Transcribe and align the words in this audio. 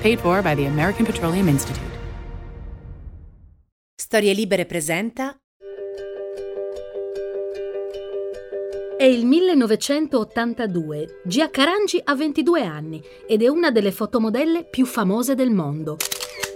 Paid 0.00 0.20
for 0.20 0.42
by 0.42 0.54
the 0.54 0.66
American 0.66 1.04
Petroleum 1.04 1.48
Institute. 1.48 1.96
Storie 4.00 4.32
Libere 4.32 4.64
presenta 4.64 5.36
È 8.96 9.02
il 9.02 9.26
1982. 9.26 11.22
Gia 11.24 11.50
Carangi 11.50 12.00
ha 12.02 12.14
22 12.14 12.62
anni 12.62 13.02
ed 13.26 13.42
è 13.42 13.48
una 13.48 13.72
delle 13.72 13.90
fotomodelle 13.90 14.66
più 14.70 14.86
famose 14.86 15.34
del 15.34 15.50
mondo. 15.50 15.96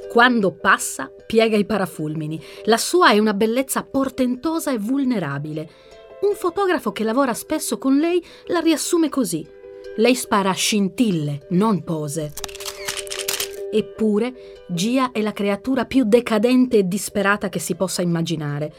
Quando 0.09 0.53
passa, 0.53 1.11
piega 1.27 1.57
i 1.57 1.67
parafulmini. 1.67 2.41
La 2.67 2.77
sua 2.77 3.11
è 3.11 3.19
una 3.19 3.35
bellezza 3.35 3.83
portentosa 3.83 4.70
e 4.70 4.79
vulnerabile. 4.79 5.69
Un 6.20 6.37
fotografo 6.37 6.93
che 6.93 7.03
lavora 7.03 7.35
spesso 7.35 7.77
con 7.77 7.98
lei 7.98 8.25
la 8.47 8.61
riassume 8.61 9.09
così. 9.09 9.45
Lei 9.97 10.15
spara 10.15 10.53
scintille, 10.53 11.48
non 11.51 11.83
pose. 11.83 12.33
Eppure, 13.75 14.65
Gia 14.67 15.12
è 15.12 15.23
la 15.23 15.33
creatura 15.33 15.87
più 15.87 16.05
decadente 16.05 16.77
e 16.77 16.87
disperata 16.87 17.48
che 17.48 17.59
si 17.59 17.75
possa 17.75 18.03
immaginare. 18.03 18.70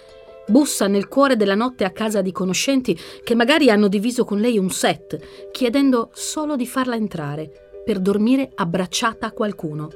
Bussa 0.46 0.88
nel 0.88 1.08
cuore 1.08 1.36
della 1.36 1.56
notte 1.56 1.84
a 1.84 1.90
casa 1.90 2.22
di 2.22 2.32
conoscenti 2.32 2.96
che 3.24 3.34
magari 3.34 3.72
hanno 3.72 3.88
diviso 3.88 4.24
con 4.24 4.40
lei 4.40 4.60
un 4.60 4.70
set, 4.70 5.50
chiedendo 5.52 6.12
solo 6.14 6.56
di 6.56 6.68
farla 6.68 6.96
entrare, 6.96 7.50
per 7.84 8.00
dormire 8.00 8.52
abbracciata 8.54 9.26
a 9.26 9.32
qualcuno. 9.32 9.90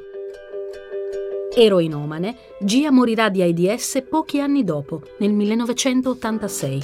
Eroinomane, 1.56 2.36
Gia 2.60 2.92
morirà 2.92 3.30
di 3.30 3.44
AIDS 3.44 4.04
pochi 4.10 4.40
anni 4.40 4.64
dopo, 4.64 5.04
nel 5.20 5.32
1986. 5.32 6.82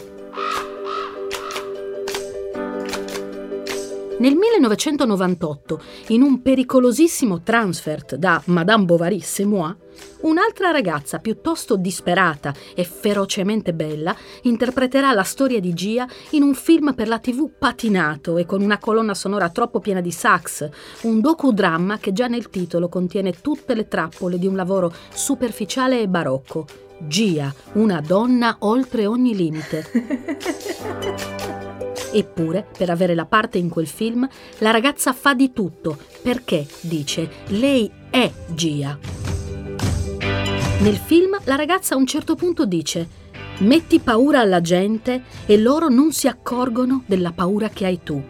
Nel 4.20 4.36
1998, 4.36 5.82
in 6.10 6.22
un 6.22 6.42
pericolosissimo 6.42 7.42
transfert 7.42 8.16
da 8.16 8.42
Madame 8.46 8.86
Bovary 8.86 9.22
moi, 9.46 9.74
un'altra 10.22 10.70
ragazza 10.70 11.18
piuttosto 11.18 11.76
disperata 11.76 12.54
e 12.76 12.84
ferocemente 12.84 13.74
bella 13.74 14.16
interpreterà 14.44 15.14
la 15.14 15.24
storia 15.24 15.60
di 15.60 15.74
Gia 15.74 16.08
in 16.32 16.44
un 16.44 16.54
film 16.54 16.94
per 16.94 17.08
la 17.08 17.20
TV 17.20 17.50
patinato 17.58 18.38
e 18.38 18.46
con 18.46 18.62
una 18.62 18.78
colonna 18.78 19.16
sonora 19.16 19.50
troppo 19.50 19.80
piena 19.80 20.02
di 20.02 20.12
sax, 20.12 20.70
un 21.02 21.20
docudramma 21.20 21.98
che 21.98 22.14
già 22.14 22.28
nel 22.28 22.50
titolo 22.50 22.90
contiene 22.90 23.42
tutte 23.42 23.74
le 23.74 23.88
trappole 23.88 24.38
di 24.38 24.46
un 24.46 24.56
lavoro 24.56 24.94
superficiale 25.12 26.00
e 26.00 26.08
barocco. 26.08 26.68
Gia, 27.00 27.54
una 27.74 28.00
donna 28.00 28.58
oltre 28.60 29.08
ogni 29.08 29.36
limite. 29.36 29.86
Eppure, 32.16 32.68
per 32.78 32.92
avere 32.92 33.16
la 33.16 33.26
parte 33.26 33.58
in 33.58 33.70
quel 33.70 33.88
film, 33.88 34.28
la 34.60 34.70
ragazza 34.70 35.14
fa 35.14 35.34
di 35.34 35.52
tutto, 35.52 35.98
perché, 36.22 36.66
dice, 36.82 37.30
lei 37.48 37.90
è 38.12 38.32
Gia. 38.54 38.98
Nel 40.80 40.98
film 40.98 41.38
la 41.46 41.56
ragazza 41.56 41.96
a 41.96 41.98
un 41.98 42.06
certo 42.06 42.36
punto 42.36 42.66
dice 42.66 43.22
Metti 43.60 44.00
paura 44.00 44.42
alla 44.42 44.62
gente 44.62 45.24
e 45.46 45.58
loro 45.58 45.88
non 45.88 46.12
si 46.12 46.28
accorgono 46.28 47.04
della 47.06 47.32
paura 47.32 47.70
che 47.70 47.86
hai 47.86 48.00
tu. 48.04 48.22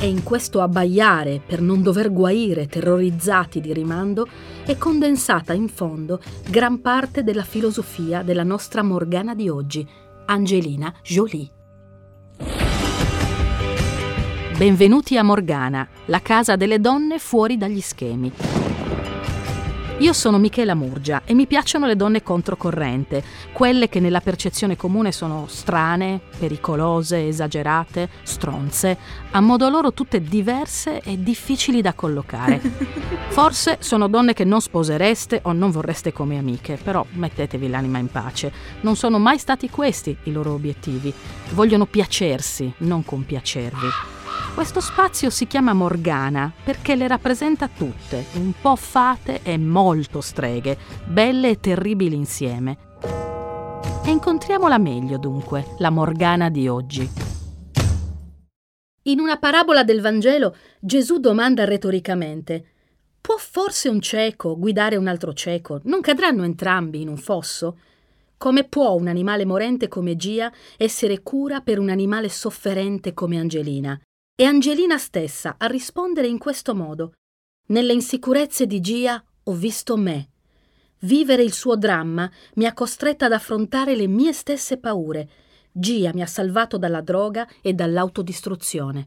E 0.00 0.08
in 0.08 0.24
questo 0.24 0.60
abbaiare 0.60 1.40
per 1.46 1.60
non 1.60 1.80
dover 1.80 2.12
guaire 2.12 2.66
terrorizzati 2.66 3.60
di 3.60 3.72
rimando 3.72 4.26
è 4.64 4.78
condensata 4.78 5.52
in 5.52 5.68
fondo 5.68 6.20
gran 6.48 6.80
parte 6.80 7.24
della 7.24 7.42
filosofia 7.42 8.22
della 8.22 8.44
nostra 8.44 8.82
Morgana 8.82 9.34
di 9.34 9.48
oggi, 9.48 9.86
Angelina 10.26 10.94
Jolie. 11.02 11.50
Benvenuti 14.56 15.18
a 15.18 15.24
Morgana, 15.24 15.88
la 16.06 16.20
casa 16.20 16.54
delle 16.54 16.78
donne 16.78 17.18
fuori 17.18 17.56
dagli 17.56 17.80
schemi. 17.80 18.61
Io 19.98 20.12
sono 20.12 20.38
Michela 20.38 20.74
Murgia 20.74 21.22
e 21.24 21.32
mi 21.32 21.46
piacciono 21.46 21.86
le 21.86 21.94
donne 21.94 22.22
controcorrente, 22.22 23.22
quelle 23.52 23.88
che 23.88 24.00
nella 24.00 24.20
percezione 24.20 24.76
comune 24.76 25.12
sono 25.12 25.46
strane, 25.48 26.20
pericolose, 26.38 27.28
esagerate, 27.28 28.08
stronze, 28.22 28.98
a 29.30 29.40
modo 29.40 29.68
loro 29.68 29.92
tutte 29.92 30.20
diverse 30.20 31.00
e 31.02 31.22
difficili 31.22 31.80
da 31.80 31.92
collocare. 31.92 32.60
Forse 33.30 33.76
sono 33.80 34.08
donne 34.08 34.32
che 34.32 34.44
non 34.44 34.60
sposereste 34.60 35.40
o 35.44 35.52
non 35.52 35.70
vorreste 35.70 36.12
come 36.12 36.36
amiche, 36.36 36.78
però 36.82 37.06
mettetevi 37.12 37.68
l'anima 37.68 37.98
in 37.98 38.08
pace. 38.08 38.52
Non 38.80 38.96
sono 38.96 39.18
mai 39.18 39.38
stati 39.38 39.70
questi 39.70 40.16
i 40.24 40.32
loro 40.32 40.52
obiettivi. 40.52 41.12
Vogliono 41.50 41.86
piacersi, 41.86 42.72
non 42.78 43.04
compiacervi. 43.04 44.21
Questo 44.54 44.80
spazio 44.80 45.30
si 45.30 45.46
chiama 45.46 45.72
Morgana 45.72 46.52
perché 46.64 46.94
le 46.94 47.08
rappresenta 47.08 47.68
tutte, 47.68 48.26
un 48.34 48.52
po' 48.60 48.76
fate 48.76 49.40
e 49.42 49.56
molto 49.56 50.20
streghe, 50.20 50.76
belle 51.04 51.50
e 51.50 51.60
terribili 51.60 52.14
insieme. 52.14 52.76
E 54.04 54.10
incontriamola 54.10 54.78
meglio 54.78 55.18
dunque, 55.18 55.74
la 55.78 55.90
Morgana 55.90 56.50
di 56.50 56.68
oggi. 56.68 57.10
In 59.04 59.20
una 59.20 59.36
parabola 59.38 59.82
del 59.84 60.00
Vangelo 60.00 60.54
Gesù 60.78 61.18
domanda 61.18 61.64
retoricamente 61.64 62.66
Può 63.22 63.36
forse 63.36 63.88
un 63.88 64.00
cieco 64.00 64.58
guidare 64.58 64.96
un 64.96 65.06
altro 65.06 65.32
cieco? 65.32 65.80
Non 65.84 66.00
cadranno 66.00 66.42
entrambi 66.42 67.02
in 67.02 67.08
un 67.08 67.16
fosso? 67.16 67.78
Come 68.36 68.64
può 68.64 68.94
un 68.94 69.06
animale 69.06 69.44
morente 69.44 69.86
come 69.86 70.16
Gia 70.16 70.52
essere 70.76 71.22
cura 71.22 71.60
per 71.60 71.78
un 71.78 71.88
animale 71.88 72.28
sofferente 72.28 73.14
come 73.14 73.38
Angelina? 73.38 73.96
È 74.34 74.44
Angelina 74.44 74.96
stessa 74.96 75.56
a 75.58 75.66
rispondere 75.66 76.26
in 76.26 76.38
questo 76.38 76.74
modo. 76.74 77.12
Nelle 77.66 77.92
insicurezze 77.92 78.66
di 78.66 78.80
Gia 78.80 79.22
ho 79.44 79.52
visto 79.52 79.98
me. 79.98 80.30
Vivere 81.00 81.42
il 81.42 81.52
suo 81.52 81.76
dramma 81.76 82.30
mi 82.54 82.64
ha 82.64 82.72
costretta 82.72 83.26
ad 83.26 83.32
affrontare 83.32 83.94
le 83.94 84.06
mie 84.06 84.32
stesse 84.32 84.78
paure. 84.78 85.28
Gia 85.70 86.12
mi 86.14 86.22
ha 86.22 86.26
salvato 86.26 86.78
dalla 86.78 87.02
droga 87.02 87.46
e 87.60 87.74
dall'autodistruzione. 87.74 89.04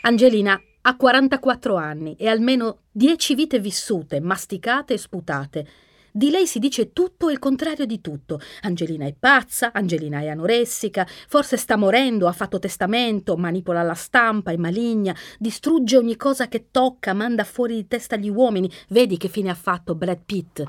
Angelina 0.00 0.58
ha 0.80 0.96
44 0.96 1.76
anni 1.76 2.16
e 2.16 2.26
almeno 2.26 2.84
10 2.90 3.34
vite 3.34 3.58
vissute, 3.58 4.18
masticate 4.18 4.94
e 4.94 4.98
sputate. 4.98 5.68
Di 6.12 6.30
lei 6.30 6.46
si 6.46 6.58
dice 6.58 6.92
tutto 6.92 7.28
e 7.28 7.32
il 7.32 7.38
contrario 7.38 7.84
di 7.84 8.00
tutto. 8.00 8.40
Angelina 8.62 9.06
è 9.06 9.14
pazza, 9.18 9.72
Angelina 9.72 10.20
è 10.20 10.28
anoressica, 10.28 11.06
forse 11.28 11.56
sta 11.56 11.76
morendo, 11.76 12.26
ha 12.26 12.32
fatto 12.32 12.58
testamento, 12.58 13.36
manipola 13.36 13.82
la 13.82 13.94
stampa, 13.94 14.50
è 14.50 14.56
maligna, 14.56 15.14
distrugge 15.38 15.96
ogni 15.96 16.16
cosa 16.16 16.48
che 16.48 16.68
tocca, 16.70 17.12
manda 17.12 17.44
fuori 17.44 17.74
di 17.74 17.86
testa 17.86 18.16
gli 18.16 18.28
uomini. 18.28 18.70
Vedi 18.88 19.16
che 19.16 19.28
fine 19.28 19.50
ha 19.50 19.54
fatto 19.54 19.94
Brad 19.94 20.20
Pitt. 20.24 20.62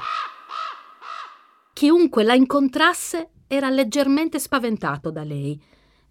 Chiunque 1.73 2.23
la 2.23 2.33
incontrasse 2.33 3.29
era 3.47 3.69
leggermente 3.69 4.37
spaventato 4.37 5.11
da 5.11 5.23
lei 5.23 5.59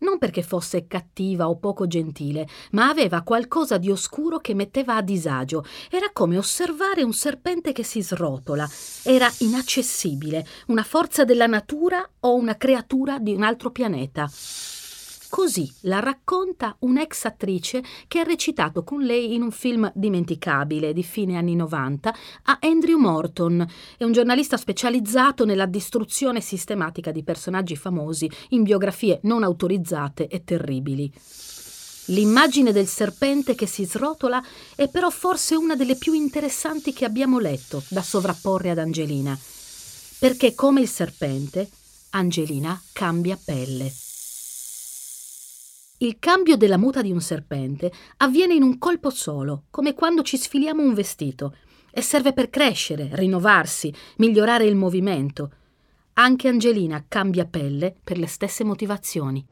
non 0.01 0.19
perché 0.19 0.43
fosse 0.43 0.87
cattiva 0.87 1.49
o 1.49 1.57
poco 1.57 1.87
gentile, 1.87 2.47
ma 2.73 2.89
aveva 2.89 3.23
qualcosa 3.23 3.79
di 3.79 3.91
oscuro 3.91 4.39
che 4.39 4.55
metteva 4.55 4.97
a 4.97 5.03
disagio. 5.03 5.65
Era 5.91 6.11
come 6.13 6.37
osservare 6.37 7.03
un 7.03 7.13
serpente 7.13 7.73
che 7.73 7.83
si 7.83 8.03
srotola. 8.03 8.69
Era 9.05 9.31
inaccessibile, 9.39 10.47
una 10.67 10.83
forza 10.83 11.25
della 11.25 11.47
natura 11.47 12.09
o 12.21 12.35
una 12.35 12.57
creatura 12.57 13.19
di 13.19 13.35
un 13.35 13.43
altro 13.43 13.71
pianeta. 13.71 14.29
Così 15.31 15.71
la 15.83 16.01
racconta 16.01 16.75
un'ex 16.81 17.27
attrice 17.27 17.83
che 18.09 18.21
ha 18.21 18.23
recitato 18.23 18.83
con 18.83 19.03
lei 19.03 19.35
in 19.35 19.43
un 19.43 19.51
film 19.51 19.91
dimenticabile 19.95 20.95
di 20.95 21.03
fine 21.03 21.37
anni 21.37 21.55
90 21.55 22.15
a 22.45 22.59
Andrew 22.63 22.99
Morton, 22.99 23.67
è 23.99 24.05
un 24.05 24.13
giornalista 24.13 24.57
specializzato 24.57 25.45
nella 25.45 25.67
distruzione 25.67 26.41
sistematica 26.41 27.13
di 27.13 27.23
personaggi 27.23 27.77
famosi 27.77 28.31
in 28.51 28.63
biografie 28.63 29.21
non 29.25 29.43
autorizzate 29.43 30.29
e 30.29 30.45
terribili. 30.45 31.13
L'immagine 32.07 32.73
del 32.73 32.87
serpente 32.87 33.55
che 33.55 33.67
si 33.67 33.85
srotola 33.85 34.43
è 34.75 34.89
però 34.89 35.11
forse 35.11 35.55
una 35.55 35.77
delle 35.77 35.97
più 35.97 36.15
interessanti 36.15 36.95
che 36.95 37.05
abbiamo 37.05 37.39
letto 37.39 37.83
da 37.89 38.03
sovrapporre 38.03 38.71
ad 38.71 38.79
Angelina, 38.79 39.39
perché 40.19 40.55
come 40.55 40.81
il 40.81 40.89
serpente, 40.89 41.69
Angelina 42.11 42.81
cambia 42.93 43.39
pelle. 43.43 44.08
Il 46.01 46.19
cambio 46.21 46.57
della 46.57 46.77
muta 46.77 47.03
di 47.03 47.11
un 47.11 47.21
serpente 47.21 47.91
avviene 48.19 48.55
in 48.55 48.63
un 48.63 48.79
colpo 48.79 49.11
solo, 49.11 49.65
come 49.69 49.95
quando 49.95 50.23
ci 50.23 50.37
sfiliamo 50.37 50.81
un 50.81 50.95
vestito, 50.95 51.57
e 51.91 52.03
serve 52.03 52.33
per 52.33 52.51
crescere, 52.51 53.09
rinnovarsi, 53.15 53.93
migliorare 54.19 54.65
il 54.65 54.77
movimento. 54.77 55.51
Anche 56.13 56.47
Angelina 56.47 57.05
cambia 57.09 57.47
pelle 57.47 57.97
per 58.05 58.17
le 58.17 58.29
stesse 58.29 58.63
motivazioni. 58.63 59.45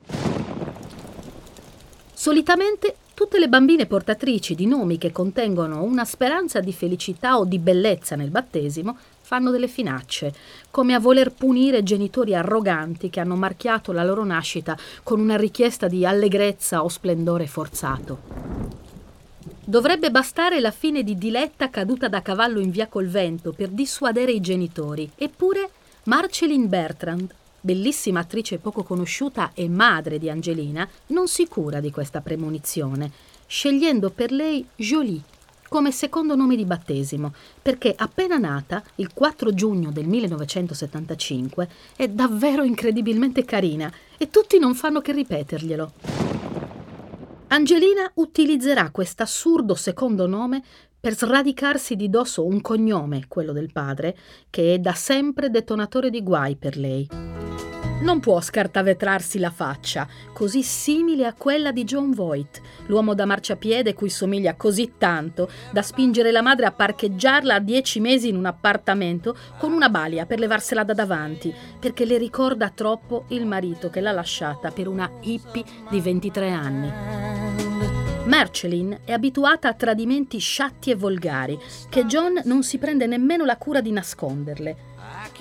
Solitamente 2.12 2.94
tutte 3.12 3.40
le 3.40 3.48
bambine 3.48 3.86
portatrici 3.86 4.54
di 4.54 4.66
nomi 4.66 4.98
che 4.98 5.10
contengono 5.10 5.82
una 5.82 6.04
speranza 6.04 6.60
di 6.60 6.72
felicità 6.72 7.38
o 7.38 7.44
di 7.44 7.58
bellezza 7.58 8.14
nel 8.14 8.30
battesimo 8.30 8.96
fanno 9.26 9.50
delle 9.50 9.66
finacce, 9.66 10.32
come 10.70 10.94
a 10.94 11.00
voler 11.00 11.32
punire 11.32 11.82
genitori 11.82 12.32
arroganti 12.32 13.10
che 13.10 13.18
hanno 13.18 13.34
marchiato 13.34 13.90
la 13.90 14.04
loro 14.04 14.24
nascita 14.24 14.78
con 15.02 15.18
una 15.18 15.36
richiesta 15.36 15.88
di 15.88 16.06
allegrezza 16.06 16.84
o 16.84 16.88
splendore 16.88 17.48
forzato. 17.48 18.18
Dovrebbe 19.64 20.12
bastare 20.12 20.60
la 20.60 20.70
fine 20.70 21.02
di 21.02 21.18
Diletta 21.18 21.70
caduta 21.70 22.06
da 22.06 22.22
cavallo 22.22 22.60
in 22.60 22.70
via 22.70 22.86
col 22.86 23.08
vento 23.08 23.50
per 23.50 23.70
dissuadere 23.70 24.30
i 24.30 24.40
genitori, 24.40 25.10
eppure 25.16 25.70
Marceline 26.04 26.68
Bertrand, 26.68 27.34
bellissima 27.60 28.20
attrice 28.20 28.58
poco 28.58 28.84
conosciuta 28.84 29.50
e 29.54 29.68
madre 29.68 30.20
di 30.20 30.30
Angelina, 30.30 30.88
non 31.06 31.26
si 31.26 31.48
cura 31.48 31.80
di 31.80 31.90
questa 31.90 32.20
premonizione, 32.20 33.10
scegliendo 33.44 34.10
per 34.10 34.30
lei 34.30 34.64
Jolie, 34.76 35.20
come 35.68 35.92
secondo 35.92 36.34
nome 36.34 36.56
di 36.56 36.64
battesimo, 36.64 37.32
perché 37.60 37.94
appena 37.96 38.38
nata, 38.38 38.82
il 38.96 39.12
4 39.12 39.52
giugno 39.54 39.90
del 39.90 40.06
1975, 40.06 41.68
è 41.96 42.08
davvero 42.08 42.62
incredibilmente 42.62 43.44
carina 43.44 43.92
e 44.16 44.30
tutti 44.30 44.58
non 44.58 44.74
fanno 44.74 45.00
che 45.00 45.12
ripeterglielo. 45.12 45.92
Angelina 47.48 48.10
utilizzerà 48.14 48.90
quest'assurdo 48.90 49.74
secondo 49.74 50.26
nome 50.26 50.62
per 50.98 51.16
sradicarsi 51.16 51.94
di 51.94 52.10
dosso 52.10 52.44
un 52.44 52.60
cognome, 52.60 53.26
quello 53.28 53.52
del 53.52 53.70
padre, 53.70 54.16
che 54.50 54.74
è 54.74 54.78
da 54.78 54.94
sempre 54.94 55.50
detonatore 55.50 56.10
di 56.10 56.22
guai 56.22 56.56
per 56.56 56.76
lei. 56.76 57.35
Non 57.98 58.20
può 58.20 58.42
scartavetrarsi 58.42 59.38
la 59.38 59.50
faccia, 59.50 60.06
così 60.34 60.62
simile 60.62 61.24
a 61.24 61.32
quella 61.32 61.72
di 61.72 61.82
John 61.84 62.10
Voight, 62.12 62.60
l'uomo 62.86 63.14
da 63.14 63.24
marciapiede 63.24 63.94
cui 63.94 64.10
somiglia 64.10 64.54
così 64.54 64.92
tanto 64.98 65.50
da 65.72 65.80
spingere 65.80 66.30
la 66.30 66.42
madre 66.42 66.66
a 66.66 66.72
parcheggiarla 66.72 67.54
a 67.54 67.58
dieci 67.58 67.98
mesi 68.00 68.28
in 68.28 68.36
un 68.36 68.44
appartamento 68.44 69.34
con 69.58 69.72
una 69.72 69.88
balia 69.88 70.26
per 70.26 70.38
levarsela 70.38 70.84
da 70.84 70.92
davanti, 70.92 71.52
perché 71.80 72.04
le 72.04 72.18
ricorda 72.18 72.68
troppo 72.68 73.24
il 73.28 73.46
marito 73.46 73.88
che 73.88 74.02
l'ha 74.02 74.12
lasciata 74.12 74.70
per 74.70 74.88
una 74.88 75.10
hippie 75.22 75.64
di 75.88 75.98
23 75.98 76.50
anni. 76.50 76.92
Marceline 78.26 79.00
è 79.04 79.12
abituata 79.12 79.68
a 79.68 79.74
tradimenti 79.74 80.38
sciatti 80.38 80.90
e 80.90 80.96
volgari, 80.96 81.58
che 81.88 82.04
John 82.04 82.42
non 82.44 82.62
si 82.62 82.76
prende 82.76 83.06
nemmeno 83.06 83.46
la 83.46 83.56
cura 83.56 83.80
di 83.80 83.90
nasconderle. 83.90 84.76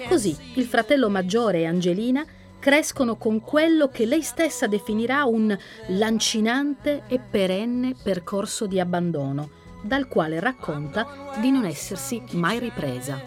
Così 0.07 0.35
il 0.55 0.65
fratello 0.65 1.09
maggiore 1.09 1.65
Angelina 1.65 2.25
crescono 2.65 3.15
con 3.15 3.41
quello 3.41 3.89
che 3.89 4.07
lei 4.07 4.23
stessa 4.23 4.65
definirà 4.65 5.25
un 5.25 5.55
lancinante 5.89 7.03
e 7.07 7.19
perenne 7.19 7.93
percorso 8.01 8.65
di 8.65 8.79
abbandono, 8.79 9.51
dal 9.83 10.07
quale 10.07 10.39
racconta 10.39 11.35
di 11.39 11.51
non 11.51 11.65
essersi 11.65 12.23
mai 12.31 12.57
ripresa. 12.57 13.21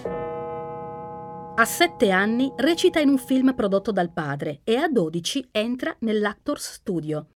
A 1.55 1.65
sette 1.65 2.11
anni 2.11 2.53
recita 2.57 2.99
in 2.99 3.11
un 3.11 3.19
film 3.19 3.55
prodotto 3.55 3.93
dal 3.93 4.11
padre 4.11 4.63
e 4.65 4.75
a 4.75 4.89
dodici 4.89 5.47
entra 5.53 5.95
nell'Actors 6.01 6.73
Studio. 6.73 7.29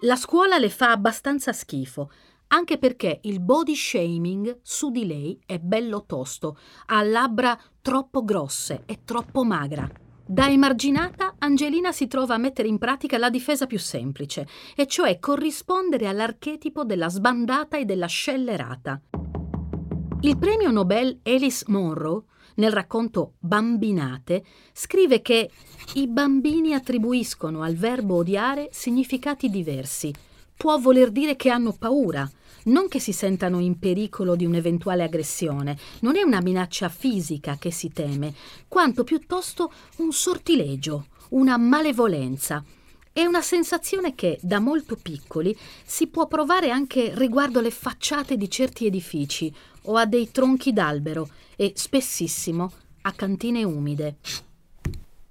La 0.00 0.16
scuola 0.16 0.58
le 0.58 0.68
fa 0.68 0.90
abbastanza 0.90 1.52
schifo, 1.52 2.10
anche 2.48 2.76
perché 2.76 3.20
il 3.22 3.38
body 3.38 3.76
shaming 3.76 4.58
su 4.62 4.90
di 4.90 5.06
lei 5.06 5.40
è 5.46 5.60
bello 5.60 6.06
tosto, 6.06 6.58
ha 6.86 7.04
labbra 7.04 7.56
troppo 7.80 8.24
grosse 8.24 8.82
e 8.86 9.02
troppo 9.04 9.44
magra. 9.44 10.08
Da 10.30 10.48
emarginata, 10.48 11.34
Angelina 11.38 11.90
si 11.90 12.06
trova 12.06 12.34
a 12.34 12.38
mettere 12.38 12.68
in 12.68 12.78
pratica 12.78 13.18
la 13.18 13.30
difesa 13.30 13.66
più 13.66 13.80
semplice, 13.80 14.46
e 14.76 14.86
cioè 14.86 15.18
corrispondere 15.18 16.06
all'archetipo 16.06 16.84
della 16.84 17.08
sbandata 17.08 17.76
e 17.76 17.84
della 17.84 18.06
scellerata. 18.06 19.00
Il 20.20 20.38
premio 20.38 20.70
Nobel 20.70 21.18
Alice 21.24 21.64
Monroe, 21.66 22.22
nel 22.54 22.70
racconto 22.70 23.32
Bambinate, 23.40 24.44
scrive 24.72 25.20
che 25.20 25.50
i 25.94 26.06
bambini 26.06 26.74
attribuiscono 26.74 27.62
al 27.62 27.74
verbo 27.74 28.14
odiare 28.14 28.68
significati 28.70 29.50
diversi. 29.50 30.14
Può 30.56 30.78
voler 30.78 31.10
dire 31.10 31.34
che 31.34 31.50
hanno 31.50 31.74
paura, 31.76 32.30
non 32.64 32.88
che 32.88 33.00
si 33.00 33.12
sentano 33.12 33.58
in 33.58 33.78
pericolo 33.78 34.36
di 34.36 34.44
un'eventuale 34.44 35.02
aggressione, 35.02 35.78
non 36.00 36.16
è 36.16 36.22
una 36.22 36.40
minaccia 36.40 36.88
fisica 36.88 37.56
che 37.58 37.70
si 37.70 37.90
teme, 37.90 38.34
quanto 38.68 39.04
piuttosto 39.04 39.72
un 39.96 40.12
sortilegio, 40.12 41.06
una 41.30 41.56
malevolenza. 41.56 42.64
È 43.12 43.24
una 43.24 43.42
sensazione 43.42 44.14
che, 44.14 44.38
da 44.40 44.60
molto 44.60 44.96
piccoli, 44.96 45.56
si 45.84 46.06
può 46.06 46.26
provare 46.28 46.70
anche 46.70 47.12
riguardo 47.14 47.58
alle 47.58 47.70
facciate 47.70 48.36
di 48.36 48.48
certi 48.48 48.86
edifici 48.86 49.52
o 49.82 49.96
a 49.96 50.06
dei 50.06 50.30
tronchi 50.30 50.72
d'albero 50.72 51.28
e, 51.56 51.72
spessissimo, 51.74 52.72
a 53.02 53.12
cantine 53.12 53.64
umide. 53.64 54.16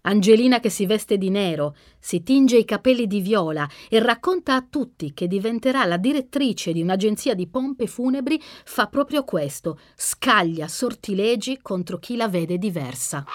Angelina 0.02 0.60
che 0.60 0.70
si 0.70 0.86
veste 0.86 1.18
di 1.18 1.30
nero, 1.30 1.76
si 2.00 2.24
tinge 2.24 2.58
i 2.58 2.66
capelli 2.66 3.06
di 3.06 3.20
viola 3.20 3.68
e 3.90 4.00
racconta 4.00 4.56
a 4.56 4.66
tutti 4.68 5.14
che 5.14 5.28
diventerà 5.28 5.84
la 5.86 5.98
direttrice 5.98 6.72
di 6.72 6.82
un'agenzia 6.82 7.34
di 7.34 7.48
pompe 7.48 7.86
funebri, 7.86 8.42
fa 8.42 8.88
proprio 8.88 9.24
questo, 9.24 9.80
scaglia 9.96 10.68
sortilegi 10.68 11.60
contro 11.62 11.98
chi 11.98 12.16
la 12.16 12.30
vede 12.30 12.58
diversa. 12.58 13.26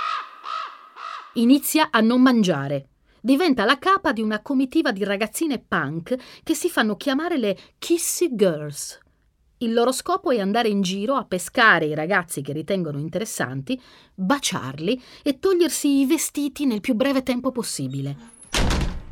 Inizia 1.34 1.88
a 1.90 2.00
non 2.00 2.22
mangiare. 2.22 2.88
Diventa 3.20 3.64
la 3.64 3.78
capa 3.78 4.12
di 4.12 4.20
una 4.20 4.40
comitiva 4.40 4.92
di 4.92 5.02
ragazzine 5.02 5.58
punk 5.58 6.14
che 6.42 6.54
si 6.54 6.68
fanno 6.68 6.96
chiamare 6.96 7.38
le 7.38 7.58
Kissy 7.78 8.34
Girls. 8.34 9.00
Il 9.64 9.72
loro 9.72 9.92
scopo 9.92 10.30
è 10.30 10.38
andare 10.38 10.68
in 10.68 10.82
giro 10.82 11.14
a 11.14 11.24
pescare 11.24 11.86
i 11.86 11.94
ragazzi 11.94 12.42
che 12.42 12.52
ritengono 12.52 12.98
interessanti, 12.98 13.80
baciarli 14.14 15.02
e 15.22 15.38
togliersi 15.38 16.00
i 16.00 16.06
vestiti 16.06 16.66
nel 16.66 16.82
più 16.82 16.92
breve 16.92 17.22
tempo 17.22 17.50
possibile. 17.50 18.14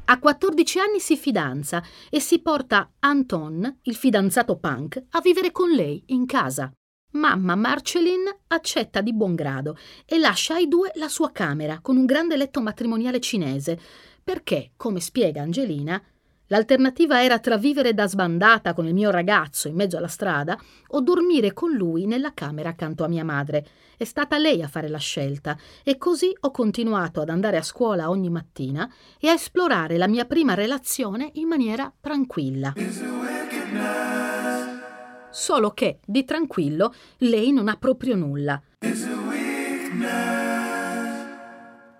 A 0.04 0.18
14 0.18 0.78
anni 0.78 1.00
si 1.00 1.16
fidanza 1.16 1.82
e 2.10 2.20
si 2.20 2.40
porta 2.40 2.92
Anton, 2.98 3.78
il 3.84 3.96
fidanzato 3.96 4.58
punk, 4.58 5.02
a 5.12 5.22
vivere 5.22 5.52
con 5.52 5.70
lei 5.70 6.02
in 6.08 6.26
casa. 6.26 6.70
Mamma 7.12 7.54
Marceline 7.54 8.40
accetta 8.48 9.00
di 9.00 9.14
buon 9.14 9.34
grado 9.34 9.78
e 10.04 10.18
lascia 10.18 10.56
ai 10.56 10.68
due 10.68 10.90
la 10.96 11.08
sua 11.08 11.32
camera 11.32 11.78
con 11.80 11.96
un 11.96 12.04
grande 12.04 12.36
letto 12.36 12.60
matrimoniale 12.60 13.20
cinese, 13.20 13.80
perché, 14.22 14.72
come 14.76 15.00
spiega 15.00 15.40
Angelina, 15.40 16.02
L'alternativa 16.52 17.24
era 17.24 17.38
tra 17.38 17.56
vivere 17.56 17.94
da 17.94 18.06
sbandata 18.06 18.74
con 18.74 18.86
il 18.86 18.92
mio 18.92 19.10
ragazzo 19.10 19.68
in 19.68 19.74
mezzo 19.74 19.96
alla 19.96 20.06
strada 20.06 20.58
o 20.88 21.00
dormire 21.00 21.54
con 21.54 21.72
lui 21.72 22.04
nella 22.04 22.34
camera 22.34 22.68
accanto 22.68 23.04
a 23.04 23.08
mia 23.08 23.24
madre. 23.24 23.66
È 23.96 24.04
stata 24.04 24.36
lei 24.36 24.60
a 24.62 24.68
fare 24.68 24.90
la 24.90 24.98
scelta 24.98 25.56
e 25.82 25.96
così 25.96 26.30
ho 26.40 26.50
continuato 26.50 27.22
ad 27.22 27.30
andare 27.30 27.56
a 27.56 27.62
scuola 27.62 28.10
ogni 28.10 28.28
mattina 28.28 28.86
e 29.18 29.28
a 29.28 29.32
esplorare 29.32 29.96
la 29.96 30.06
mia 30.06 30.26
prima 30.26 30.52
relazione 30.52 31.30
in 31.34 31.48
maniera 31.48 31.90
tranquilla. 31.98 32.74
Solo 35.30 35.70
che 35.70 36.00
di 36.04 36.24
tranquillo 36.26 36.92
lei 37.18 37.50
non 37.50 37.68
ha 37.68 37.76
proprio 37.76 38.14
nulla 38.14 38.62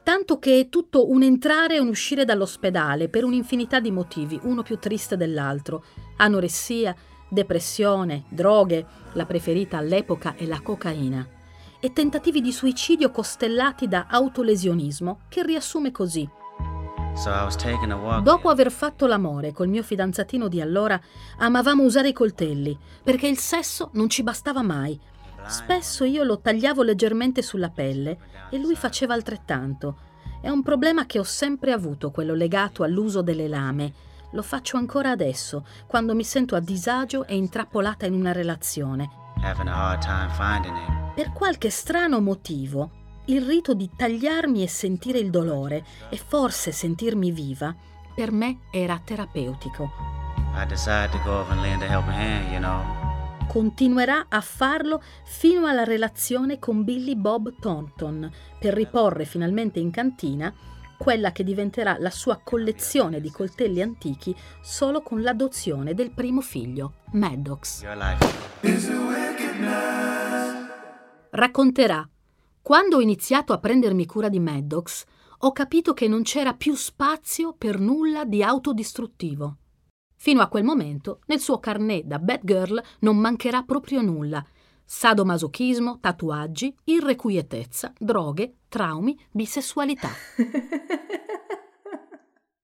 tanto 0.02 0.38
che 0.38 0.61
è 0.61 0.68
tutto 0.68 1.11
un 1.11 1.23
entrare 1.23 1.76
e 1.76 1.78
un 1.78 1.88
uscire 1.88 2.25
dall'ospedale 2.25 3.09
per 3.09 3.25
un'infinità 3.25 3.80
di 3.80 3.90
motivi, 3.90 4.38
uno 4.42 4.62
più 4.62 4.78
triste 4.78 5.16
dell'altro. 5.16 5.85
Anoressia, 6.16 6.94
depressione, 7.28 8.25
droghe, 8.28 8.85
la 9.12 9.26
preferita 9.26 9.78
all'epoca 9.78 10.35
è 10.37 10.44
la 10.44 10.61
cocaina, 10.61 11.26
e 11.80 11.92
tentativi 11.92 12.40
di 12.40 12.52
suicidio 12.52 13.11
costellati 13.11 13.88
da 13.88 14.06
autolesionismo, 14.09 15.21
che 15.28 15.42
riassume 15.42 15.90
così. 15.90 16.28
Dopo 18.23 18.49
aver 18.49 18.71
fatto 18.71 19.06
l'amore 19.06 19.52
col 19.52 19.68
mio 19.68 19.82
fidanzatino 19.82 20.49
di 20.49 20.61
allora, 20.61 20.99
amavamo 21.38 21.82
usare 21.82 22.09
i 22.09 22.12
coltelli, 22.12 22.78
perché 23.02 23.26
il 23.26 23.38
sesso 23.38 23.90
non 23.92 24.09
ci 24.09 24.23
bastava 24.23 24.62
mai, 24.62 24.99
Spesso 25.47 26.05
io 26.05 26.25
lo 26.25 26.41
tagliavo 26.41 26.83
leggermente 26.83 27.43
sulla 27.43 27.71
pelle 27.71 28.19
e 28.51 28.59
lui 28.59 28.75
faceva 28.75 29.15
altrettanto. 29.15 29.97
È 30.41 30.49
un 30.49 30.63
problema 30.63 31.07
che 31.07 31.19
ho 31.19 31.25
sempre 31.25 31.73
avuto, 31.73 32.11
quello 32.11 32.35
legato 32.35 32.83
all'uso 32.83 33.23
delle 33.23 33.49
lame. 33.49 33.93
Lo 34.33 34.43
faccio 34.43 34.77
ancora 34.77 35.11
adesso, 35.11 35.67
quando 35.87 36.15
mi 36.15 36.25
sento 36.25 36.57
a 36.57 36.61
disagio 36.61 37.27
e 37.27 37.37
intrappolata 37.37 38.07
in 38.07 38.15
una 38.15 38.33
relazione. 38.33 39.09
Per 41.15 41.33
qualche 41.33 41.71
strano 41.71 42.21
motivo, 42.21 42.91
il 43.27 43.43
rito 43.43 43.75
di 43.75 43.91
tagliarmi 43.95 44.63
e 44.63 44.69
sentire 44.69 45.19
il 45.19 45.31
dolore, 45.31 45.85
e 46.09 46.17
forse 46.17 46.73
sentirmi 46.73 47.31
viva, 47.31 47.75
per 48.15 48.33
me 48.33 48.61
era 48.71 49.01
terapeutico. 49.03 49.91
I 50.55 50.67
decided 50.67 51.11
to 51.13 51.19
go 51.25 51.41
over 51.41 51.53
and 51.53 51.63
lend 51.63 51.83
a 51.83 51.87
helping 51.87 52.13
hand, 52.15 52.53
you 52.53 52.61
know 52.61 53.01
continuerà 53.49 54.27
a 54.29 54.41
farlo 54.41 55.03
fino 55.25 55.67
alla 55.67 55.85
relazione 55.85 56.59
con 56.59 56.85
Billy 56.85 57.15
Bob 57.17 57.55
Thornton 57.61 58.31
per 58.59 58.75
riporre 58.75 59.25
finalmente 59.25 59.79
in 59.79 59.91
cantina 59.91 60.53
quella 60.97 61.33
che 61.33 61.43
diventerà 61.43 61.97
la 61.99 62.11
sua 62.11 62.41
collezione 62.43 63.21
di 63.21 63.31
coltelli 63.31 63.83
antichi 63.83 64.35
solo 64.63 65.03
con 65.03 65.21
l'adozione 65.21 65.95
del 65.95 66.13
primo 66.13 66.41
figlio, 66.41 66.95
Maddox. 67.13 67.83
Racconterà 71.31 72.09
quando 72.63 72.97
ho 72.97 73.01
iniziato 73.01 73.53
a 73.53 73.59
prendermi 73.59 74.07
cura 74.07 74.29
di 74.29 74.39
Maddox, 74.39 75.05
ho 75.39 75.51
capito 75.51 75.93
che 75.93 76.07
non 76.07 76.23
c'era 76.23 76.55
più 76.55 76.77
spazio 76.77 77.55
per 77.59 77.81
nulla 77.81 78.25
di 78.25 78.41
autodistruttivo. 78.45 79.57
Fino 80.23 80.41
a 80.41 80.47
quel 80.47 80.62
momento, 80.62 81.19
nel 81.26 81.41
suo 81.41 81.59
carnet 81.59 82.05
da 82.05 82.21
bad 82.21 82.43
girl 82.45 82.81
non 83.00 83.17
mancherà 83.17 83.64
proprio 83.64 84.02
nulla. 84.02 84.47
Sadomasochismo, 84.85 85.99
tatuaggi, 85.99 86.73
irrequietezza, 86.85 87.93
droghe, 87.99 88.59
traumi, 88.69 89.19
bisessualità. 89.33 90.11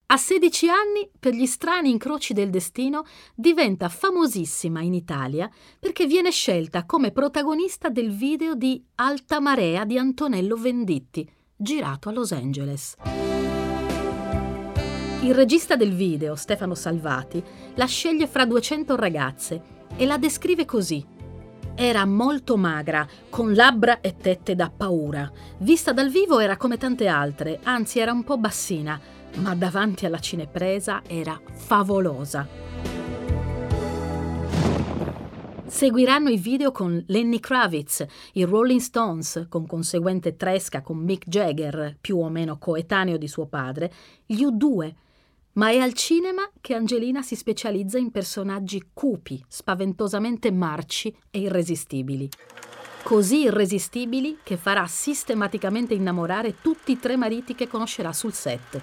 A 0.07 0.17
16 0.17 0.69
anni, 0.69 1.11
per 1.19 1.35
gli 1.35 1.47
strani 1.47 1.91
incroci 1.91 2.33
del 2.33 2.49
destino, 2.49 3.03
diventa 3.35 3.89
famosissima 3.89 4.81
in 4.81 4.95
Italia 4.95 5.51
perché 5.81 6.07
viene 6.07 6.31
scelta 6.31 6.87
come 6.87 7.11
protagonista 7.11 7.89
del 7.89 8.13
video 8.13 8.55
di 8.55 8.81
Alta 8.95 9.41
Marea 9.41 9.85
di 9.85 9.99
Antonello 9.99 10.55
Venditti, 10.55 11.29
girato 11.57 12.09
a 12.09 12.13
Los 12.13 12.31
Angeles. 12.31 12.95
Il 15.21 15.35
regista 15.35 15.75
del 15.75 15.95
video, 15.95 16.37
Stefano 16.37 16.77
Salvati, 16.77 17.43
la 17.75 17.87
sceglie 17.87 18.29
fra 18.29 18.47
200 18.47 18.95
ragazze 18.95 19.63
e 19.97 20.07
la 20.07 20.17
descrive 20.17 20.65
così. 20.65 21.05
Era 21.75 22.05
molto 22.05 22.57
magra, 22.57 23.05
con 23.29 23.53
labbra 23.53 24.01
e 24.01 24.15
tette 24.17 24.55
da 24.55 24.71
paura. 24.75 25.29
Vista 25.59 25.93
dal 25.93 26.09
vivo 26.09 26.39
era 26.39 26.57
come 26.57 26.77
tante 26.77 27.09
altre, 27.09 27.59
anzi 27.65 27.99
era 27.99 28.13
un 28.13 28.23
po' 28.23 28.39
bassina, 28.39 28.99
ma 29.39 29.57
davanti 29.57 30.07
alla 30.07 30.21
cinepresa 30.21 31.03
era 31.05 31.39
favolosa. 31.53 32.47
Seguiranno 35.67 36.31
i 36.31 36.39
video 36.39 36.71
con 36.71 37.03
Lenny 37.09 37.41
Kravitz, 37.41 38.07
i 38.35 38.45
Rolling 38.45 38.81
Stones, 38.81 39.47
con 39.49 39.67
conseguente 39.67 40.37
tresca 40.37 40.81
con 40.81 40.99
Mick 40.99 41.29
Jagger, 41.29 41.97
più 42.01 42.19
o 42.19 42.29
meno 42.31 42.57
coetaneo 42.57 43.19
di 43.19 43.29
suo 43.29 43.47
padre, 43.47 43.93
gli 44.25 44.45
U2, 44.45 44.95
ma 45.59 45.71
è 45.71 45.79
al 45.79 45.93
cinema 45.93 46.49
che 46.61 46.75
Angelina 46.75 47.21
si 47.21 47.35
specializza 47.35 47.99
in 47.99 48.13
personaggi 48.13 48.91
cupi, 48.95 49.45
spaventosamente 49.49 50.53
marci 50.53 51.15
e 51.31 51.41
irresistibili. 51.41 52.29
Così 53.03 53.43
irresistibili 53.43 54.39
che 54.45 54.57
farà 54.57 54.87
sistematicamente 54.87 55.95
innamorare 55.95 56.61
tutti 56.63 56.93
i 56.93 57.01
tre 57.01 57.17
mariti 57.17 57.57
che 57.57 57.67
conoscerà 57.67 58.13
sul 58.13 58.33
set. 58.33 58.81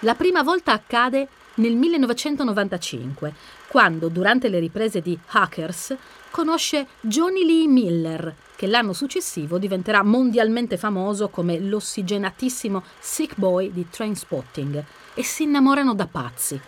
La 0.00 0.16
prima 0.16 0.42
volta 0.42 0.72
accade 0.72 1.28
nel 1.54 1.76
1995, 1.76 3.34
quando, 3.68 4.08
durante 4.08 4.48
le 4.48 4.58
riprese 4.58 5.00
di 5.00 5.16
Hackers, 5.24 5.96
conosce 6.30 6.88
Johnny 7.00 7.44
Lee 7.44 7.68
Miller, 7.68 8.34
che 8.56 8.66
l'anno 8.66 8.92
successivo 8.92 9.56
diventerà 9.56 10.02
mondialmente 10.02 10.76
famoso 10.76 11.28
come 11.28 11.60
l'ossigenatissimo 11.60 12.82
Sick 12.98 13.36
Boy 13.36 13.70
di 13.70 13.86
Trainspotting, 13.88 14.84
e 15.14 15.22
si 15.22 15.44
innamorano 15.44 15.94
da 15.94 16.06
pazzi. 16.06 16.60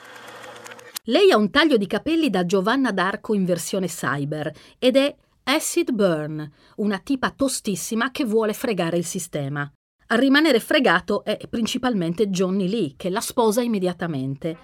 Lei 1.05 1.31
ha 1.31 1.37
un 1.37 1.51
taglio 1.51 1.77
di 1.77 1.87
capelli 1.87 2.31
da 2.31 2.47
Giovanna 2.47 2.91
d'Arco 2.91 3.35
in 3.35 3.45
versione 3.45 3.89
cyber 3.89 4.53
ed 4.79 4.97
è 4.97 5.15
Acid 5.45 5.93
Burn, 5.93 6.51
una 6.77 6.99
tipa 6.99 7.31
tostissima 7.31 8.11
che 8.11 8.25
vuole 8.25 8.55
fregare 8.55 8.97
il 8.97 9.05
sistema. 9.05 9.71
A 10.09 10.17
rimanere 10.17 10.61
fregato 10.61 11.25
è 11.25 11.39
principalmente 11.49 12.29
Johnny 12.29 12.69
Lee, 12.69 12.95
che 12.97 13.11
la 13.11 13.21
sposa 13.21 13.61
immediatamente. 13.61 14.57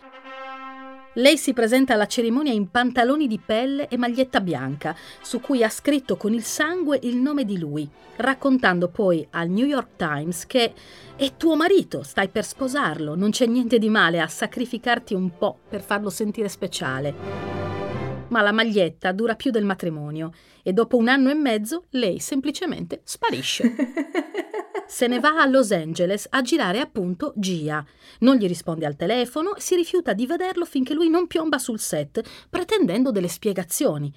Lei 1.21 1.37
si 1.37 1.53
presenta 1.53 1.93
alla 1.93 2.07
cerimonia 2.07 2.51
in 2.51 2.71
pantaloni 2.71 3.27
di 3.27 3.39
pelle 3.39 3.89
e 3.89 3.99
maglietta 3.99 4.41
bianca, 4.41 4.97
su 5.21 5.39
cui 5.39 5.63
ha 5.63 5.69
scritto 5.69 6.17
con 6.17 6.33
il 6.33 6.43
sangue 6.43 6.99
il 7.03 7.17
nome 7.17 7.45
di 7.45 7.59
lui, 7.59 7.87
raccontando 8.17 8.89
poi 8.89 9.27
al 9.33 9.51
New 9.51 9.67
York 9.67 9.97
Times 9.97 10.47
che 10.47 10.73
è 11.17 11.33
tuo 11.37 11.57
marito, 11.57 12.03
stai 12.03 12.29
per 12.29 12.47
sposarlo, 12.47 13.15
non 13.17 13.33
c'è 13.33 13.45
niente 13.45 13.79
di 13.79 13.91
male 13.91 14.19
a 14.19 14.29
sacrificarti 14.29 15.13
un 15.13 15.37
po' 15.37 15.59
per 15.69 15.83
farlo 15.83 16.09
sentire 16.09 16.49
speciale. 16.49 17.15
Ma 18.29 18.41
la 18.41 18.53
maglietta 18.53 19.13
dura 19.13 19.35
più 19.35 19.51
del 19.51 19.65
matrimonio 19.67 20.33
e 20.63 20.73
dopo 20.73 20.97
un 20.97 21.09
anno 21.09 21.29
e 21.29 21.35
mezzo 21.35 21.85
lei 21.91 22.19
semplicemente 22.19 23.03
sparisce. 23.05 23.75
se 24.91 25.07
ne 25.07 25.21
va 25.21 25.41
a 25.41 25.47
Los 25.47 25.71
Angeles 25.71 26.27
a 26.31 26.43
girare 26.43 26.81
appunto 26.81 27.33
Gia. 27.37 27.85
Non 28.21 28.37
gli 28.37 28.47
risponde 28.47 28.87
al 28.87 28.97
telefono 28.97 29.55
e 29.55 29.61
si 29.61 29.77
rifiuta 29.77 30.13
di 30.13 30.27
vederlo 30.27 30.65
finché 30.65 30.95
lui 30.95 31.09
non 31.09 31.27
piomba 31.27 31.59
sul 31.59 31.79
set, 31.79 32.21
pretendendo 32.51 33.11
delle 33.11 33.29
spiegazioni. 33.29 34.13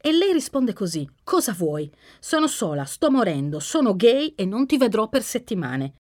E 0.00 0.12
lei 0.12 0.32
risponde 0.32 0.72
così: 0.72 1.08
Cosa 1.22 1.52
vuoi? 1.52 1.90
Sono 2.18 2.46
sola, 2.46 2.84
sto 2.84 3.10
morendo, 3.10 3.60
sono 3.60 3.94
gay 3.94 4.32
e 4.34 4.44
non 4.44 4.66
ti 4.66 4.76
vedrò 4.76 5.08
per 5.08 5.22
settimane. 5.22 5.94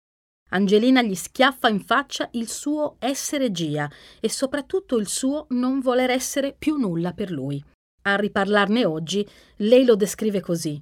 Angelina 0.49 1.01
gli 1.01 1.15
schiaffa 1.15 1.69
in 1.69 1.79
faccia 1.79 2.29
il 2.33 2.47
suo 2.49 2.97
essere 2.99 3.51
Gia 3.51 3.89
e 4.19 4.29
soprattutto 4.29 4.97
il 4.97 5.07
suo 5.07 5.47
non 5.49 5.79
voler 5.79 6.09
essere 6.09 6.55
più 6.57 6.75
nulla 6.75 7.13
per 7.13 7.31
lui. 7.31 7.63
A 8.03 8.15
riparlarne 8.15 8.85
oggi, 8.85 9.27
lei 9.57 9.85
lo 9.85 9.95
descrive 9.95 10.41
così. 10.41 10.81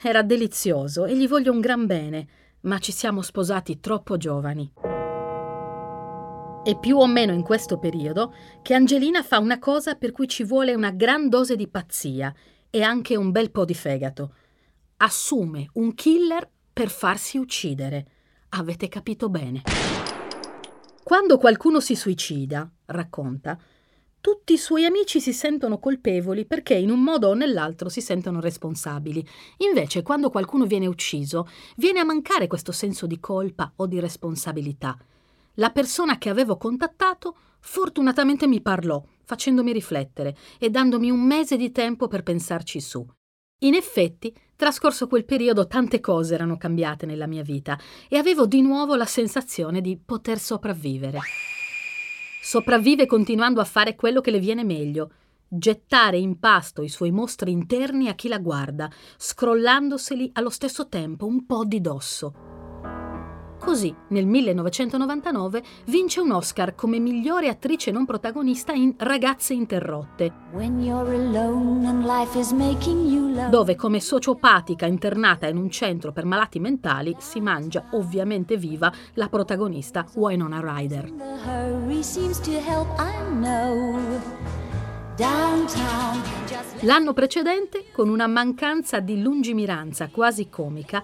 Era 0.00 0.22
delizioso 0.22 1.04
e 1.04 1.16
gli 1.16 1.28
voglio 1.28 1.52
un 1.52 1.60
gran 1.60 1.86
bene 1.86 2.28
ma 2.62 2.78
ci 2.78 2.92
siamo 2.92 3.22
sposati 3.22 3.80
troppo 3.80 4.16
giovani. 4.16 4.72
È 6.64 6.78
più 6.78 6.98
o 6.98 7.06
meno 7.06 7.32
in 7.32 7.42
questo 7.42 7.78
periodo 7.78 8.32
che 8.62 8.74
Angelina 8.74 9.22
fa 9.22 9.38
una 9.38 9.58
cosa 9.58 9.96
per 9.96 10.12
cui 10.12 10.28
ci 10.28 10.44
vuole 10.44 10.74
una 10.74 10.90
gran 10.90 11.28
dose 11.28 11.56
di 11.56 11.66
pazzia 11.66 12.32
e 12.70 12.82
anche 12.82 13.16
un 13.16 13.32
bel 13.32 13.50
po' 13.50 13.64
di 13.64 13.74
fegato. 13.74 14.34
Assume 14.98 15.70
un 15.74 15.94
killer 15.94 16.48
per 16.72 16.88
farsi 16.88 17.36
uccidere. 17.36 18.06
Avete 18.50 18.88
capito 18.88 19.28
bene. 19.28 19.62
Quando 21.02 21.36
qualcuno 21.36 21.80
si 21.80 21.96
suicida, 21.96 22.70
racconta, 22.86 23.58
tutti 24.22 24.52
i 24.52 24.56
suoi 24.56 24.84
amici 24.84 25.20
si 25.20 25.32
sentono 25.32 25.80
colpevoli 25.80 26.46
perché 26.46 26.74
in 26.74 26.92
un 26.92 27.02
modo 27.02 27.30
o 27.30 27.34
nell'altro 27.34 27.88
si 27.88 28.00
sentono 28.00 28.40
responsabili. 28.40 29.26
Invece, 29.58 30.02
quando 30.02 30.30
qualcuno 30.30 30.64
viene 30.64 30.86
ucciso, 30.86 31.48
viene 31.76 31.98
a 31.98 32.04
mancare 32.04 32.46
questo 32.46 32.70
senso 32.70 33.08
di 33.08 33.18
colpa 33.18 33.72
o 33.74 33.86
di 33.88 33.98
responsabilità. 33.98 34.96
La 35.54 35.70
persona 35.70 36.18
che 36.18 36.28
avevo 36.28 36.56
contattato 36.56 37.36
fortunatamente 37.58 38.46
mi 38.46 38.60
parlò, 38.60 39.02
facendomi 39.24 39.72
riflettere 39.72 40.36
e 40.56 40.70
dandomi 40.70 41.10
un 41.10 41.20
mese 41.20 41.56
di 41.56 41.72
tempo 41.72 42.06
per 42.06 42.22
pensarci 42.22 42.80
su. 42.80 43.04
In 43.64 43.74
effetti, 43.74 44.32
trascorso 44.54 45.08
quel 45.08 45.24
periodo 45.24 45.66
tante 45.66 45.98
cose 45.98 46.34
erano 46.34 46.56
cambiate 46.56 47.06
nella 47.06 47.26
mia 47.26 47.42
vita 47.42 47.76
e 48.08 48.18
avevo 48.18 48.46
di 48.46 48.62
nuovo 48.62 48.94
la 48.94 49.04
sensazione 49.04 49.80
di 49.80 49.98
poter 49.98 50.38
sopravvivere. 50.38 51.18
Sopravvive 52.44 53.06
continuando 53.06 53.60
a 53.60 53.64
fare 53.64 53.94
quello 53.94 54.20
che 54.20 54.32
le 54.32 54.40
viene 54.40 54.64
meglio, 54.64 55.12
gettare 55.46 56.18
in 56.18 56.40
pasto 56.40 56.82
i 56.82 56.88
suoi 56.88 57.12
mostri 57.12 57.52
interni 57.52 58.08
a 58.08 58.14
chi 58.14 58.26
la 58.26 58.40
guarda, 58.40 58.90
scrollandoseli 59.16 60.30
allo 60.32 60.50
stesso 60.50 60.88
tempo 60.88 61.24
un 61.24 61.46
po' 61.46 61.64
di 61.64 61.80
dosso. 61.80 62.51
Così, 63.64 63.94
nel 64.08 64.26
1999, 64.26 65.62
vince 65.86 66.20
un 66.20 66.32
Oscar 66.32 66.74
come 66.74 66.98
migliore 66.98 67.46
attrice 67.46 67.92
non 67.92 68.04
protagonista 68.04 68.72
in 68.72 68.94
Ragazze 68.96 69.54
interrotte, 69.54 70.32
dove 73.48 73.76
come 73.76 74.00
sociopatica 74.00 74.86
internata 74.86 75.46
in 75.46 75.56
un 75.56 75.70
centro 75.70 76.10
per 76.10 76.24
malati 76.24 76.58
mentali 76.58 77.14
si 77.20 77.40
mangia 77.40 77.84
ovviamente 77.92 78.56
viva 78.56 78.92
la 79.14 79.28
protagonista 79.28 80.06
Winona 80.14 80.60
Ryder. 80.60 81.12
L'anno 86.80 87.12
precedente, 87.12 87.84
con 87.92 88.08
una 88.08 88.26
mancanza 88.26 88.98
di 88.98 89.22
lungimiranza 89.22 90.08
quasi 90.08 90.48
comica, 90.48 91.00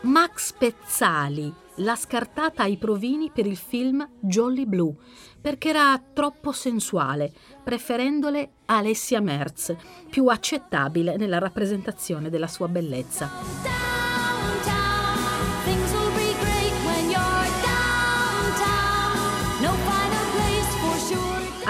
Max 0.00 0.54
Pezzali 0.54 1.66
l'ha 1.78 1.96
scartata 1.96 2.62
ai 2.62 2.76
provini 2.76 3.30
per 3.32 3.46
il 3.46 3.56
film 3.56 4.06
Jolly 4.20 4.66
Blue, 4.66 4.94
perché 5.40 5.70
era 5.70 6.00
troppo 6.12 6.52
sensuale, 6.52 7.32
preferendole 7.62 8.50
Alessia 8.66 9.20
Merz, 9.20 9.74
più 10.08 10.26
accettabile 10.26 11.16
nella 11.16 11.38
rappresentazione 11.38 12.30
della 12.30 12.48
sua 12.48 12.68
bellezza. 12.68 13.30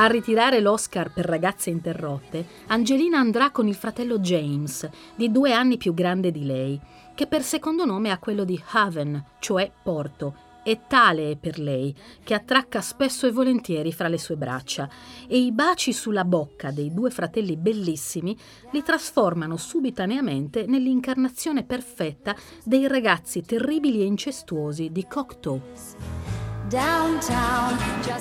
A 0.00 0.06
ritirare 0.06 0.60
l'Oscar 0.60 1.12
per 1.12 1.24
ragazze 1.24 1.70
interrotte, 1.70 2.46
Angelina 2.68 3.18
andrà 3.18 3.50
con 3.50 3.66
il 3.66 3.74
fratello 3.74 4.20
James, 4.20 4.88
di 5.16 5.28
due 5.32 5.52
anni 5.52 5.76
più 5.76 5.92
grande 5.92 6.30
di 6.30 6.46
lei, 6.46 6.80
che 7.18 7.26
per 7.26 7.42
secondo 7.42 7.84
nome 7.84 8.12
ha 8.12 8.18
quello 8.18 8.44
di 8.44 8.62
Haven, 8.64 9.24
cioè 9.40 9.68
porto, 9.82 10.36
e 10.62 10.82
tale 10.86 11.32
è 11.32 11.36
per 11.36 11.58
lei, 11.58 11.92
che 12.22 12.32
attracca 12.32 12.80
spesso 12.80 13.26
e 13.26 13.32
volentieri 13.32 13.92
fra 13.92 14.06
le 14.06 14.18
sue 14.18 14.36
braccia, 14.36 14.88
e 15.26 15.36
i 15.36 15.50
baci 15.50 15.92
sulla 15.92 16.24
bocca 16.24 16.70
dei 16.70 16.94
due 16.94 17.10
fratelli 17.10 17.56
bellissimi 17.56 18.38
li 18.70 18.84
trasformano 18.84 19.56
subitaneamente 19.56 20.66
nell'incarnazione 20.66 21.64
perfetta 21.64 22.36
dei 22.62 22.86
ragazzi 22.86 23.42
terribili 23.42 24.00
e 24.00 24.04
incestuosi 24.04 24.92
di 24.92 25.04
Cocteau. 25.08 25.60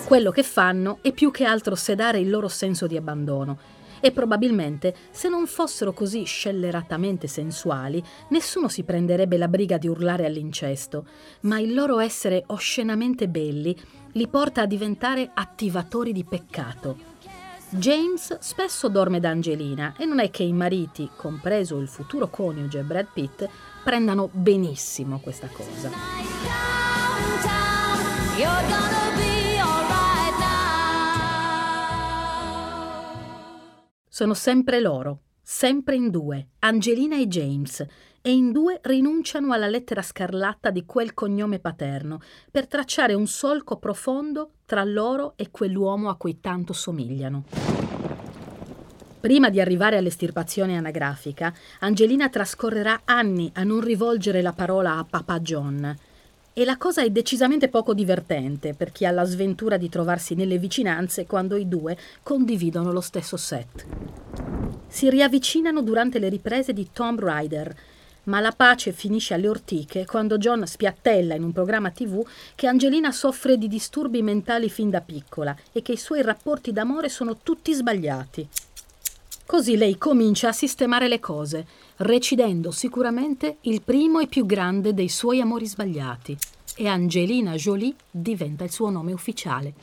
Quello 0.08 0.32
che 0.32 0.42
fanno 0.42 0.98
è 1.04 1.12
più 1.12 1.30
che 1.30 1.46
altro 1.46 1.76
sedare 1.76 2.18
il 2.18 2.32
loro 2.32 2.48
senso 2.48 2.88
di 2.88 2.98
abbandono. 2.98 3.77
E 4.00 4.12
probabilmente, 4.12 4.96
se 5.12 5.30
non 5.30 5.48
fossero 5.48 5.94
così 5.94 6.24
scelleratamente 6.24 7.28
sensuali, 7.28 8.04
nessuno 8.30 8.68
si 8.68 8.84
prenderebbe 8.84 9.38
la 9.38 9.48
briga 9.48 9.78
di 9.78 9.88
urlare 9.88 10.26
all'incesto, 10.26 11.06
ma 11.42 11.60
il 11.60 11.74
loro 11.74 12.00
essere 12.00 12.44
oscenamente 12.48 13.28
belli 13.28 13.76
li 14.14 14.28
porta 14.28 14.62
a 14.62 14.66
diventare 14.66 15.30
attivatori 15.34 16.12
di 16.12 16.24
peccato. 16.24 17.16
James 17.70 18.38
spesso 18.40 18.88
dorme 18.88 19.20
da 19.20 19.30
Angelina 19.30 19.94
e 19.98 20.06
non 20.06 20.20
è 20.20 20.30
che 20.32 20.44
i 20.44 20.54
mariti, 20.54 21.10
compreso 21.16 21.78
il 21.80 21.90
futuro 21.90 22.30
coniuge 22.30 22.82
Brad 22.82 23.08
Pitt, 23.14 23.48
prendano 23.84 24.30
benissimo 24.32 25.20
questa 25.20 25.48
cosa. 25.48 25.92
Sono 34.18 34.34
sempre 34.34 34.80
loro, 34.80 35.20
sempre 35.44 35.96
in 35.96 36.10
due, 36.10 36.48
Angelina 36.62 37.20
e 37.20 37.28
James, 37.28 37.86
e 38.20 38.32
in 38.32 38.52
due 38.52 38.80
rinunciano 38.82 39.54
alla 39.54 39.68
lettera 39.68 40.02
scarlatta 40.02 40.72
di 40.72 40.86
quel 40.88 41.14
cognome 41.14 41.60
paterno 41.60 42.20
per 42.50 42.66
tracciare 42.66 43.14
un 43.14 43.28
solco 43.28 43.78
profondo 43.78 44.54
tra 44.66 44.84
loro 44.84 45.34
e 45.36 45.52
quell'uomo 45.52 46.10
a 46.10 46.16
cui 46.16 46.40
tanto 46.40 46.74
somigliano. 46.74 47.44
Prima 49.20 49.52
di 49.52 49.62
arrivare 49.62 49.98
all'estirpazione 49.98 50.76
anagrafica, 50.76 51.54
Angelina 51.82 52.28
trascorrerà 52.28 53.02
anni 53.06 53.52
a 53.54 53.64
non 53.64 53.82
rivolgere 53.82 54.42
la 54.42 54.54
parola 54.54 54.98
a 54.98 55.06
Papa 55.08 55.40
John 55.42 55.96
e 56.58 56.66
la 56.66 56.78
cosa 56.78 57.04
è 57.04 57.12
decisamente 57.12 57.68
poco 57.68 57.94
divertente 57.94 58.74
per 58.74 58.92
chi 58.92 59.06
ha 59.06 59.12
la 59.12 59.26
sventura 59.26 59.78
di 59.78 59.90
trovarsi 59.90 60.34
nelle 60.34 60.58
vicinanze 60.58 61.28
quando 61.28 61.56
i 61.56 61.68
due 61.68 61.96
condividono 62.24 62.92
lo 62.92 63.00
stesso 63.00 63.38
set. 63.38 63.86
Si 64.88 65.08
riavvicinano 65.08 65.84
durante 65.84 66.18
le 66.18 66.30
riprese 66.30 66.74
di 66.74 66.90
Tomb 66.92 67.20
Raider, 67.20 67.76
ma 68.24 68.40
la 68.40 68.52
pace 68.54 68.92
finisce 68.92 69.36
alle 69.36 69.48
ortiche 69.48 70.08
quando 70.08 70.40
John 70.40 70.66
spiattella 70.66 71.36
in 71.36 71.44
un 71.44 71.52
programma 71.52 71.92
tv 71.92 72.26
che 72.56 72.66
Angelina 72.66 73.12
soffre 73.12 73.60
di 73.60 73.68
disturbi 73.68 74.24
mentali 74.24 74.68
fin 74.68 74.90
da 74.90 75.02
piccola 75.02 75.56
e 75.72 75.84
che 75.84 75.92
i 75.92 75.98
suoi 75.98 76.24
rapporti 76.24 76.72
d'amore 76.72 77.10
sono 77.10 77.38
tutti 77.44 77.72
sbagliati. 77.72 78.50
Così 79.46 79.78
lei 79.78 80.00
comincia 80.00 80.50
a 80.50 80.54
sistemare 80.54 81.08
le 81.08 81.20
cose, 81.20 81.68
recidendo 81.98 82.72
sicuramente 82.72 83.58
il 83.62 83.82
primo 83.82 84.20
e 84.20 84.28
più 84.28 84.46
grande 84.46 84.94
dei 84.94 85.10
suoi 85.10 85.42
amori 85.42 85.66
sbagliati. 85.66 86.38
E 86.76 86.88
Angelina 86.88 87.54
Jolie 87.56 87.96
diventa 88.12 88.64
il 88.64 88.72
suo 88.72 88.90
nome 88.90 89.14
ufficiale. 89.14 89.74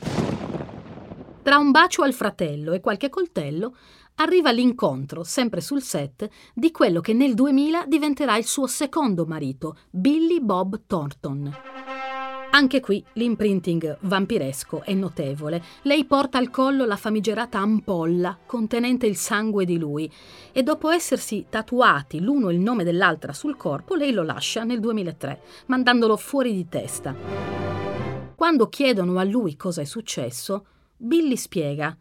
Tra 1.41 1.57
un 1.57 1.71
bacio 1.71 2.03
al 2.03 2.13
fratello 2.13 2.73
e 2.73 2.79
qualche 2.79 3.09
coltello, 3.09 3.75
arriva 4.15 4.51
l'incontro, 4.51 5.23
sempre 5.23 5.61
sul 5.61 5.81
set, 5.81 6.29
di 6.53 6.71
quello 6.71 7.01
che 7.01 7.13
nel 7.13 7.33
2000 7.33 7.85
diventerà 7.87 8.37
il 8.37 8.45
suo 8.45 8.65
secondo 8.67 9.25
marito, 9.25 9.77
Billy 9.89 10.39
Bob 10.39 10.81
Thornton. 10.87 11.74
Anche 12.55 12.79
qui 12.79 13.03
l'imprinting 13.15 13.97
vampiresco 14.03 14.81
è 14.83 14.93
notevole. 14.93 15.61
Lei 15.81 16.05
porta 16.05 16.37
al 16.37 16.49
collo 16.49 16.85
la 16.85 16.95
famigerata 16.95 17.59
ampolla 17.59 18.37
contenente 18.45 19.05
il 19.05 19.17
sangue 19.17 19.65
di 19.65 19.77
lui 19.77 20.09
e 20.53 20.63
dopo 20.63 20.89
essersi 20.89 21.47
tatuati 21.49 22.21
l'uno 22.21 22.51
il 22.51 22.59
nome 22.59 22.85
dell'altra 22.85 23.33
sul 23.33 23.57
corpo, 23.57 23.95
lei 23.95 24.13
lo 24.13 24.23
lascia 24.23 24.63
nel 24.63 24.79
2003, 24.79 25.41
mandandolo 25.65 26.15
fuori 26.15 26.53
di 26.53 26.69
testa. 26.69 27.13
Quando 28.35 28.69
chiedono 28.69 29.19
a 29.19 29.25
lui 29.25 29.57
cosa 29.57 29.81
è 29.81 29.85
successo, 29.85 30.65
Billy 30.95 31.35
spiega 31.35 31.97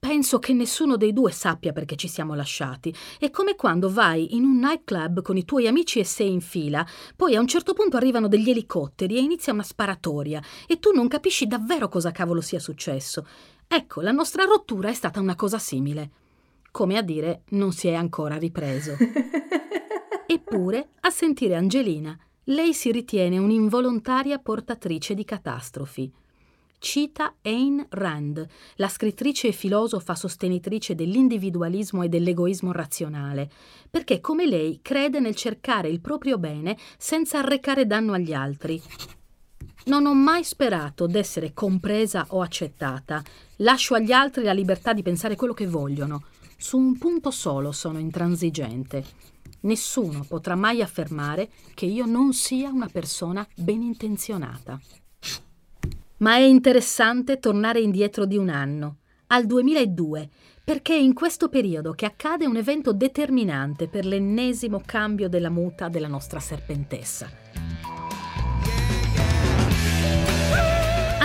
Penso 0.00 0.38
che 0.38 0.54
nessuno 0.54 0.96
dei 0.96 1.12
due 1.12 1.30
sappia 1.30 1.72
perché 1.72 1.94
ci 1.94 2.08
siamo 2.08 2.34
lasciati. 2.34 2.92
È 3.18 3.28
come 3.28 3.54
quando 3.54 3.92
vai 3.92 4.34
in 4.34 4.44
un 4.44 4.58
nightclub 4.58 5.20
con 5.20 5.36
i 5.36 5.44
tuoi 5.44 5.66
amici 5.66 5.98
e 5.98 6.04
sei 6.04 6.32
in 6.32 6.40
fila, 6.40 6.86
poi 7.14 7.36
a 7.36 7.40
un 7.40 7.46
certo 7.46 7.74
punto 7.74 7.98
arrivano 7.98 8.26
degli 8.26 8.48
elicotteri 8.48 9.16
e 9.16 9.20
inizia 9.20 9.52
una 9.52 9.62
sparatoria 9.62 10.42
e 10.66 10.78
tu 10.78 10.92
non 10.92 11.06
capisci 11.06 11.46
davvero 11.46 11.88
cosa 11.88 12.12
cavolo 12.12 12.40
sia 12.40 12.58
successo. 12.58 13.26
Ecco, 13.68 14.00
la 14.00 14.10
nostra 14.10 14.44
rottura 14.44 14.88
è 14.88 14.94
stata 14.94 15.20
una 15.20 15.34
cosa 15.36 15.58
simile. 15.58 16.10
Come 16.70 16.96
a 16.96 17.02
dire, 17.02 17.42
non 17.50 17.72
si 17.72 17.88
è 17.88 17.92
ancora 17.92 18.38
ripreso. 18.38 18.96
Eppure, 20.26 20.92
a 21.00 21.10
sentire 21.10 21.56
Angelina, 21.56 22.18
lei 22.44 22.72
si 22.72 22.90
ritiene 22.90 23.36
un'involontaria 23.36 24.38
portatrice 24.38 25.12
di 25.12 25.26
catastrofi 25.26 26.10
cita 26.80 27.34
Ayn 27.42 27.86
Rand, 27.90 28.44
la 28.76 28.88
scrittrice 28.88 29.48
e 29.48 29.52
filosofa 29.52 30.14
sostenitrice 30.14 30.94
dell'individualismo 30.96 32.02
e 32.02 32.08
dell'egoismo 32.08 32.72
razionale, 32.72 33.48
perché 33.88 34.20
come 34.20 34.46
lei 34.46 34.80
crede 34.82 35.20
nel 35.20 35.36
cercare 35.36 35.88
il 35.88 36.00
proprio 36.00 36.38
bene 36.38 36.76
senza 36.96 37.38
arrecare 37.38 37.86
danno 37.86 38.14
agli 38.14 38.32
altri. 38.32 38.82
Non 39.84 40.06
ho 40.06 40.14
mai 40.14 40.42
sperato 40.42 41.06
d'essere 41.06 41.52
compresa 41.52 42.26
o 42.30 42.40
accettata. 42.40 43.22
Lascio 43.56 43.94
agli 43.94 44.12
altri 44.12 44.42
la 44.42 44.52
libertà 44.52 44.92
di 44.92 45.02
pensare 45.02 45.36
quello 45.36 45.54
che 45.54 45.66
vogliono. 45.66 46.24
Su 46.56 46.78
un 46.78 46.98
punto 46.98 47.30
solo 47.30 47.72
sono 47.72 47.98
intransigente. 47.98 49.04
Nessuno 49.60 50.24
potrà 50.26 50.54
mai 50.54 50.80
affermare 50.80 51.50
che 51.74 51.86
io 51.86 52.06
non 52.06 52.32
sia 52.32 52.70
una 52.70 52.88
persona 52.88 53.46
ben 53.54 53.82
intenzionata. 53.82 54.80
Ma 56.20 56.34
è 56.34 56.40
interessante 56.40 57.38
tornare 57.38 57.80
indietro 57.80 58.26
di 58.26 58.36
un 58.36 58.50
anno, 58.50 58.98
al 59.28 59.46
2002, 59.46 60.28
perché 60.62 60.94
è 60.94 60.98
in 60.98 61.14
questo 61.14 61.48
periodo 61.48 61.92
che 61.92 62.04
accade 62.04 62.44
un 62.44 62.56
evento 62.56 62.92
determinante 62.92 63.88
per 63.88 64.04
l'ennesimo 64.04 64.82
cambio 64.84 65.30
della 65.30 65.48
muta 65.48 65.88
della 65.88 66.08
nostra 66.08 66.38
serpentessa. 66.38 67.59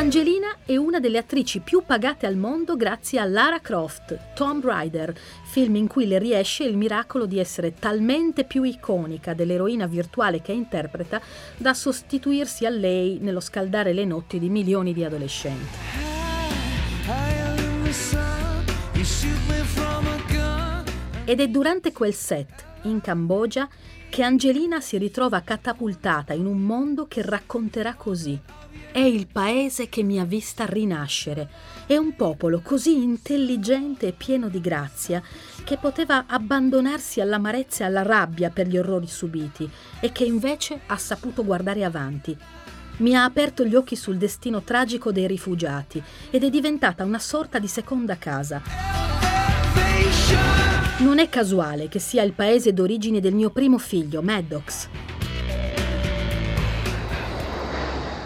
Angelina 0.05 0.57
è 0.63 0.75
una 0.77 0.99
delle 0.99 1.17
attrici 1.17 1.61
più 1.61 1.81
pagate 1.83 2.27
al 2.27 2.35
mondo 2.35 2.75
grazie 2.75 3.19
a 3.19 3.25
Lara 3.25 3.59
Croft, 3.59 4.35
Tomb 4.35 4.63
Raider, 4.63 5.11
film 5.45 5.77
in 5.77 5.87
cui 5.87 6.05
le 6.05 6.19
riesce 6.19 6.63
il 6.63 6.77
miracolo 6.77 7.25
di 7.25 7.39
essere 7.39 7.73
talmente 7.73 8.43
più 8.43 8.61
iconica 8.61 9.33
dell'eroina 9.33 9.87
virtuale 9.87 10.43
che 10.43 10.51
interpreta 10.51 11.19
da 11.57 11.73
sostituirsi 11.73 12.67
a 12.67 12.69
lei 12.69 13.17
nello 13.19 13.39
scaldare 13.39 13.93
le 13.93 14.05
notti 14.05 14.37
di 14.37 14.47
milioni 14.47 14.93
di 14.93 15.03
adolescenti. 15.03 15.75
Ed 21.25 21.39
è 21.39 21.47
durante 21.47 21.91
quel 21.91 22.13
set, 22.13 22.63
in 22.83 23.01
Cambogia, 23.01 23.67
che 24.07 24.21
Angelina 24.21 24.79
si 24.81 24.99
ritrova 24.99 25.41
catapultata 25.41 26.33
in 26.33 26.45
un 26.45 26.59
mondo 26.59 27.07
che 27.07 27.23
racconterà 27.23 27.95
così. 27.95 28.39
È 28.91 28.99
il 28.99 29.27
paese 29.27 29.89
che 29.89 30.03
mi 30.03 30.19
ha 30.19 30.25
vista 30.25 30.65
rinascere. 30.65 31.49
È 31.85 31.97
un 31.97 32.15
popolo 32.15 32.61
così 32.61 32.95
intelligente 33.01 34.07
e 34.07 34.11
pieno 34.13 34.47
di 34.47 34.61
grazia 34.61 35.21
che 35.63 35.77
poteva 35.77 36.25
abbandonarsi 36.27 37.19
all'amarezza 37.21 37.83
e 37.83 37.88
alla 37.88 38.03
rabbia 38.03 38.49
per 38.49 38.67
gli 38.67 38.77
orrori 38.77 39.07
subiti 39.07 39.69
e 39.99 40.11
che 40.11 40.23
invece 40.23 40.81
ha 40.85 40.97
saputo 40.97 41.43
guardare 41.43 41.83
avanti. 41.83 42.38
Mi 42.97 43.15
ha 43.15 43.25
aperto 43.25 43.65
gli 43.65 43.75
occhi 43.75 43.95
sul 43.95 44.17
destino 44.17 44.61
tragico 44.61 45.11
dei 45.11 45.27
rifugiati 45.27 46.01
ed 46.29 46.43
è 46.43 46.49
diventata 46.49 47.03
una 47.03 47.19
sorta 47.19 47.59
di 47.59 47.67
seconda 47.67 48.17
casa. 48.17 48.61
Non 50.99 51.19
è 51.19 51.27
casuale 51.27 51.89
che 51.89 51.99
sia 51.99 52.23
il 52.23 52.31
paese 52.31 52.73
d'origine 52.73 53.19
del 53.19 53.33
mio 53.33 53.49
primo 53.49 53.77
figlio, 53.77 54.21
Maddox. 54.21 54.88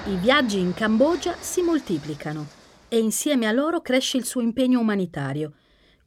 I 0.09 0.15
viaggi 0.15 0.57
in 0.57 0.73
Cambogia 0.73 1.35
si 1.39 1.61
moltiplicano 1.61 2.47
e 2.87 2.97
insieme 2.97 3.45
a 3.45 3.51
loro 3.51 3.79
cresce 3.81 4.17
il 4.17 4.25
suo 4.25 4.41
impegno 4.41 4.79
umanitario. 4.79 5.53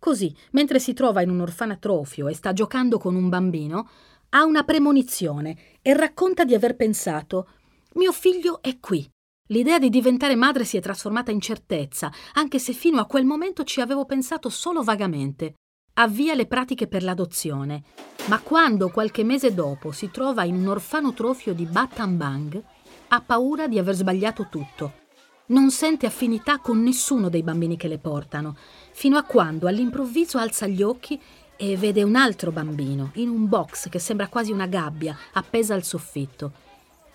Così, 0.01 0.35
mentre 0.51 0.81
si 0.81 0.93
trova 0.93 1.23
in 1.23 1.31
un 1.31 1.39
orfanatrofio 1.39 2.27
e 2.27 2.35
sta 2.35 2.53
giocando 2.53 2.99
con 2.99 3.15
un 3.15 3.29
bambino, 3.29 3.89
ha 4.31 4.43
una 4.43 4.65
premonizione 4.65 5.57
e 5.83 5.95
racconta 5.95 6.43
di 6.43 6.53
aver 6.53 6.75
pensato 6.75 7.49
Mio 7.93 8.11
figlio 8.11 8.61
è 8.61 8.81
qui. 8.81 9.09
L'idea 9.51 9.79
di 9.79 9.89
diventare 9.89 10.35
madre 10.35 10.65
si 10.65 10.77
è 10.77 10.81
trasformata 10.81 11.31
in 11.31 11.41
certezza, 11.41 12.11
anche 12.33 12.59
se 12.59 12.73
fino 12.73 12.99
a 12.99 13.07
quel 13.07 13.25
momento 13.25 13.63
ci 13.63 13.81
avevo 13.81 14.05
pensato 14.05 14.49
solo 14.49 14.83
vagamente. 14.83 15.55
Avvia 15.95 16.35
le 16.35 16.47
pratiche 16.47 16.89
per 16.89 17.05
l'adozione, 17.05 17.85
ma 18.27 18.41
quando 18.41 18.89
qualche 18.89 19.23
mese 19.23 19.55
dopo 19.55 19.93
si 19.93 20.11
trova 20.11 20.43
in 20.43 20.57
un 20.57 20.67
orfanotrofio 20.67 21.55
di 21.55 21.67
Battambang, 21.67 22.72
ha 23.15 23.21
paura 23.21 23.69
di 23.69 23.79
aver 23.79 23.95
sbagliato 23.95 24.47
tutto. 24.49 25.01
Non 25.47 25.71
sente 25.71 26.07
affinità 26.07 26.59
con 26.59 26.83
nessuno 26.83 27.29
dei 27.29 27.43
bambini 27.43 27.77
che 27.77 27.87
le 27.87 27.99
portano, 27.99 28.57
fino 28.93 29.19
a 29.19 29.23
quando 29.23 29.67
all'improvviso 29.67 30.39
alza 30.39 30.67
gli 30.67 30.83
occhi 30.83 31.21
e 31.55 31.77
vede 31.77 32.03
un 32.03 32.17
altro 32.17 32.51
bambino 32.53 33.11
in 33.15 33.29
un 33.29 33.49
box 33.49 33.91
che 33.91 33.99
sembra 33.99 34.29
quasi 34.29 34.51
una 34.51 34.67
gabbia 34.67 35.15
appesa 35.33 35.75
al 35.75 35.85
soffitto. 35.85 36.53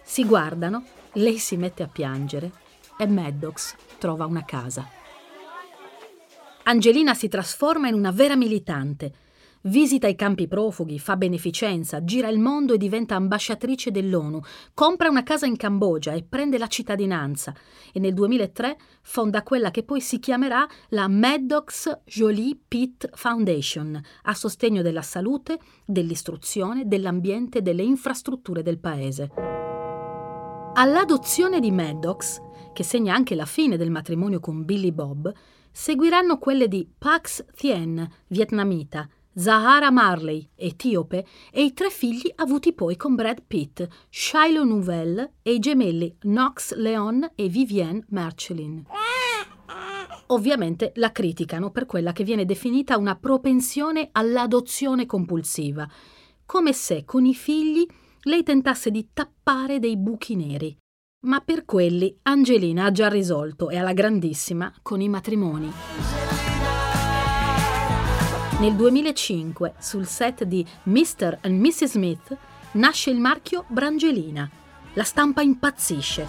Si 0.04 0.24
guardano, 0.24 0.84
lei 1.14 1.40
si 1.40 1.58
mette 1.58 1.82
a 1.82 1.88
piangere 1.88 2.52
e 2.96 3.08
Maddox 3.08 3.76
trova 3.98 4.26
una 4.26 4.46
casa. 4.46 4.88
Angelina 6.64 7.16
si 7.16 7.28
trasforma 7.28 7.88
in 7.88 7.96
una 7.96 8.12
vera 8.12 8.36
militante 8.36 9.12
Visita 9.68 10.08
i 10.08 10.16
campi 10.16 10.48
profughi, 10.48 10.98
fa 10.98 11.18
beneficenza, 11.18 12.02
gira 12.02 12.30
il 12.30 12.40
mondo 12.40 12.74
e 12.74 12.78
diventa 12.78 13.16
ambasciatrice 13.16 13.92
dell'ONU, 13.92 14.40
compra 14.74 15.10
una 15.10 15.24
casa 15.24 15.46
in 15.46 15.58
Cambogia 15.58 16.14
e 16.14 16.24
prende 16.24 16.58
la 16.58 16.68
cittadinanza 16.68 17.54
e 17.92 18.00
nel 18.00 18.14
2003 18.14 18.78
fonda 19.02 19.44
quella 19.44 19.70
che 19.70 19.84
poi 19.84 20.00
si 20.00 20.20
chiamerà 20.20 20.66
la 20.90 21.10
Maddox 21.10 22.00
Jolie 22.06 22.58
Pitt 22.66 23.10
Foundation, 23.14 24.02
a 24.24 24.34
sostegno 24.34 24.82
della 24.82 25.02
salute, 25.02 25.60
dell'istruzione, 25.86 26.88
dell'ambiente 26.88 27.58
e 27.58 27.62
delle 27.62 27.84
infrastrutture 27.84 28.62
del 28.62 28.80
paese. 28.80 29.32
All'adozione 30.76 31.60
di 31.60 31.72
Maddox, 31.72 32.40
che 32.72 32.84
segna 32.84 33.14
anche 33.14 33.36
la 33.36 33.46
fine 33.46 33.76
del 33.76 33.92
matrimonio 33.92 34.40
con 34.40 34.64
Billy 34.64 34.94
Bob, 34.94 35.30
seguiranno 35.72 36.38
quelle 36.38 36.70
di 36.70 36.90
Pax 36.98 37.46
Thien, 37.54 38.10
vietnamita, 38.28 39.08
Zahara 39.38 39.92
Marley, 39.92 40.50
etiope, 40.56 41.26
e 41.52 41.64
i 41.64 41.74
tre 41.74 41.92
figli 41.92 42.32
avuti 42.38 42.74
poi 42.74 42.96
con 42.96 43.14
Brad 43.14 43.44
Pitt, 43.46 43.88
Shiloh 44.10 44.64
Nouvelle 44.64 45.34
e 45.44 45.54
i 45.54 45.60
gemelli 45.60 46.16
Knox 46.20 46.74
Leon 46.74 47.32
e 47.36 47.48
Vivienne 47.48 48.04
Marcelin. 48.10 48.84
Ovviamente 50.30 50.92
la 50.96 51.12
criticano 51.12 51.70
per 51.70 51.86
quella 51.86 52.14
che 52.14 52.24
viene 52.24 52.46
definita 52.46 52.98
una 52.98 53.16
propensione 53.16 54.10
all'adozione 54.12 55.06
compulsiva, 55.06 55.88
come 56.46 56.74
se 56.74 57.06
con 57.06 57.26
i 57.26 57.36
figli 57.36 57.86
lei 58.24 58.42
tentasse 58.42 58.90
di 58.90 59.10
tappare 59.14 59.80
dei 59.80 59.98
buchi 59.98 60.36
neri. 60.36 60.76
Ma 61.26 61.42
per 61.42 61.64
quelli 61.64 62.18
Angelina 62.24 62.86
ha 62.86 62.92
già 62.92 63.08
risolto 63.08 63.70
e 63.70 63.78
alla 63.78 63.94
grandissima 63.94 64.74
con 64.82 65.00
i 65.00 65.10
matrimoni. 65.10 65.72
Nel 68.60 68.74
2005, 68.74 69.76
sul 69.78 70.08
set 70.08 70.44
di 70.44 70.66
Mr. 70.84 71.38
and 71.42 71.64
Mrs. 71.64 71.92
Smith, 71.92 72.36
nasce 72.72 73.12
il 73.12 73.20
marchio 73.20 73.66
Brangelina. 73.68 74.50
La 74.94 75.04
stampa 75.04 75.44
impazzisce. 75.44 76.26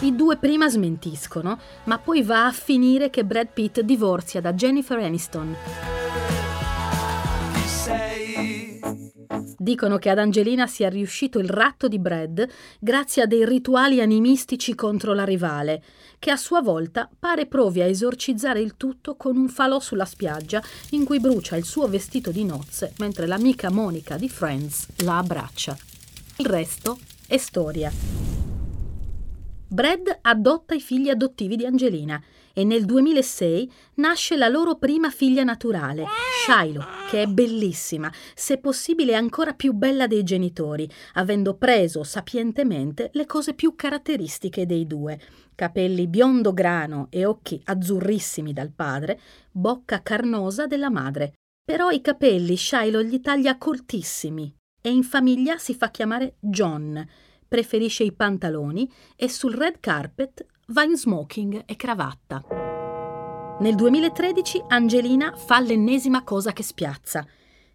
I 0.00 0.14
due 0.16 0.38
prima 0.38 0.70
smentiscono, 0.70 1.58
ma 1.84 1.98
poi 1.98 2.22
va 2.22 2.46
a 2.46 2.52
finire 2.52 3.10
che 3.10 3.22
Brad 3.22 3.48
Pitt 3.52 3.80
divorzia 3.80 4.40
da 4.40 4.54
Jennifer 4.54 4.98
Aniston. 4.98 5.93
Dicono 9.64 9.96
che 9.96 10.10
ad 10.10 10.18
Angelina 10.18 10.66
sia 10.66 10.90
riuscito 10.90 11.38
il 11.38 11.48
ratto 11.48 11.88
di 11.88 11.98
Brad 11.98 12.46
grazie 12.78 13.22
a 13.22 13.26
dei 13.26 13.46
rituali 13.46 14.02
animistici 14.02 14.74
contro 14.74 15.14
la 15.14 15.24
rivale, 15.24 15.82
che 16.18 16.30
a 16.30 16.36
sua 16.36 16.60
volta 16.60 17.08
pare 17.18 17.46
provi 17.46 17.80
a 17.80 17.86
esorcizzare 17.86 18.60
il 18.60 18.76
tutto 18.76 19.16
con 19.16 19.38
un 19.38 19.48
falò 19.48 19.80
sulla 19.80 20.04
spiaggia 20.04 20.62
in 20.90 21.06
cui 21.06 21.18
brucia 21.18 21.56
il 21.56 21.64
suo 21.64 21.88
vestito 21.88 22.30
di 22.30 22.44
nozze 22.44 22.92
mentre 22.98 23.26
l'amica 23.26 23.70
Monica 23.70 24.18
di 24.18 24.28
Friends 24.28 24.86
la 24.96 25.16
abbraccia. 25.16 25.74
Il 26.36 26.46
resto 26.46 26.98
è 27.26 27.38
storia. 27.38 27.90
Brad 29.66 30.18
adotta 30.20 30.74
i 30.74 30.80
figli 30.80 31.08
adottivi 31.08 31.56
di 31.56 31.64
Angelina 31.64 32.22
e 32.54 32.64
nel 32.64 32.84
2006 32.84 33.70
nasce 33.96 34.36
la 34.36 34.48
loro 34.48 34.76
prima 34.76 35.10
figlia 35.10 35.42
naturale, 35.42 36.06
Shiloh, 36.46 36.84
che 37.10 37.22
è 37.22 37.26
bellissima, 37.26 38.10
se 38.34 38.58
possibile 38.58 39.14
ancora 39.14 39.52
più 39.52 39.72
bella 39.72 40.06
dei 40.06 40.22
genitori, 40.22 40.88
avendo 41.14 41.56
preso 41.56 42.04
sapientemente 42.04 43.10
le 43.12 43.26
cose 43.26 43.54
più 43.54 43.74
caratteristiche 43.74 44.64
dei 44.64 44.86
due. 44.86 45.20
Capelli 45.54 46.06
biondo 46.06 46.54
grano 46.54 47.08
e 47.10 47.26
occhi 47.26 47.60
azzurrissimi 47.64 48.52
dal 48.52 48.70
padre, 48.70 49.20
bocca 49.50 50.00
carnosa 50.02 50.66
della 50.66 50.90
madre. 50.90 51.32
Però 51.64 51.90
i 51.90 52.00
capelli 52.00 52.56
Shiloh 52.56 53.02
gli 53.02 53.20
taglia 53.20 53.58
cortissimi 53.58 54.54
e 54.80 54.90
in 54.90 55.02
famiglia 55.02 55.58
si 55.58 55.74
fa 55.74 55.90
chiamare 55.90 56.36
John 56.38 57.04
preferisce 57.54 58.02
i 58.02 58.12
pantaloni 58.12 58.90
e 59.14 59.28
sul 59.28 59.54
red 59.54 59.78
carpet 59.78 60.44
va 60.68 60.82
in 60.82 60.96
smoking 60.96 61.62
e 61.66 61.76
cravatta. 61.76 62.44
Nel 63.60 63.74
2013 63.74 64.64
Angelina 64.68 65.34
fa 65.36 65.60
l'ennesima 65.60 66.22
cosa 66.24 66.52
che 66.52 66.62
spiazza. 66.62 67.26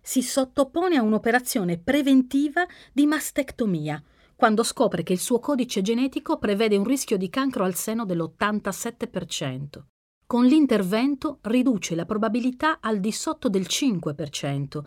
Si 0.02 0.22
sottopone 0.22 0.98
a 0.98 1.02
un'operazione 1.02 1.78
preventiva 1.78 2.66
di 2.92 3.06
mastectomia, 3.06 4.02
quando 4.36 4.64
scopre 4.64 5.04
che 5.04 5.14
il 5.14 5.20
suo 5.20 5.40
codice 5.40 5.82
genetico 5.82 6.38
prevede 6.38 6.78
un 6.78 6.86
rischio 6.86 7.18
di 7.18 7.30
cancro 7.30 7.64
al 7.64 7.76
seno 7.76 8.06
dell'87%. 8.06 9.84
Con 10.26 10.46
l'intervento 10.46 11.40
riduce 11.42 11.96
la 11.96 12.06
probabilità 12.06 12.80
al 12.82 13.00
di 13.00 13.12
sotto 13.12 13.50
del 13.50 13.66
5% 13.68 14.82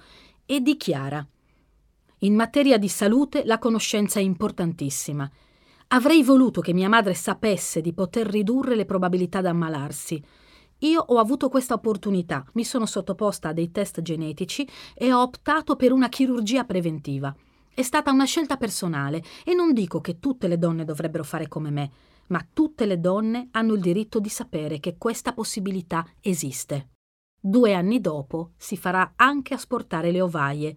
e 0.47 0.61
dichiara 0.61 1.27
in 2.23 2.37
materia 2.37 2.79
di 2.79 2.89
salute 2.89 3.45
la 3.45 3.59
conoscenza 3.59 4.21
è 4.21 4.23
importantissima. 4.23 5.29
Avrei 5.95 6.23
voluto 6.23 6.63
che 6.63 6.73
mia 6.73 6.89
madre 6.89 7.13
sapesse 7.13 7.83
di 7.83 7.93
poter 7.93 8.27
ridurre 8.27 8.75
le 8.77 8.87
probabilità 8.87 9.43
di 9.43 9.49
ammalarsi. 9.49 10.25
Io 10.79 10.99
ho 11.01 11.19
avuto 11.19 11.51
questa 11.51 11.75
opportunità, 11.75 12.47
mi 12.55 12.65
sono 12.65 12.87
sottoposta 12.87 13.51
a 13.51 13.53
dei 13.53 13.71
test 13.71 14.01
genetici 14.01 14.67
e 14.95 15.13
ho 15.13 15.21
optato 15.21 15.77
per 15.77 15.93
una 15.93 16.09
chirurgia 16.09 16.65
preventiva. 16.65 17.35
È 17.75 17.83
stata 17.83 18.11
una 18.11 18.25
scelta 18.25 18.57
personale 18.57 19.23
e 19.45 19.53
non 19.53 19.75
dico 19.75 20.01
che 20.01 20.19
tutte 20.19 20.49
le 20.49 20.57
donne 20.57 20.87
dovrebbero 20.87 21.25
fare 21.25 21.47
come 21.47 21.69
me, 21.69 21.91
ma 22.29 22.43
tutte 22.51 22.87
le 22.87 22.99
donne 22.99 23.49
hanno 23.51 23.75
il 23.75 23.83
diritto 23.83 24.19
di 24.19 24.31
sapere 24.31 24.81
che 24.81 24.97
questa 24.97 25.35
possibilità 25.35 26.07
esiste. 26.23 26.89
Due 27.39 27.75
anni 27.75 28.01
dopo 28.01 28.53
si 28.57 28.79
farà 28.79 29.13
anche 29.15 29.53
asportare 29.53 30.11
le 30.11 30.23
ovaie 30.23 30.77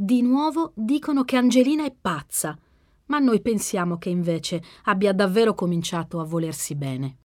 di 0.00 0.22
nuovo 0.22 0.74
dicono 0.76 1.24
che 1.24 1.34
Angelina 1.34 1.84
è 1.84 1.92
pazza, 1.92 2.56
ma 3.08 3.18
noi 3.18 3.40
pensiamo 3.40 3.98
che 3.98 4.08
invece 4.08 4.62
abbia 4.84 5.12
davvero 5.12 5.54
cominciato 5.54 6.20
a 6.20 6.24
volersi 6.24 6.74
bene. 6.74 7.18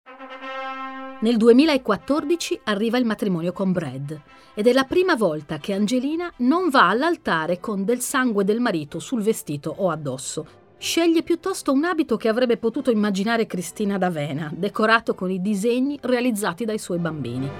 Nel 1.23 1.37
2014 1.37 2.61
arriva 2.65 2.97
il 2.97 3.05
matrimonio 3.05 3.53
con 3.53 3.73
Brad 3.73 4.19
ed 4.55 4.67
è 4.67 4.73
la 4.73 4.85
prima 4.85 5.17
volta 5.17 5.59
che 5.59 5.75
Angelina 5.75 6.33
non 6.39 6.71
va 6.71 6.89
all'altare 6.89 7.61
con 7.61 7.85
del 7.85 8.01
sangue 8.01 8.43
del 8.43 8.59
marito 8.59 8.99
sul 8.99 9.21
vestito 9.21 9.75
o 9.77 9.91
addosso. 9.91 10.47
Sceglie 10.79 11.23
piuttosto 11.23 11.73
un 11.73 11.85
abito 11.85 12.17
che 12.17 12.29
avrebbe 12.29 12.57
potuto 12.57 12.91
immaginare 12.91 13.45
Cristina 13.45 13.99
d'Avena, 13.99 14.51
decorato 14.55 15.15
con 15.15 15.31
i 15.31 15.43
disegni 15.43 15.99
realizzati 16.01 16.65
dai 16.65 16.79
suoi 16.79 16.99
bambini. 16.99 17.51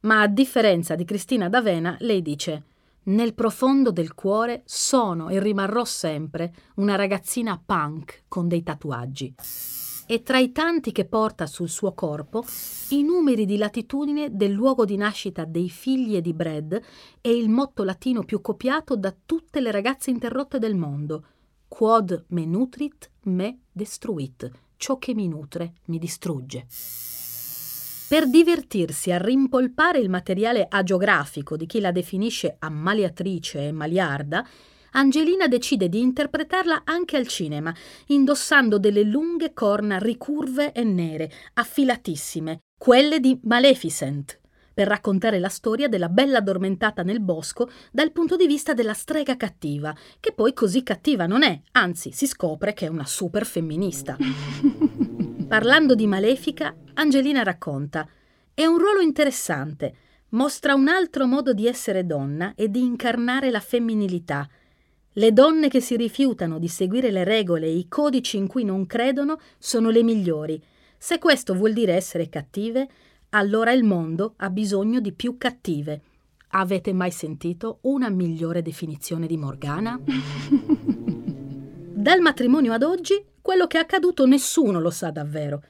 Ma 0.00 0.22
a 0.22 0.26
differenza 0.26 0.94
di 0.94 1.04
Cristina 1.04 1.50
d'Avena, 1.50 1.96
lei 2.00 2.22
dice 2.22 2.62
nel 3.08 3.34
profondo 3.34 3.90
del 3.90 4.14
cuore 4.14 4.62
sono 4.64 5.28
e 5.28 5.40
rimarrò 5.40 5.84
sempre 5.84 6.52
una 6.76 6.94
ragazzina 6.94 7.60
punk 7.64 8.24
con 8.28 8.48
dei 8.48 8.62
tatuaggi 8.62 9.34
e 10.10 10.22
tra 10.22 10.38
i 10.38 10.52
tanti 10.52 10.90
che 10.90 11.04
porta 11.04 11.46
sul 11.46 11.68
suo 11.68 11.92
corpo 11.92 12.42
i 12.88 13.02
numeri 13.02 13.44
di 13.44 13.58
latitudine 13.58 14.34
del 14.34 14.52
luogo 14.52 14.86
di 14.86 14.96
nascita 14.96 15.44
dei 15.44 15.68
figli 15.68 16.16
e 16.16 16.22
di 16.22 16.32
Brad 16.32 16.80
e 17.20 17.30
il 17.30 17.50
motto 17.50 17.84
latino 17.84 18.24
più 18.24 18.40
copiato 18.40 18.96
da 18.96 19.14
tutte 19.26 19.60
le 19.60 19.70
ragazze 19.70 20.08
interrotte 20.08 20.58
del 20.58 20.76
mondo. 20.76 21.24
Quod 21.68 22.24
me 22.28 22.46
nutrit, 22.46 23.10
me 23.24 23.58
destruit. 23.70 24.50
Ciò 24.76 24.96
che 24.96 25.14
mi 25.14 25.28
nutre 25.28 25.74
mi 25.86 25.98
distrugge. 25.98 26.66
Per 28.08 28.26
divertirsi 28.26 29.12
a 29.12 29.18
rimpolpare 29.18 29.98
il 29.98 30.08
materiale 30.08 30.66
agiografico 30.66 31.58
di 31.58 31.66
chi 31.66 31.78
la 31.78 31.92
definisce 31.92 32.56
ammaliatrice 32.58 33.66
e 33.66 33.72
maliarda, 33.72 34.46
Angelina 34.92 35.46
decide 35.46 35.90
di 35.90 36.00
interpretarla 36.00 36.84
anche 36.84 37.18
al 37.18 37.26
cinema, 37.26 37.74
indossando 38.06 38.78
delle 38.78 39.02
lunghe 39.02 39.52
corna 39.52 39.98
ricurve 39.98 40.72
e 40.72 40.84
nere, 40.84 41.30
affilatissime, 41.52 42.60
quelle 42.78 43.20
di 43.20 43.38
Maleficent, 43.42 44.40
per 44.72 44.88
raccontare 44.88 45.38
la 45.38 45.50
storia 45.50 45.86
della 45.86 46.08
bella 46.08 46.38
addormentata 46.38 47.02
nel 47.02 47.20
bosco 47.20 47.68
dal 47.92 48.12
punto 48.12 48.36
di 48.36 48.46
vista 48.46 48.72
della 48.72 48.94
strega 48.94 49.36
cattiva, 49.36 49.94
che 50.18 50.32
poi 50.32 50.54
così 50.54 50.82
cattiva 50.82 51.26
non 51.26 51.42
è, 51.42 51.60
anzi 51.72 52.12
si 52.12 52.26
scopre 52.26 52.72
che 52.72 52.86
è 52.86 52.88
una 52.88 53.04
super 53.04 53.44
femminista. 53.44 54.16
Parlando 55.48 55.94
di 55.94 56.06
Malefica, 56.06 56.76
Angelina 56.94 57.42
racconta: 57.42 58.06
È 58.54 58.64
un 58.64 58.78
ruolo 58.78 59.00
interessante, 59.00 59.94
mostra 60.30 60.74
un 60.74 60.88
altro 60.88 61.26
modo 61.26 61.52
di 61.52 61.66
essere 61.66 62.06
donna 62.06 62.52
e 62.54 62.70
di 62.70 62.80
incarnare 62.80 63.50
la 63.50 63.60
femminilità 63.60 64.48
le 65.18 65.32
donne 65.32 65.68
che 65.68 65.80
si 65.80 65.96
rifiutano 65.96 66.58
di 66.60 66.68
seguire 66.68 67.10
le 67.10 67.24
regole 67.24 67.66
e 67.66 67.76
i 67.76 67.88
codici 67.88 68.36
in 68.36 68.46
cui 68.46 68.62
non 68.62 68.86
credono 68.86 69.40
sono 69.58 69.90
le 69.90 70.04
migliori. 70.04 70.62
Se 70.96 71.18
questo 71.18 71.54
vuol 71.54 71.72
dire 71.72 71.94
essere 71.94 72.28
cattive, 72.28 72.88
allora 73.30 73.72
il 73.72 73.82
mondo 73.82 74.34
ha 74.36 74.48
bisogno 74.48 75.00
di 75.00 75.12
più 75.12 75.36
cattive. 75.36 76.02
Avete 76.50 76.92
mai 76.92 77.10
sentito 77.10 77.78
una 77.82 78.08
migliore 78.08 78.62
definizione 78.62 79.26
di 79.26 79.36
Morgana? 79.36 79.98
Dal 81.98 82.20
matrimonio 82.20 82.72
ad 82.72 82.84
oggi, 82.84 83.20
quello 83.48 83.66
che 83.66 83.78
è 83.78 83.80
accaduto 83.80 84.26
nessuno 84.26 84.78
lo 84.78 84.90
sa 84.90 85.10
davvero. 85.10 85.62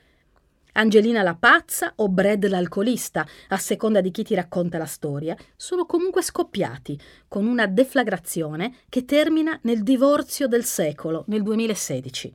Angelina 0.73 1.23
la 1.23 1.37
pazza 1.37 1.93
o 1.95 2.09
Brad 2.09 2.45
l'alcolista, 2.49 3.25
a 3.51 3.57
seconda 3.57 4.01
di 4.01 4.11
chi 4.11 4.25
ti 4.25 4.35
racconta 4.35 4.79
la 4.79 4.85
storia, 4.85 5.37
sono 5.55 5.87
comunque 5.87 6.23
scoppiati, 6.23 6.99
con 7.29 7.47
una 7.47 7.69
deflagrazione 7.69 8.79
che 8.89 9.05
termina 9.05 9.57
nel 9.63 9.85
divorzio 9.85 10.49
del 10.49 10.65
secolo, 10.65 11.23
nel 11.29 11.45
2016. 11.45 12.35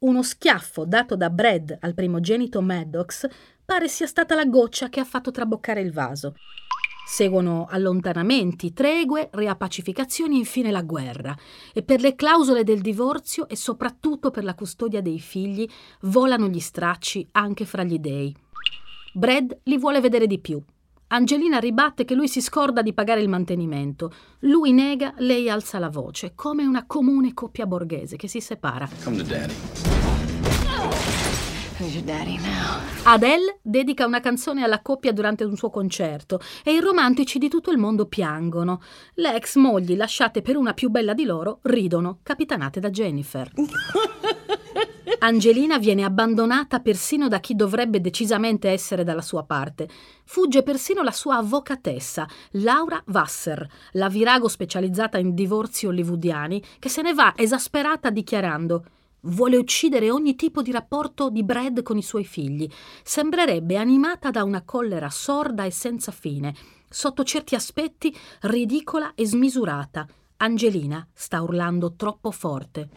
Uno 0.00 0.22
schiaffo 0.22 0.84
dato 0.84 1.16
da 1.16 1.30
Brad 1.30 1.78
al 1.80 1.94
primogenito 1.94 2.60
Maddox 2.60 3.26
pare 3.64 3.88
sia 3.88 4.06
stata 4.06 4.34
la 4.34 4.44
goccia 4.44 4.90
che 4.90 5.00
ha 5.00 5.06
fatto 5.06 5.30
traboccare 5.30 5.80
il 5.80 5.92
vaso. 5.94 6.34
Seguono 7.12 7.66
allontanamenti, 7.68 8.72
tregue, 8.72 9.28
riappacificazioni 9.32 10.36
e 10.36 10.38
infine 10.38 10.70
la 10.70 10.80
guerra. 10.80 11.36
E 11.74 11.82
per 11.82 12.00
le 12.00 12.14
clausole 12.14 12.64
del 12.64 12.80
divorzio 12.80 13.46
e 13.50 13.54
soprattutto 13.54 14.30
per 14.30 14.44
la 14.44 14.54
custodia 14.54 15.02
dei 15.02 15.20
figli 15.20 15.68
volano 16.04 16.48
gli 16.48 16.58
stracci 16.58 17.28
anche 17.32 17.66
fra 17.66 17.84
gli 17.84 17.98
dei. 17.98 18.34
Brad 19.12 19.58
li 19.64 19.76
vuole 19.76 20.00
vedere 20.00 20.26
di 20.26 20.38
più. 20.38 20.58
Angelina 21.08 21.58
ribatte 21.58 22.06
che 22.06 22.14
lui 22.14 22.28
si 22.28 22.40
scorda 22.40 22.80
di 22.80 22.94
pagare 22.94 23.20
il 23.20 23.28
mantenimento. 23.28 24.10
Lui 24.38 24.72
nega, 24.72 25.12
lei 25.18 25.50
alza 25.50 25.78
la 25.78 25.90
voce, 25.90 26.32
come 26.34 26.64
una 26.64 26.86
comune 26.86 27.34
coppia 27.34 27.66
borghese 27.66 28.16
che 28.16 28.26
si 28.26 28.40
separa. 28.40 28.88
Come 29.04 29.18
to 29.18 29.22
daddy. 29.22 29.52
Adele 33.04 33.58
dedica 33.60 34.06
una 34.06 34.20
canzone 34.20 34.62
alla 34.62 34.80
coppia 34.80 35.12
durante 35.12 35.42
un 35.42 35.56
suo 35.56 35.68
concerto 35.68 36.40
e 36.62 36.72
i 36.72 36.80
romantici 36.80 37.38
di 37.38 37.48
tutto 37.48 37.72
il 37.72 37.78
mondo 37.78 38.06
piangono. 38.06 38.80
Le 39.14 39.34
ex 39.34 39.56
mogli 39.56 39.96
lasciate 39.96 40.42
per 40.42 40.56
una 40.56 40.74
più 40.74 40.90
bella 40.90 41.12
di 41.12 41.24
loro 41.24 41.58
ridono, 41.62 42.18
capitanate 42.22 42.78
da 42.78 42.88
Jennifer. 42.90 43.50
Angelina 45.18 45.78
viene 45.78 46.04
abbandonata 46.04 46.80
persino 46.80 47.26
da 47.28 47.40
chi 47.40 47.54
dovrebbe 47.56 48.00
decisamente 48.00 48.70
essere 48.70 49.02
dalla 49.02 49.20
sua 49.20 49.42
parte. 49.42 49.88
Fugge 50.24 50.62
persino 50.62 51.02
la 51.02 51.10
sua 51.10 51.38
avvocatessa, 51.38 52.28
Laura 52.52 53.02
Wasser, 53.06 53.68
la 53.92 54.08
virago 54.08 54.46
specializzata 54.48 55.18
in 55.18 55.34
divorzi 55.34 55.86
hollywoodiani, 55.86 56.62
che 56.78 56.88
se 56.88 57.02
ne 57.02 57.12
va 57.12 57.34
esasperata 57.36 58.10
dichiarando 58.10 58.84
Vuole 59.24 59.56
uccidere 59.56 60.10
ogni 60.10 60.34
tipo 60.34 60.62
di 60.62 60.72
rapporto 60.72 61.30
di 61.30 61.44
Brad 61.44 61.82
con 61.82 61.96
i 61.96 62.02
suoi 62.02 62.24
figli. 62.24 62.68
Sembrerebbe 63.04 63.76
animata 63.76 64.30
da 64.30 64.42
una 64.42 64.62
collera 64.62 65.10
sorda 65.10 65.64
e 65.64 65.70
senza 65.70 66.10
fine. 66.10 66.52
Sotto 66.88 67.22
certi 67.22 67.54
aspetti 67.54 68.12
ridicola 68.40 69.14
e 69.14 69.24
smisurata. 69.24 70.08
Angelina 70.38 71.06
sta 71.12 71.40
urlando 71.40 71.94
troppo 71.94 72.32
forte. 72.32 72.88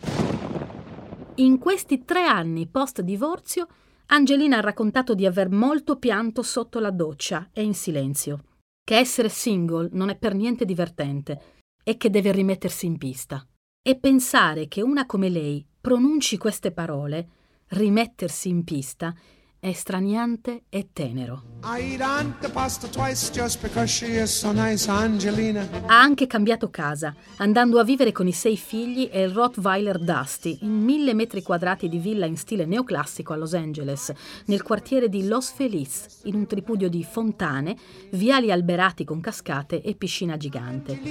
In 1.35 1.59
questi 1.59 2.05
tre 2.05 2.25
anni 2.25 2.65
post 2.65 3.01
divorzio, 3.01 3.67
Angelina 4.07 4.57
ha 4.57 4.61
raccontato 4.61 5.13
di 5.13 5.27
aver 5.27 5.51
molto 5.51 5.97
pianto 5.97 6.41
sotto 6.41 6.79
la 6.79 6.91
doccia 6.91 7.49
e 7.53 7.61
in 7.61 7.75
silenzio. 7.75 8.45
Che 8.83 8.97
essere 8.97 9.29
single 9.29 9.89
non 9.91 10.09
è 10.09 10.15
per 10.15 10.33
niente 10.33 10.65
divertente 10.65 11.41
e 11.83 11.97
che 11.97 12.09
deve 12.09 12.31
rimettersi 12.31 12.87
in 12.87 12.97
pista. 12.97 13.45
E 13.87 13.95
pensare 13.97 14.67
che 14.67 14.81
una 14.81 15.05
come 15.05 15.29
lei 15.29 15.63
pronunci 15.85 16.37
queste 16.37 16.71
parole, 16.71 17.27
rimettersi 17.67 18.49
in 18.49 18.63
pista, 18.63 19.13
è 19.65 19.73
straniante 19.73 20.65
e 20.69 20.89
tenero. 20.93 21.41
Ha 25.87 25.99
anche 25.99 26.27
cambiato 26.27 26.69
casa, 26.69 27.15
andando 27.37 27.79
a 27.79 27.83
vivere 27.83 28.11
con 28.11 28.27
i 28.27 28.31
sei 28.31 28.57
figli 28.57 29.09
e 29.11 29.23
il 29.23 29.31
Rottweiler 29.31 29.97
Dusty 29.97 30.59
in 30.61 30.83
mille 30.83 31.15
metri 31.15 31.41
quadrati 31.41 31.89
di 31.89 31.97
villa 31.97 32.27
in 32.27 32.37
stile 32.37 32.65
neoclassico 32.65 33.33
a 33.33 33.37
Los 33.37 33.55
Angeles, 33.55 34.13
nel 34.45 34.61
quartiere 34.61 35.09
di 35.09 35.25
Los 35.25 35.49
Feliz, 35.49 36.19
in 36.25 36.35
un 36.35 36.45
tripudio 36.45 36.87
di 36.87 37.03
fontane, 37.03 37.75
viali 38.11 38.51
alberati 38.51 39.03
con 39.03 39.19
cascate 39.19 39.81
e 39.81 39.95
piscina 39.95 40.37
gigante. 40.37 41.01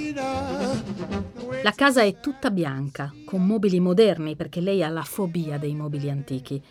La 1.64 1.72
casa 1.72 2.02
è 2.02 2.20
tutta 2.20 2.52
bianca, 2.52 3.12
con 3.24 3.44
mobili 3.44 3.80
moderni 3.80 4.36
perché 4.36 4.60
lei 4.60 4.84
ha 4.84 4.88
la 4.90 5.02
fobia 5.02 5.58
dei 5.58 5.74
mobili 5.74 6.08
antichi 6.08 6.62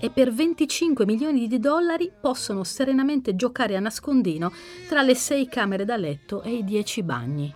e 0.00 0.10
per 0.10 0.32
25 0.32 1.04
milioni 1.04 1.46
di 1.46 1.58
dollari 1.58 2.10
possono 2.20 2.64
serenamente 2.64 3.36
giocare 3.36 3.76
a 3.76 3.80
nascondino 3.80 4.52
tra 4.88 5.02
le 5.02 5.14
sei 5.14 5.48
camere 5.48 5.84
da 5.84 5.96
letto 5.96 6.42
e 6.42 6.54
i 6.54 6.64
dieci 6.64 7.02
bagni. 7.02 7.54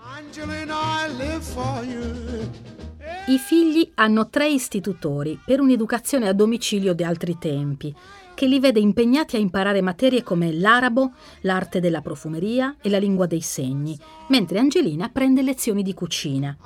I 3.27 3.39
figli 3.39 3.91
hanno 3.95 4.29
tre 4.29 4.49
istitutori 4.49 5.41
per 5.43 5.61
un'educazione 5.61 6.29
a 6.29 6.35
domicilio 6.35 6.93
di 6.93 7.03
altri 7.03 7.39
tempi 7.39 7.95
che 8.35 8.47
li 8.47 8.61
vede 8.61 8.81
impegnati 8.81 9.37
a 9.37 9.39
imparare 9.39 9.81
materie 9.81 10.23
come 10.23 10.53
l'arabo, 10.53 11.13
l'arte 11.43 11.81
della 11.81 12.01
profumeria 12.01 12.77
e 12.81 12.91
la 12.91 12.99
lingua 12.99 13.27
dei 13.27 13.41
segni, 13.41 13.99
mentre 14.29 14.59
Angelina 14.59 15.09
prende 15.09 15.43
lezioni 15.43 15.83
di 15.83 15.95
cucina. 15.95 16.57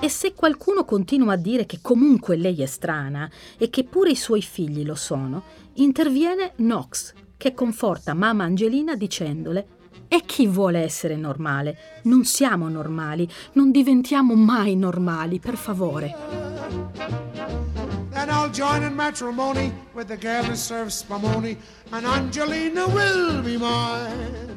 E 0.00 0.08
se 0.08 0.34
qualcuno 0.34 0.84
continua 0.84 1.34
a 1.34 1.36
dire 1.36 1.66
che 1.66 1.78
comunque 1.80 2.36
lei 2.36 2.62
è 2.62 2.66
strana 2.66 3.30
e 3.58 3.70
che 3.70 3.84
pure 3.84 4.10
i 4.10 4.16
suoi 4.16 4.42
figli 4.42 4.84
lo 4.84 4.94
sono, 4.94 5.44
interviene 5.74 6.52
Knox, 6.56 7.14
che 7.36 7.54
conforta 7.54 8.14
mamma 8.14 8.44
Angelina 8.44 8.96
dicendole 8.96 9.80
e 10.08 10.22
chi 10.26 10.46
vuole 10.46 10.80
essere 10.80 11.16
normale? 11.16 12.00
Non 12.02 12.24
siamo 12.24 12.68
normali, 12.68 13.28
non 13.52 13.70
diventiamo 13.70 14.34
mai 14.34 14.76
normali, 14.76 15.38
per 15.38 15.56
favore. 15.56 17.71
Then 18.22 18.36
I'll 18.36 18.52
join 18.52 18.84
in 18.84 18.94
matrimony 18.94 19.72
with 19.94 20.06
the 20.06 20.16
girl 20.16 20.44
who 20.44 20.54
serves 20.54 21.02
spumoni, 21.02 21.56
and 21.90 22.06
Angelina 22.06 22.86
will 22.86 23.42
be 23.42 23.56
mine. 23.56 24.56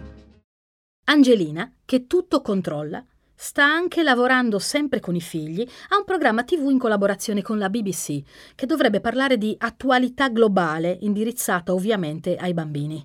Angelina, 1.05 1.73
che 1.83 2.05
tutto 2.05 2.41
controlla, 2.41 3.03
sta 3.33 3.63
anche 3.63 4.03
lavorando 4.03 4.59
sempre 4.59 4.99
con 4.99 5.15
i 5.15 5.19
figli 5.19 5.67
a 5.89 5.97
un 5.97 6.03
programma 6.03 6.43
TV 6.43 6.69
in 6.69 6.77
collaborazione 6.77 7.41
con 7.41 7.57
la 7.57 7.71
BBC, 7.71 8.21
che 8.53 8.67
dovrebbe 8.67 9.01
parlare 9.01 9.39
di 9.39 9.55
attualità 9.57 10.29
globale 10.29 10.99
indirizzata 11.01 11.73
ovviamente 11.73 12.35
ai 12.35 12.53
bambini. 12.53 13.03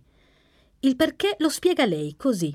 Il 0.81 0.95
perché 0.95 1.37
lo 1.39 1.49
spiega 1.49 1.87
lei 1.87 2.17
così. 2.19 2.55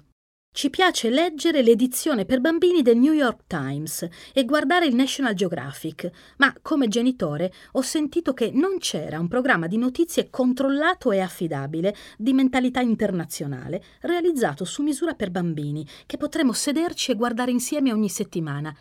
Ci 0.55 0.69
piace 0.69 1.09
leggere 1.09 1.61
l'edizione 1.61 2.23
per 2.23 2.39
bambini 2.39 2.81
del 2.81 2.95
New 2.95 3.11
York 3.11 3.41
Times 3.45 4.07
e 4.33 4.45
guardare 4.45 4.85
il 4.85 4.95
National 4.95 5.33
Geographic, 5.33 6.09
ma 6.37 6.55
come 6.61 6.87
genitore 6.87 7.51
ho 7.73 7.81
sentito 7.81 8.33
che 8.33 8.51
non 8.53 8.77
c'era 8.77 9.19
un 9.19 9.27
programma 9.27 9.67
di 9.67 9.75
notizie 9.77 10.29
controllato 10.29 11.11
e 11.11 11.19
affidabile 11.19 11.93
di 12.17 12.31
mentalità 12.31 12.79
internazionale 12.79 13.83
realizzato 14.03 14.63
su 14.63 14.81
misura 14.81 15.13
per 15.13 15.29
bambini 15.29 15.85
che 16.05 16.15
potremo 16.15 16.53
sederci 16.53 17.11
e 17.11 17.15
guardare 17.15 17.51
insieme 17.51 17.91
ogni 17.91 18.07
settimana. 18.07 18.73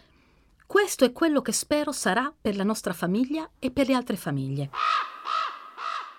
Questo 0.65 1.05
è 1.05 1.11
quello 1.11 1.43
che 1.43 1.51
spero 1.51 1.91
sarà 1.91 2.33
per 2.41 2.55
la 2.55 2.63
nostra 2.63 2.93
famiglia 2.93 3.51
e 3.59 3.73
per 3.73 3.89
le 3.89 3.95
altre 3.95 4.15
famiglie. 4.15 4.71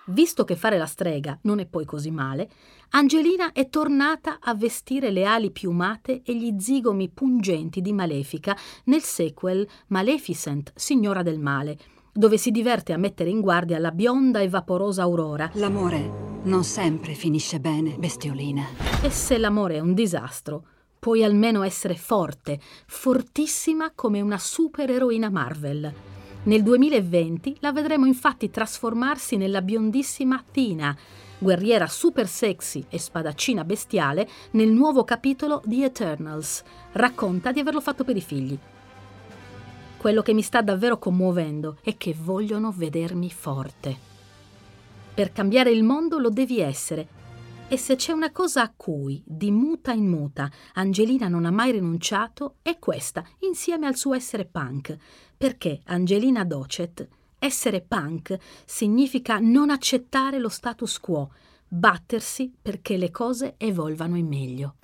Visto 0.08 0.44
che 0.44 0.54
fare 0.54 0.78
la 0.78 0.86
strega 0.86 1.36
non 1.42 1.58
è 1.58 1.66
poi 1.66 1.84
così 1.84 2.10
male, 2.12 2.48
Angelina 2.90 3.52
è 3.52 3.68
tornata 3.68 4.38
a 4.40 4.54
vestire 4.54 5.10
le 5.10 5.24
ali 5.24 5.50
piumate 5.50 6.22
e 6.24 6.36
gli 6.36 6.54
zigomi 6.58 7.08
pungenti 7.08 7.80
di 7.80 7.92
Malefica 7.92 8.56
nel 8.84 9.02
sequel 9.02 9.66
Maleficent, 9.88 10.72
Signora 10.76 11.22
del 11.22 11.40
Male, 11.40 11.76
dove 12.12 12.38
si 12.38 12.52
diverte 12.52 12.92
a 12.92 12.98
mettere 12.98 13.30
in 13.30 13.40
guardia 13.40 13.78
la 13.78 13.90
bionda 13.90 14.40
e 14.40 14.48
vaporosa 14.48 15.02
Aurora. 15.02 15.50
L'amore 15.54 16.08
non 16.44 16.62
sempre 16.62 17.14
finisce 17.14 17.58
bene, 17.58 17.96
bestiolina. 17.98 18.64
E 19.02 19.10
se 19.10 19.38
l'amore 19.38 19.76
è 19.76 19.80
un 19.80 19.92
disastro, 19.92 20.66
puoi 21.00 21.24
almeno 21.24 21.64
essere 21.64 21.96
forte, 21.96 22.60
fortissima 22.86 23.90
come 23.92 24.20
una 24.20 24.38
supereroina 24.38 25.30
Marvel. 25.30 26.15
Nel 26.46 26.62
2020 26.62 27.56
la 27.58 27.72
vedremo 27.72 28.06
infatti 28.06 28.50
trasformarsi 28.50 29.36
nella 29.36 29.62
biondissima 29.62 30.44
Tina, 30.52 30.96
guerriera 31.38 31.88
super 31.88 32.28
sexy 32.28 32.84
e 32.88 33.00
spadaccina 33.00 33.64
bestiale, 33.64 34.28
nel 34.52 34.68
nuovo 34.68 35.02
capitolo 35.02 35.60
di 35.64 35.82
Eternals. 35.82 36.62
Racconta 36.92 37.50
di 37.50 37.58
averlo 37.58 37.80
fatto 37.80 38.04
per 38.04 38.16
i 38.16 38.20
figli. 38.20 38.56
Quello 39.96 40.22
che 40.22 40.32
mi 40.34 40.42
sta 40.42 40.62
davvero 40.62 40.98
commuovendo 40.98 41.78
è 41.82 41.96
che 41.96 42.14
vogliono 42.16 42.70
vedermi 42.70 43.28
forte. 43.28 43.96
Per 45.14 45.32
cambiare 45.32 45.70
il 45.70 45.82
mondo 45.82 46.18
lo 46.18 46.30
devi 46.30 46.60
essere. 46.60 47.08
E 47.68 47.76
se 47.76 47.96
c'è 47.96 48.12
una 48.12 48.30
cosa 48.30 48.62
a 48.62 48.72
cui, 48.74 49.20
di 49.26 49.50
muta 49.50 49.90
in 49.90 50.06
muta, 50.06 50.48
Angelina 50.74 51.26
non 51.26 51.44
ha 51.44 51.50
mai 51.50 51.72
rinunciato, 51.72 52.58
è 52.62 52.78
questa, 52.78 53.24
insieme 53.40 53.88
al 53.88 53.96
suo 53.96 54.14
essere 54.14 54.44
punk 54.44 54.96
perché 55.36 55.80
Angelina 55.86 56.44
Docet 56.44 57.08
essere 57.38 57.80
punk 57.80 58.38
significa 58.64 59.38
non 59.40 59.70
accettare 59.70 60.38
lo 60.38 60.48
status 60.48 61.00
quo, 61.00 61.32
battersi 61.66 62.54
perché 62.62 62.96
le 62.96 63.10
cose 63.10 63.54
evolvano 63.58 64.16
in 64.16 64.28
meglio. 64.28 64.76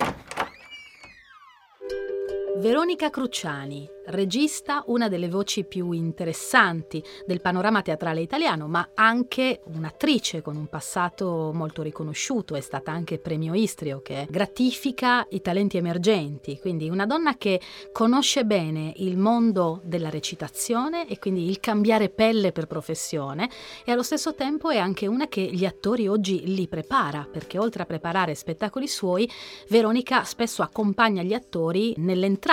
Veronica 2.63 3.09
Cruciani, 3.09 3.89
regista, 4.05 4.83
una 4.87 5.09
delle 5.09 5.27
voci 5.27 5.65
più 5.65 5.91
interessanti 5.91 7.03
del 7.25 7.41
panorama 7.41 7.81
teatrale 7.81 8.21
italiano, 8.21 8.67
ma 8.67 8.91
anche 8.93 9.61
un'attrice 9.65 10.41
con 10.41 10.55
un 10.55 10.67
passato 10.67 11.51
molto 11.53 11.81
riconosciuto, 11.81 12.55
è 12.55 12.61
stata 12.61 12.89
anche 12.89 13.19
premio 13.19 13.53
Istrio 13.53 14.01
che 14.01 14.27
gratifica 14.29 15.27
i 15.31 15.41
talenti 15.41 15.75
emergenti, 15.75 16.57
quindi 16.59 16.89
una 16.89 17.05
donna 17.05 17.35
che 17.35 17.59
conosce 17.91 18.45
bene 18.45 18.93
il 18.97 19.17
mondo 19.17 19.81
della 19.83 20.09
recitazione 20.09 21.07
e 21.07 21.19
quindi 21.19 21.49
il 21.49 21.59
cambiare 21.59 22.07
pelle 22.07 22.53
per 22.53 22.67
professione 22.67 23.49
e 23.83 23.91
allo 23.91 24.03
stesso 24.03 24.35
tempo 24.35 24.69
è 24.69 24.77
anche 24.77 25.05
una 25.05 25.27
che 25.27 25.41
gli 25.41 25.65
attori 25.65 26.07
oggi 26.07 26.53
li 26.55 26.69
prepara, 26.69 27.27
perché 27.29 27.57
oltre 27.57 27.83
a 27.83 27.85
preparare 27.85 28.35
spettacoli 28.35 28.87
suoi, 28.87 29.29
Veronica 29.67 30.23
spesso 30.23 30.61
accompagna 30.61 31.23
gli 31.23 31.33
attori 31.33 31.93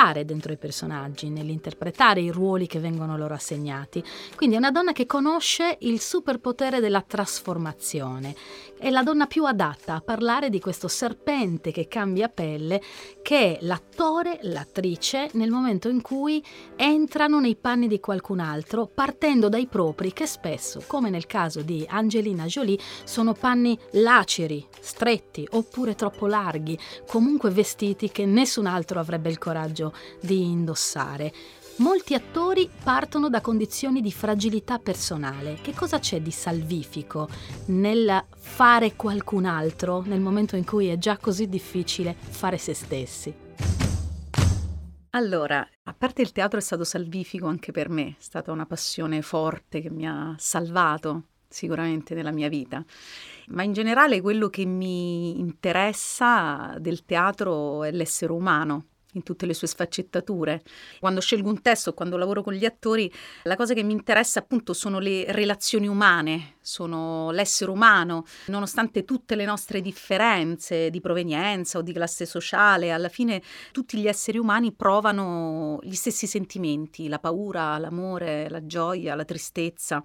nell'entrare 0.01 0.25
dentro 0.25 0.53
i 0.53 0.57
personaggi, 0.57 1.29
nell'interpretare 1.29 2.21
i 2.21 2.31
ruoli 2.31 2.67
che 2.67 2.79
vengono 2.79 3.17
loro 3.17 3.35
assegnati. 3.35 4.03
Quindi 4.35 4.55
è 4.55 4.59
una 4.59 4.71
donna 4.71 4.93
che 4.93 5.07
conosce 5.07 5.77
il 5.81 6.01
superpotere 6.01 6.81
della 6.81 7.03
trasformazione. 7.03 8.35
È 8.79 8.89
la 8.89 9.03
donna 9.03 9.27
più 9.27 9.45
adatta 9.45 9.95
a 9.95 10.01
parlare 10.01 10.49
di 10.49 10.59
questo 10.59 10.89
serpente 10.89 11.71
che 11.71 11.87
cambia 11.87 12.29
pelle, 12.29 12.81
che 13.21 13.59
è 13.59 13.65
l'attore, 13.65 14.39
l'attrice, 14.43 15.29
nel 15.35 15.51
momento 15.51 15.91
in 15.91 16.01
cui 16.01 16.43
entrano 16.77 17.41
nei 17.41 17.57
panni 17.57 17.87
di 17.87 18.01
qualcun 18.01 18.41
altro, 18.41 18.87
partendo 18.87 19.51
dai 19.51 19.67
propri, 19.67 20.15
che 20.15 20.27
spesso, 20.27 20.83
come 20.87 21.11
nel 21.11 21.27
caso 21.27 21.61
di 21.61 21.85
Angelina 21.87 22.45
Jolie, 22.47 22.79
sono 23.05 23.35
panni 23.35 23.79
laceri, 23.93 24.67
stretti 24.81 25.47
oppure 25.51 25.95
troppo 25.95 26.27
larghi, 26.27 26.79
comunque 27.07 27.51
vestiti 27.51 28.11
che 28.11 28.25
nessun 28.25 28.65
altro 28.65 28.99
avrebbe 28.99 29.29
il 29.29 29.37
coraggio 29.39 29.90
di 30.21 30.43
indossare. 30.43 31.33
Molti 31.77 32.15
attori 32.15 32.69
partono 32.83 33.31
da 33.31 33.41
condizioni 33.41 34.03
di 34.03 34.13
fragilità 34.13 34.79
personale. 34.79 35.59
Che 35.63 35.73
cosa 35.73 35.99
c'è 35.99 36.21
di 36.21 36.31
salvifico 36.31 37.29
nel 37.67 38.23
fare 38.37 38.97
qualcun 38.97 39.47
altro 39.47 40.03
nel 40.03 40.21
momento 40.21 40.57
in 40.57 40.65
cui 40.65 40.89
è 40.89 40.99
già 40.99 41.17
così 41.17 41.49
difficile 41.49 42.15
fare 42.19 42.59
se 42.59 42.75
stessi? 42.75 43.35
Allora, 45.13 45.67
a 45.85 45.95
parte 45.95 46.23
il 46.23 46.33
teatro 46.33 46.59
è 46.59 46.63
stato 46.63 46.85
salvifico 46.85 47.47
anche 47.47 47.73
per 47.73 47.89
me, 47.89 48.11
è 48.11 48.15
stata 48.19 48.53
una 48.53 48.67
passione 48.67 49.23
forte 49.23 49.81
che 49.81 49.91
mi 49.91 50.07
ha 50.07 50.35
salvato 50.39 51.25
sicuramente 51.49 52.15
nella 52.15 52.31
mia 52.31 52.49
vita, 52.49 52.85
ma 53.49 53.65
in 53.65 53.73
generale 53.73 54.21
quello 54.21 54.49
che 54.49 54.65
mi 54.65 55.41
interessa 55.41 56.77
del 56.79 57.05
teatro 57.05 57.83
è 57.83 57.91
l'essere 57.91 58.33
umano, 58.33 58.85
in 59.15 59.23
tutte 59.23 59.47
le 59.47 59.55
sue 59.55 59.67
sfaccettature. 59.67 60.63
Quando 60.99 61.21
scelgo 61.21 61.49
un 61.49 61.61
testo, 61.63 61.95
quando 61.95 62.17
lavoro 62.17 62.43
con 62.43 62.53
gli 62.53 62.65
attori, 62.65 63.13
la 63.45 63.57
cosa 63.57 63.75
che 63.75 63.83
mi 63.83 63.93
interessa 63.93 64.41
appunto 64.41 64.73
sono 64.73 64.99
le 64.99 65.25
relazioni 65.33 65.89
umane, 65.89 66.55
sono 66.63 67.31
l'essere 67.31 67.71
umano, 67.71 68.25
nonostante 68.47 69.05
tutte 69.05 69.35
le 69.35 69.45
nostre 69.45 69.81
differenze 69.81 70.91
di 70.91 71.01
provenienza 71.01 71.79
o 71.79 71.83
di 71.83 71.93
classe 71.93 72.27
sociale, 72.27 72.93
alla 72.93 73.09
fine 73.09 73.43
tutti 73.73 73.99
gli 73.99 74.07
esseri 74.07 74.39
umani 74.39 74.73
provano 74.73 75.79
gli 75.83 75.95
stessi 75.95 76.27
sentimenti, 76.27 77.09
la 77.09 77.19
paura, 77.19 77.79
l'amore, 77.79 78.49
la 78.51 78.65
gioia, 78.67 79.15
la 79.15 79.25
tristezza. 79.25 80.03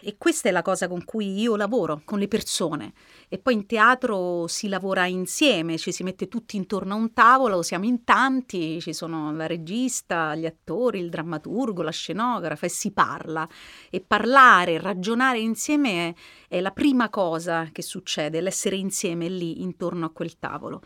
E 0.00 0.16
questa 0.18 0.48
è 0.50 0.52
la 0.52 0.62
cosa 0.62 0.88
con 0.88 1.04
cui 1.04 1.40
io 1.40 1.56
lavoro, 1.56 2.02
con 2.04 2.18
le 2.18 2.28
persone. 2.28 2.92
E 3.28 3.38
poi 3.38 3.54
in 3.54 3.66
teatro 3.66 4.46
si 4.46 4.68
lavora 4.68 5.06
insieme, 5.06 5.78
ci 5.78 5.90
si 5.90 6.02
mette 6.02 6.28
tutti 6.28 6.56
intorno 6.56 6.94
a 6.94 6.96
un 6.96 7.12
tavolo, 7.12 7.62
siamo 7.62 7.86
in 7.86 8.04
tanti, 8.04 8.80
ci 8.80 8.92
sono 8.92 9.32
la 9.32 9.46
regista, 9.46 10.34
gli 10.34 10.46
attori, 10.46 11.00
il 11.00 11.08
drammaturgo, 11.08 11.82
la 11.82 11.90
scenografa 11.90 12.66
e 12.66 12.68
si 12.68 12.92
parla. 12.92 13.48
E 13.90 14.00
parlare, 14.00 14.78
ragionare 14.78 15.40
insieme 15.40 15.93
è, 15.94 16.14
è 16.48 16.60
la 16.60 16.70
prima 16.70 17.08
cosa 17.08 17.68
che 17.72 17.82
succede, 17.82 18.40
l'essere 18.40 18.76
insieme 18.76 19.28
lì 19.28 19.62
intorno 19.62 20.06
a 20.06 20.10
quel 20.10 20.38
tavolo. 20.38 20.82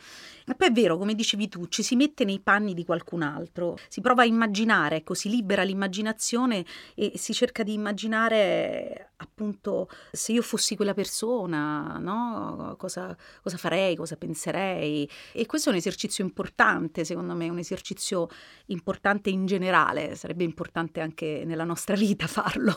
E 0.47 0.55
poi 0.55 0.69
è 0.69 0.73
vero, 0.73 0.97
come 0.97 1.15
dicevi 1.15 1.49
tu, 1.49 1.67
ci 1.69 1.83
si 1.83 1.97
mette 1.97 2.25
nei 2.25 2.41
panni 2.41 2.75
di 2.75 2.85
qualcun 2.85 3.23
altro, 3.23 3.77
si 3.89 4.01
prova 4.01 4.23
a 4.23 4.27
immaginare, 4.27 4.97
ecco, 4.97 5.15
si 5.15 5.29
libera 5.29 5.63
l'immaginazione 5.63 6.65
e 6.95 7.13
si 7.17 7.33
cerca 7.33 7.63
di 7.63 7.73
immaginare 7.75 9.13
appunto 9.21 9.89
se 10.13 10.33
io 10.33 10.43
fossi 10.43 10.77
quella 10.77 10.95
persona, 10.95 11.99
no? 11.99 12.75
Cosa, 12.79 13.17
cosa 13.43 13.57
farei, 13.57 13.97
cosa 13.97 14.17
penserei. 14.17 15.09
E 15.33 15.47
questo 15.47 15.69
è 15.69 15.73
un 15.73 15.79
esercizio 15.79 16.25
importante, 16.25 17.05
secondo 17.05 17.35
me, 17.35 17.49
un 17.49 17.59
esercizio 17.59 18.29
importante 18.67 19.31
in 19.31 19.47
generale, 19.47 20.15
sarebbe 20.15 20.45
importante 20.45 21.01
anche 21.01 21.43
nella 21.45 21.65
nostra 21.65 21.97
vita 21.97 22.27
farlo. 22.27 22.77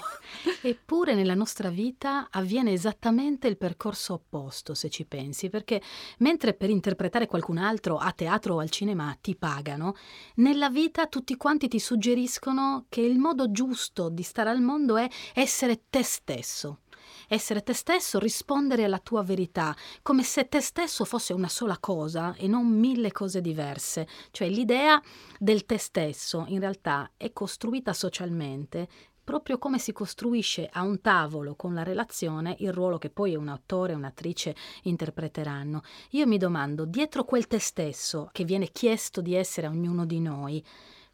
Eppure 0.62 1.14
nella 1.16 1.36
nostra 1.36 1.70
vita 1.70 2.21
avviene 2.30 2.72
esattamente 2.72 3.48
il 3.48 3.58
percorso 3.58 4.14
opposto, 4.14 4.74
se 4.74 4.90
ci 4.90 5.06
pensi, 5.06 5.50
perché 5.50 5.82
mentre 6.20 6.54
per 6.54 6.70
interpretare 6.70 7.28
qualcun 7.28 7.58
altro 7.58 7.98
a 7.98 8.12
teatro 8.12 8.56
o 8.56 8.60
al 8.60 8.70
cinema 8.70 9.18
ti 9.20 9.36
pagano, 9.36 9.96
nella 10.36 10.70
vita 10.70 11.08
tutti 11.08 11.36
quanti 11.36 11.68
ti 11.68 11.80
suggeriscono 11.80 12.86
che 12.90 13.02
il 13.02 13.18
modo 13.18 13.52
giusto 13.52 14.10
di 14.10 14.24
stare 14.24 14.50
al 14.50 14.62
mondo 14.62 14.98
è 14.98 15.08
essere 15.34 15.84
te 15.90 16.04
stesso. 16.04 16.80
Essere 17.28 17.64
te 17.64 17.74
stesso, 17.74 18.20
rispondere 18.20 18.84
alla 18.84 19.00
tua 19.00 19.24
verità, 19.24 19.76
come 20.02 20.24
se 20.24 20.48
te 20.48 20.60
stesso 20.60 21.06
fosse 21.06 21.34
una 21.34 21.48
sola 21.48 21.78
cosa 21.80 22.36
e 22.36 22.48
non 22.48 22.68
mille 22.68 23.12
cose 23.12 23.42
diverse. 23.42 24.08
Cioè 24.32 24.50
l'idea 24.50 25.02
del 25.40 25.66
te 25.66 25.78
stesso 25.78 26.46
in 26.48 26.60
realtà 26.60 27.12
è 27.18 27.32
costruita 27.32 27.94
socialmente 27.94 28.88
proprio 29.32 29.60
come 29.60 29.80
si 29.80 29.94
costruisce 29.94 30.68
a 30.70 30.82
un 30.82 31.00
tavolo 31.00 31.56
con 31.56 31.74
la 31.74 31.84
relazione 31.84 32.58
il 32.60 32.74
ruolo 32.74 32.98
che 32.98 33.10
poi 33.10 33.34
un 33.34 33.48
attore 33.48 33.94
e 33.94 33.96
un'attrice 33.96 34.54
interpreteranno. 34.84 35.84
Io 36.10 36.28
mi 36.28 36.38
domando, 36.38 36.84
dietro 36.84 37.24
quel 37.24 37.48
te 37.48 37.58
stesso 37.58 38.28
che 38.34 38.44
viene 38.44 38.74
chiesto 38.74 39.22
di 39.22 39.34
essere 39.34 39.68
a 39.68 39.70
ognuno 39.70 40.06
di 40.06 40.20
noi, 40.20 40.62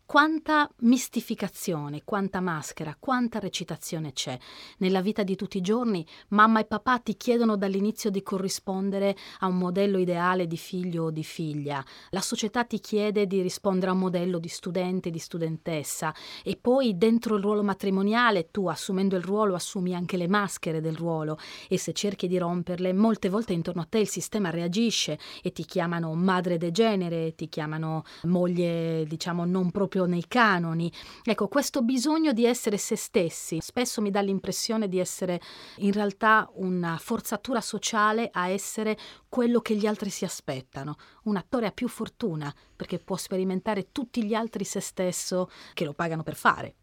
quanta 0.07 0.71
mistificazione, 0.83 2.03
quanta 2.05 2.39
maschera, 2.39 2.95
quanta 2.97 3.39
recitazione 3.39 4.13
c'è. 4.13 4.39
Nella 4.77 5.01
vita 5.01 5.21
di 5.21 5.35
tutti 5.35 5.57
i 5.57 5.61
giorni 5.61 6.07
mamma 6.29 6.61
e 6.61 6.65
papà 6.65 6.99
ti 6.99 7.17
chiedono 7.17 7.57
dall'inizio 7.57 8.09
di 8.09 8.23
corrispondere 8.23 9.17
a 9.39 9.47
un 9.47 9.57
modello 9.57 9.97
ideale 9.97 10.47
di 10.47 10.55
figlio 10.55 11.03
o 11.03 11.11
di 11.11 11.25
figlia. 11.25 11.83
La 12.11 12.21
società 12.21 12.63
ti 12.63 12.79
chiede 12.79 13.27
di 13.27 13.41
rispondere 13.41 13.91
a 13.91 13.95
un 13.95 13.99
modello 13.99 14.39
di 14.39 14.47
studente, 14.47 15.09
di 15.09 15.19
studentessa 15.19 16.13
e 16.41 16.55
poi 16.55 16.97
dentro 16.97 17.35
il 17.35 17.43
ruolo 17.43 17.61
matrimoniale 17.61 18.49
tu 18.49 18.69
assumendo 18.69 19.17
il 19.17 19.23
ruolo 19.23 19.55
assumi 19.55 19.93
anche 19.93 20.15
le 20.15 20.29
maschere 20.29 20.79
del 20.79 20.95
ruolo 20.95 21.37
e 21.67 21.77
se 21.77 21.91
cerchi 21.91 22.29
di 22.29 22.37
romperle 22.37 22.93
molte 22.93 23.27
volte 23.27 23.51
intorno 23.51 23.81
a 23.81 23.87
te 23.89 23.99
il 23.99 24.07
sistema 24.07 24.51
reagisce 24.51 25.19
e 25.43 25.51
ti 25.51 25.65
chiamano 25.65 26.13
madre 26.13 26.57
degenere, 26.57 27.35
ti 27.35 27.49
chiamano 27.49 28.03
moglie 28.23 29.03
diciamo 29.05 29.43
non 29.43 29.69
proprio 29.69 29.95
proprio 29.97 30.05
nei 30.05 30.27
canoni. 30.27 30.91
Ecco, 31.23 31.47
questo 31.47 31.81
bisogno 31.81 32.31
di 32.31 32.45
essere 32.45 32.77
se 32.77 32.95
stessi 32.95 33.59
spesso 33.59 34.01
mi 34.01 34.11
dà 34.11 34.21
l'impressione 34.21 34.87
di 34.87 34.99
essere 34.99 35.41
in 35.77 35.91
realtà 35.91 36.49
una 36.55 36.97
forzatura 36.97 37.61
sociale 37.61 38.29
a 38.31 38.49
essere 38.49 38.97
quello 39.27 39.59
che 39.59 39.75
gli 39.75 39.87
altri 39.87 40.09
si 40.09 40.23
aspettano. 40.23 40.95
Un 41.23 41.37
attore 41.37 41.65
ha 41.65 41.71
più 41.71 41.87
fortuna 41.87 42.53
perché 42.75 42.99
può 42.99 43.17
sperimentare 43.17 43.91
tutti 43.91 44.23
gli 44.23 44.33
altri 44.33 44.63
se 44.63 44.79
stesso 44.79 45.49
che 45.73 45.85
lo 45.85 45.93
pagano 45.93 46.23
per 46.23 46.35
fare. 46.35 46.75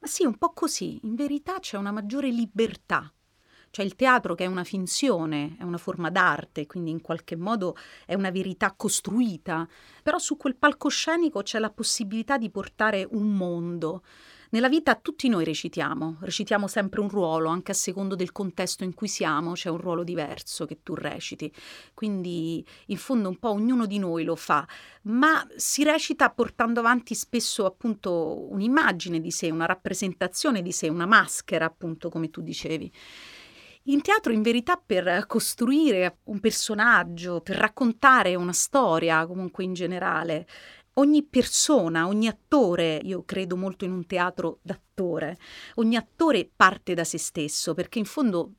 Ma 0.00 0.06
sì, 0.06 0.24
un 0.24 0.36
po' 0.36 0.52
così. 0.52 0.98
In 1.04 1.14
verità 1.14 1.58
c'è 1.58 1.76
una 1.76 1.92
maggiore 1.92 2.28
libertà 2.28 3.12
cioè 3.72 3.86
il 3.86 3.96
teatro 3.96 4.34
che 4.34 4.44
è 4.44 4.46
una 4.46 4.64
finzione, 4.64 5.56
è 5.58 5.62
una 5.62 5.78
forma 5.78 6.10
d'arte, 6.10 6.66
quindi 6.66 6.90
in 6.90 7.00
qualche 7.00 7.36
modo 7.36 7.74
è 8.04 8.12
una 8.12 8.30
verità 8.30 8.74
costruita, 8.76 9.66
però 10.02 10.18
su 10.18 10.36
quel 10.36 10.56
palcoscenico 10.56 11.40
c'è 11.42 11.58
la 11.58 11.70
possibilità 11.70 12.36
di 12.36 12.50
portare 12.50 13.08
un 13.10 13.34
mondo. 13.34 14.02
Nella 14.50 14.68
vita 14.68 14.94
tutti 14.96 15.30
noi 15.30 15.44
recitiamo, 15.44 16.18
recitiamo 16.20 16.66
sempre 16.66 17.00
un 17.00 17.08
ruolo, 17.08 17.48
anche 17.48 17.70
a 17.70 17.74
secondo 17.74 18.14
del 18.14 18.32
contesto 18.32 18.84
in 18.84 18.92
cui 18.92 19.08
siamo, 19.08 19.52
c'è 19.52 19.70
un 19.70 19.78
ruolo 19.78 20.04
diverso 20.04 20.66
che 20.66 20.80
tu 20.82 20.94
reciti. 20.94 21.50
Quindi 21.94 22.62
in 22.88 22.98
fondo 22.98 23.30
un 23.30 23.38
po' 23.38 23.52
ognuno 23.52 23.86
di 23.86 23.98
noi 23.98 24.24
lo 24.24 24.36
fa, 24.36 24.68
ma 25.04 25.48
si 25.56 25.82
recita 25.82 26.28
portando 26.28 26.80
avanti 26.80 27.14
spesso 27.14 27.64
appunto 27.64 28.46
un'immagine 28.50 29.18
di 29.18 29.30
sé, 29.30 29.50
una 29.50 29.64
rappresentazione 29.64 30.60
di 30.60 30.72
sé, 30.72 30.90
una 30.90 31.06
maschera, 31.06 31.64
appunto, 31.64 32.10
come 32.10 32.28
tu 32.28 32.42
dicevi. 32.42 32.92
In 33.86 34.00
teatro, 34.00 34.32
in 34.32 34.42
verità, 34.42 34.76
per 34.76 35.24
costruire 35.26 36.18
un 36.24 36.38
personaggio, 36.38 37.40
per 37.40 37.56
raccontare 37.56 38.36
una 38.36 38.52
storia, 38.52 39.26
comunque 39.26 39.64
in 39.64 39.74
generale, 39.74 40.46
ogni 40.94 41.24
persona, 41.24 42.06
ogni 42.06 42.28
attore, 42.28 43.00
io 43.02 43.24
credo 43.24 43.56
molto 43.56 43.84
in 43.84 43.90
un 43.90 44.06
teatro 44.06 44.60
d'attore, 44.62 45.36
ogni 45.74 45.96
attore 45.96 46.48
parte 46.54 46.94
da 46.94 47.02
se 47.02 47.18
stesso, 47.18 47.74
perché 47.74 47.98
in 47.98 48.04
fondo 48.04 48.52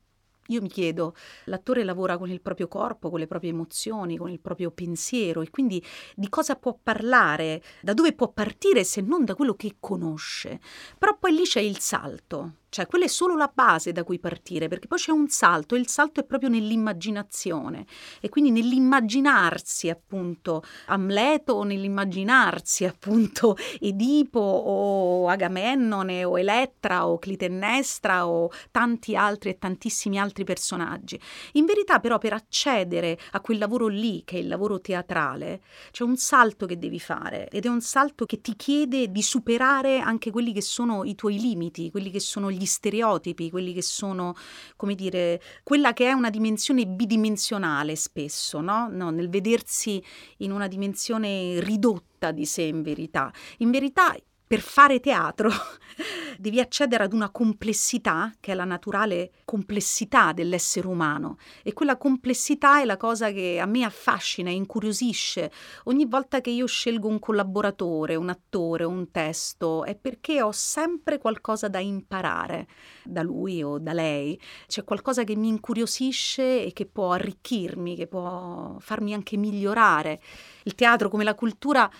io 0.48 0.60
mi 0.60 0.68
chiedo, 0.68 1.14
l'attore 1.44 1.84
lavora 1.84 2.18
con 2.18 2.28
il 2.28 2.42
proprio 2.42 2.68
corpo, 2.68 3.08
con 3.08 3.18
le 3.18 3.26
proprie 3.26 3.50
emozioni, 3.50 4.18
con 4.18 4.28
il 4.28 4.40
proprio 4.40 4.70
pensiero 4.70 5.40
e 5.40 5.48
quindi 5.48 5.82
di 6.14 6.28
cosa 6.28 6.54
può 6.56 6.78
parlare, 6.82 7.62
da 7.80 7.94
dove 7.94 8.12
può 8.12 8.28
partire 8.28 8.84
se 8.84 9.00
non 9.00 9.24
da 9.24 9.34
quello 9.34 9.54
che 9.54 9.76
conosce. 9.80 10.60
Però 10.98 11.16
poi 11.16 11.34
lì 11.34 11.44
c'è 11.44 11.60
il 11.60 11.78
salto, 11.78 12.56
cioè, 12.74 12.88
quella 12.88 13.04
è 13.04 13.08
solo 13.08 13.36
la 13.36 13.52
base 13.54 13.92
da 13.92 14.02
cui 14.02 14.18
partire, 14.18 14.66
perché 14.66 14.88
poi 14.88 14.98
c'è 14.98 15.12
un 15.12 15.28
salto, 15.28 15.76
e 15.76 15.78
il 15.78 15.86
salto 15.86 16.18
è 16.18 16.24
proprio 16.24 16.48
nell'immaginazione. 16.48 17.86
E 18.20 18.28
quindi 18.28 18.50
nell'immaginarsi, 18.50 19.88
appunto, 19.90 20.64
Amleto, 20.86 21.52
o 21.52 21.62
nell'immaginarsi, 21.62 22.82
appunto, 22.84 23.56
Edipo, 23.78 24.40
o 24.40 25.28
Agamennone, 25.28 26.24
o 26.24 26.36
Elettra, 26.36 27.06
o 27.06 27.20
Clitennestra, 27.20 28.26
o 28.26 28.50
tanti 28.72 29.14
altri 29.14 29.50
e 29.50 29.58
tantissimi 29.58 30.18
altri 30.18 30.42
personaggi. 30.42 31.16
In 31.52 31.66
verità, 31.66 32.00
però, 32.00 32.18
per 32.18 32.32
accedere 32.32 33.16
a 33.30 33.40
quel 33.40 33.58
lavoro 33.58 33.86
lì, 33.86 34.24
che 34.24 34.38
è 34.38 34.40
il 34.40 34.48
lavoro 34.48 34.80
teatrale, 34.80 35.60
c'è 35.92 36.02
un 36.02 36.16
salto 36.16 36.66
che 36.66 36.76
devi 36.76 36.98
fare, 36.98 37.48
ed 37.50 37.66
è 37.66 37.68
un 37.68 37.80
salto 37.80 38.26
che 38.26 38.40
ti 38.40 38.56
chiede 38.56 39.12
di 39.12 39.22
superare 39.22 40.00
anche 40.00 40.32
quelli 40.32 40.52
che 40.52 40.60
sono 40.60 41.04
i 41.04 41.14
tuoi 41.14 41.38
limiti, 41.38 41.92
quelli 41.92 42.10
che 42.10 42.18
sono 42.18 42.50
gli 42.50 42.62
gli 42.64 42.66
stereotipi, 42.66 43.50
quelli 43.50 43.72
che 43.72 43.82
sono, 43.82 44.34
come 44.76 44.94
dire, 44.94 45.40
quella 45.62 45.92
che 45.92 46.08
è 46.08 46.12
una 46.12 46.30
dimensione 46.30 46.86
bidimensionale 46.86 47.94
spesso, 47.94 48.60
no? 48.60 48.88
No, 48.90 49.10
nel 49.10 49.28
vedersi 49.28 50.02
in 50.38 50.50
una 50.50 50.66
dimensione 50.66 51.60
ridotta 51.60 52.32
di 52.32 52.46
sé 52.46 52.62
in 52.62 52.82
verità. 52.82 53.32
In 53.58 53.70
verità 53.70 54.16
per 54.54 54.62
fare 54.62 55.00
teatro 55.00 55.50
devi 56.38 56.60
accedere 56.60 57.02
ad 57.02 57.12
una 57.12 57.30
complessità 57.30 58.32
che 58.38 58.52
è 58.52 58.54
la 58.54 58.64
naturale 58.64 59.32
complessità 59.44 60.32
dell'essere 60.32 60.86
umano. 60.86 61.38
E 61.64 61.72
quella 61.72 61.96
complessità 61.96 62.80
è 62.80 62.84
la 62.84 62.96
cosa 62.96 63.32
che 63.32 63.58
a 63.58 63.66
me 63.66 63.82
affascina 63.82 64.50
e 64.50 64.54
incuriosisce. 64.54 65.50
Ogni 65.84 66.06
volta 66.06 66.40
che 66.40 66.50
io 66.50 66.66
scelgo 66.66 67.08
un 67.08 67.18
collaboratore, 67.18 68.14
un 68.14 68.28
attore, 68.28 68.84
un 68.84 69.10
testo, 69.10 69.84
è 69.84 69.96
perché 69.96 70.40
ho 70.40 70.52
sempre 70.52 71.18
qualcosa 71.18 71.66
da 71.66 71.80
imparare 71.80 72.68
da 73.02 73.22
lui 73.22 73.60
o 73.60 73.78
da 73.78 73.92
lei, 73.92 74.40
c'è 74.68 74.84
qualcosa 74.84 75.24
che 75.24 75.34
mi 75.34 75.48
incuriosisce 75.48 76.64
e 76.64 76.72
che 76.72 76.86
può 76.86 77.10
arricchirmi, 77.10 77.96
che 77.96 78.06
può 78.06 78.76
farmi 78.78 79.14
anche 79.14 79.36
migliorare. 79.36 80.20
Il 80.62 80.76
teatro 80.76 81.08
come 81.08 81.24
la 81.24 81.34
cultura 81.34 81.90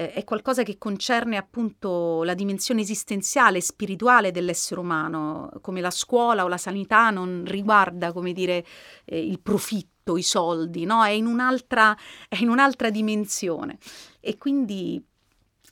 eh, 0.00 0.12
è 0.12 0.24
qualcosa 0.24 0.62
che 0.62 0.78
concerne 0.78 1.36
appunto 1.36 2.22
la 2.22 2.32
dimensione 2.32 2.80
esistenziale, 2.80 3.60
spirituale 3.60 4.30
dell'essere 4.30 4.80
umano, 4.80 5.50
come 5.60 5.82
la 5.82 5.90
scuola 5.90 6.44
o 6.44 6.48
la 6.48 6.56
sanità 6.56 7.10
non 7.10 7.44
riguarda, 7.46 8.10
come 8.10 8.32
dire, 8.32 8.64
eh, 9.04 9.20
il 9.20 9.40
profitto, 9.40 10.16
i 10.16 10.22
soldi, 10.22 10.86
no? 10.86 11.04
È 11.04 11.10
in 11.10 11.26
un'altra, 11.26 11.94
è 12.28 12.38
in 12.40 12.48
un'altra 12.48 12.88
dimensione 12.88 13.76
e 14.20 14.38
quindi 14.38 15.04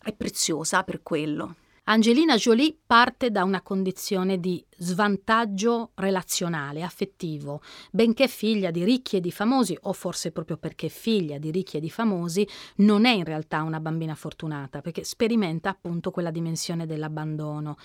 è 0.02 0.12
preziosa 0.12 0.82
per 0.82 1.02
quello. 1.02 1.54
Angelina 1.90 2.36
Jolie 2.36 2.76
parte 2.84 3.30
da 3.30 3.44
una 3.44 3.62
condizione 3.62 4.38
di 4.38 4.62
svantaggio 4.76 5.92
relazionale, 5.94 6.82
affettivo. 6.82 7.62
Benché 7.90 8.28
figlia 8.28 8.70
di 8.70 8.84
ricchi 8.84 9.16
e 9.16 9.20
di 9.20 9.32
famosi, 9.32 9.74
o 9.82 9.94
forse 9.94 10.30
proprio 10.30 10.58
perché 10.58 10.90
figlia 10.90 11.38
di 11.38 11.50
ricchi 11.50 11.78
e 11.78 11.80
di 11.80 11.88
famosi, 11.88 12.46
non 12.76 13.06
è 13.06 13.12
in 13.12 13.24
realtà 13.24 13.62
una 13.62 13.80
bambina 13.80 14.14
fortunata, 14.14 14.82
perché 14.82 15.02
sperimenta 15.02 15.70
appunto 15.70 16.10
quella 16.10 16.30
dimensione 16.30 16.84
dell'abbandono. 16.84 17.78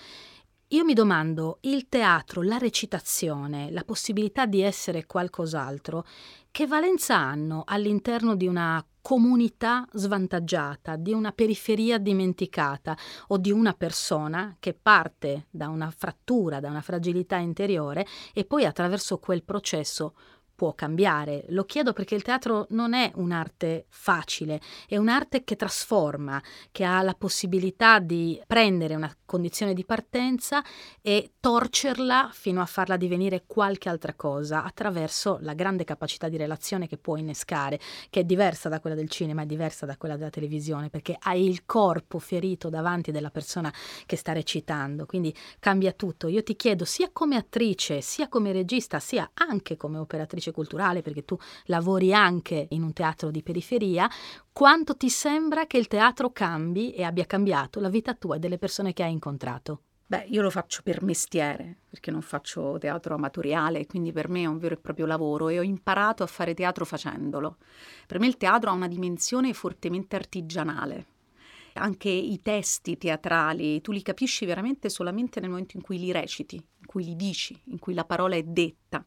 Io 0.74 0.82
mi 0.82 0.92
domando, 0.92 1.58
il 1.60 1.88
teatro, 1.88 2.42
la 2.42 2.58
recitazione, 2.58 3.70
la 3.70 3.84
possibilità 3.84 4.44
di 4.44 4.60
essere 4.60 5.06
qualcos'altro, 5.06 6.04
che 6.50 6.66
valenza 6.66 7.14
hanno 7.14 7.62
all'interno 7.64 8.34
di 8.34 8.48
una 8.48 8.84
comunità 9.00 9.86
svantaggiata, 9.92 10.96
di 10.96 11.12
una 11.12 11.30
periferia 11.30 11.98
dimenticata 11.98 12.96
o 13.28 13.38
di 13.38 13.52
una 13.52 13.72
persona 13.74 14.56
che 14.58 14.74
parte 14.74 15.46
da 15.48 15.68
una 15.68 15.92
frattura, 15.96 16.58
da 16.58 16.70
una 16.70 16.80
fragilità 16.80 17.36
interiore 17.36 18.04
e 18.32 18.44
poi 18.44 18.64
attraverso 18.64 19.18
quel 19.18 19.44
processo 19.44 20.14
può 20.54 20.74
cambiare. 20.74 21.44
Lo 21.48 21.64
chiedo 21.64 21.92
perché 21.92 22.14
il 22.14 22.22
teatro 22.22 22.66
non 22.70 22.94
è 22.94 23.10
un'arte 23.16 23.86
facile, 23.88 24.60
è 24.86 24.96
un'arte 24.96 25.44
che 25.44 25.56
trasforma, 25.56 26.42
che 26.70 26.84
ha 26.84 27.02
la 27.02 27.14
possibilità 27.14 27.98
di 27.98 28.40
prendere 28.46 28.94
una 28.94 29.14
condizione 29.24 29.74
di 29.74 29.84
partenza 29.84 30.62
e 31.00 31.32
torcerla 31.40 32.30
fino 32.32 32.60
a 32.60 32.66
farla 32.66 32.96
divenire 32.96 33.44
qualche 33.46 33.88
altra 33.88 34.14
cosa 34.14 34.64
attraverso 34.64 35.38
la 35.40 35.54
grande 35.54 35.84
capacità 35.84 36.28
di 36.28 36.36
relazione 36.36 36.86
che 36.86 36.98
può 36.98 37.16
innescare, 37.16 37.80
che 38.10 38.20
è 38.20 38.24
diversa 38.24 38.68
da 38.68 38.80
quella 38.80 38.96
del 38.96 39.10
cinema, 39.10 39.42
è 39.42 39.46
diversa 39.46 39.86
da 39.86 39.96
quella 39.96 40.16
della 40.16 40.30
televisione, 40.30 40.90
perché 40.90 41.16
hai 41.18 41.46
il 41.46 41.64
corpo 41.66 42.18
ferito 42.18 42.68
davanti 42.68 43.10
della 43.10 43.30
persona 43.30 43.72
che 44.06 44.16
sta 44.16 44.32
recitando, 44.32 45.06
quindi 45.06 45.34
cambia 45.58 45.92
tutto. 45.92 46.28
Io 46.28 46.42
ti 46.42 46.56
chiedo 46.56 46.84
sia 46.84 47.10
come 47.12 47.36
attrice, 47.36 48.00
sia 48.00 48.28
come 48.28 48.52
regista, 48.52 49.00
sia 49.00 49.30
anche 49.34 49.76
come 49.76 49.98
operatrice 49.98 50.43
culturale, 50.52 51.02
perché 51.02 51.24
tu 51.24 51.36
lavori 51.64 52.12
anche 52.12 52.66
in 52.70 52.82
un 52.82 52.92
teatro 52.92 53.30
di 53.30 53.42
periferia, 53.42 54.08
quanto 54.52 54.96
ti 54.96 55.08
sembra 55.08 55.66
che 55.66 55.78
il 55.78 55.88
teatro 55.88 56.30
cambi 56.30 56.92
e 56.92 57.02
abbia 57.02 57.26
cambiato 57.26 57.80
la 57.80 57.88
vita 57.88 58.14
tua 58.14 58.36
e 58.36 58.38
delle 58.38 58.58
persone 58.58 58.92
che 58.92 59.02
hai 59.02 59.12
incontrato? 59.12 59.80
Beh, 60.06 60.26
io 60.28 60.42
lo 60.42 60.50
faccio 60.50 60.82
per 60.84 61.02
mestiere, 61.02 61.78
perché 61.88 62.10
non 62.10 62.20
faccio 62.20 62.76
teatro 62.78 63.14
amatoriale, 63.14 63.86
quindi 63.86 64.12
per 64.12 64.28
me 64.28 64.42
è 64.42 64.46
un 64.46 64.58
vero 64.58 64.74
e 64.74 64.78
proprio 64.78 65.06
lavoro 65.06 65.48
e 65.48 65.58
ho 65.58 65.62
imparato 65.62 66.22
a 66.22 66.26
fare 66.26 66.52
teatro 66.52 66.84
facendolo. 66.84 67.56
Per 68.06 68.18
me 68.18 68.26
il 68.26 68.36
teatro 68.36 68.68
ha 68.68 68.74
una 68.74 68.86
dimensione 68.86 69.54
fortemente 69.54 70.14
artigianale. 70.14 71.06
Anche 71.76 72.10
i 72.10 72.38
testi 72.42 72.98
teatrali, 72.98 73.80
tu 73.80 73.92
li 73.92 74.02
capisci 74.02 74.44
veramente 74.44 74.90
solamente 74.90 75.40
nel 75.40 75.48
momento 75.48 75.76
in 75.76 75.82
cui 75.82 75.98
li 75.98 76.12
reciti, 76.12 76.56
in 76.56 76.86
cui 76.86 77.02
li 77.02 77.16
dici, 77.16 77.58
in 77.64 77.78
cui 77.78 77.94
la 77.94 78.04
parola 78.04 78.36
è 78.36 78.42
detta. 78.42 79.02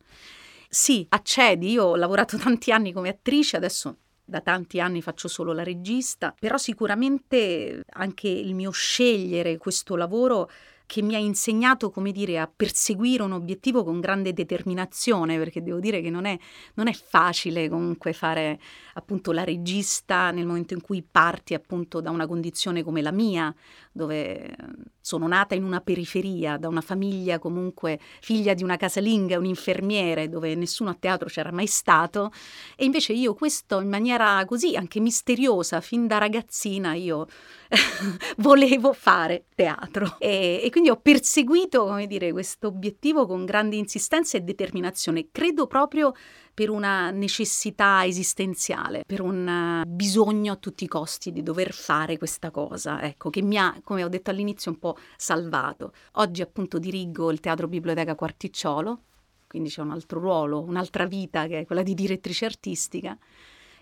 Sì, 0.69 1.05
accedi, 1.09 1.71
io 1.71 1.83
ho 1.85 1.95
lavorato 1.95 2.37
tanti 2.37 2.71
anni 2.71 2.91
come 2.93 3.09
attrice, 3.09 3.57
adesso 3.57 3.97
da 4.29 4.41
tanti 4.41 4.81
anni 4.81 5.01
faccio 5.01 5.29
solo 5.29 5.53
la 5.53 5.63
regista, 5.63 6.35
però 6.37 6.57
sicuramente 6.57 7.83
anche 7.91 8.27
il 8.27 8.53
mio 8.55 8.71
scegliere 8.71 9.57
questo 9.57 9.95
lavoro 9.95 10.49
che 10.85 11.01
mi 11.01 11.15
ha 11.15 11.17
insegnato, 11.17 11.89
come 11.91 12.11
dire, 12.13 12.39
a 12.39 12.49
perseguire 12.53 13.21
un 13.23 13.33
obiettivo 13.33 13.83
con 13.83 13.99
grande 13.99 14.31
determinazione, 14.33 15.37
perché 15.37 15.61
devo 15.61 15.79
dire 15.79 16.01
che 16.01 16.09
non 16.09 16.23
è, 16.25 16.37
non 16.75 16.87
è 16.87 16.93
facile 16.93 17.67
comunque 17.67 18.13
fare 18.13 18.57
appunto 18.93 19.33
la 19.33 19.43
regista 19.43 20.31
nel 20.31 20.45
momento 20.45 20.73
in 20.73 20.81
cui 20.81 21.03
parti 21.09 21.53
appunto 21.53 21.99
da 21.99 22.09
una 22.09 22.25
condizione 22.25 22.83
come 22.83 23.01
la 23.01 23.11
mia, 23.11 23.53
dove 23.97 24.55
sono 25.01 25.27
nata 25.27 25.55
in 25.55 25.63
una 25.63 25.81
periferia, 25.81 26.55
da 26.57 26.69
una 26.69 26.81
famiglia 26.81 27.39
comunque 27.39 27.99
figlia 28.21 28.53
di 28.53 28.63
una 28.63 28.77
casalinga, 28.77 29.37
un 29.37 29.45
infermiere, 29.45 30.29
dove 30.29 30.55
nessuno 30.55 30.91
a 30.91 30.97
teatro 30.97 31.27
c'era 31.27 31.51
mai 31.51 31.67
stato, 31.67 32.31
e 32.77 32.85
invece 32.85 33.11
io 33.11 33.33
questo 33.33 33.81
in 33.81 33.89
maniera 33.89 34.43
così 34.45 34.75
anche 34.75 35.01
misteriosa, 35.01 35.81
fin 35.81 36.07
da 36.07 36.17
ragazzina, 36.17 36.93
io 36.93 37.27
volevo 38.37 38.93
fare 38.93 39.45
teatro 39.55 40.15
e, 40.19 40.61
e, 40.63 40.69
quindi 40.69 40.89
ho 40.89 40.97
perseguito, 40.97 41.85
come 41.85 42.07
dire, 42.07 42.31
questo 42.31 42.67
obiettivo 42.67 43.25
con 43.25 43.43
grande 43.43 43.75
insistenza 43.75 44.37
e 44.37 44.41
determinazione. 44.41 45.27
Credo 45.31 45.67
proprio 45.67 46.13
per 46.57 46.71
una 46.71 47.11
necessità 47.11 48.03
esistenziale, 48.03 49.03
per 49.05 49.21
un 49.21 49.83
bisogno 49.85 50.53
a 50.53 50.55
tutti 50.55 50.85
i 50.85 50.87
costi 50.87 51.31
di 51.31 51.43
dover 51.43 51.71
fare 51.71 52.17
questa 52.17 52.49
cosa, 52.49 52.99
ecco, 53.03 53.29
che 53.29 53.43
mi 53.43 53.59
ha, 53.59 53.79
come 53.83 54.03
ho 54.03 54.07
detto 54.09 54.31
all'inizio, 54.31 54.71
un 54.71 54.79
po' 54.79 54.97
salvato. 55.17 55.93
Oggi 56.13 56.41
appunto 56.41 56.79
dirigo 56.79 57.29
il 57.29 57.41
Teatro 57.41 57.67
Biblioteca 57.67 58.15
Quarticciolo, 58.15 59.01
quindi 59.45 59.69
c'è 59.69 59.81
un 59.81 59.91
altro 59.91 60.19
ruolo, 60.19 60.63
un'altra 60.63 61.05
vita 61.05 61.45
che 61.45 61.59
è 61.59 61.65
quella 61.67 61.83
di 61.83 61.93
direttrice 61.93 62.45
artistica, 62.45 63.15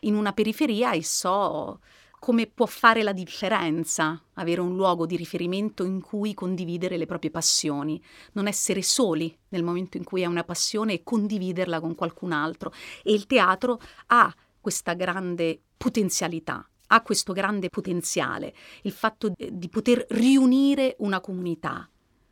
in 0.02 0.14
una 0.14 0.34
periferia 0.34 0.92
e 0.92 1.02
so 1.02 1.80
come 2.20 2.48
può 2.48 2.66
fare 2.66 3.04
la 3.04 3.14
differenza 3.14 4.22
avere 4.34 4.62
un 4.62 4.76
luogo 4.76 5.06
di 5.06 5.16
riferimento 5.16 5.84
in 5.84 6.02
cui 6.02 6.34
condividere 6.34 6.98
le 6.98 7.06
proprie 7.06 7.32
passioni, 7.32 8.02
non 8.34 8.48
essere 8.48 8.82
soli 8.82 9.38
nel 9.50 9.64
momento 9.64 9.98
in 9.98 10.04
cui 10.04 10.24
hai 10.24 10.30
una 10.30 10.44
passione 10.44 10.94
e 10.94 11.04
condividerla 11.04 11.80
con 11.80 11.96
qualcun 11.96 12.32
altro. 12.32 12.72
E 13.04 13.14
il 13.14 13.28
teatro 13.28 13.80
ha 14.08 14.34
questa 14.60 14.94
grande 14.94 15.62
potenzialità, 15.78 16.68
ha 16.88 17.02
questo 17.02 17.34
grande 17.34 17.70
potenziale, 17.70 18.56
il 18.84 18.92
fatto 18.92 19.32
di 19.36 19.70
poter 19.70 20.06
riunire 20.10 20.96
una 21.00 21.22
comunità, 21.22 21.88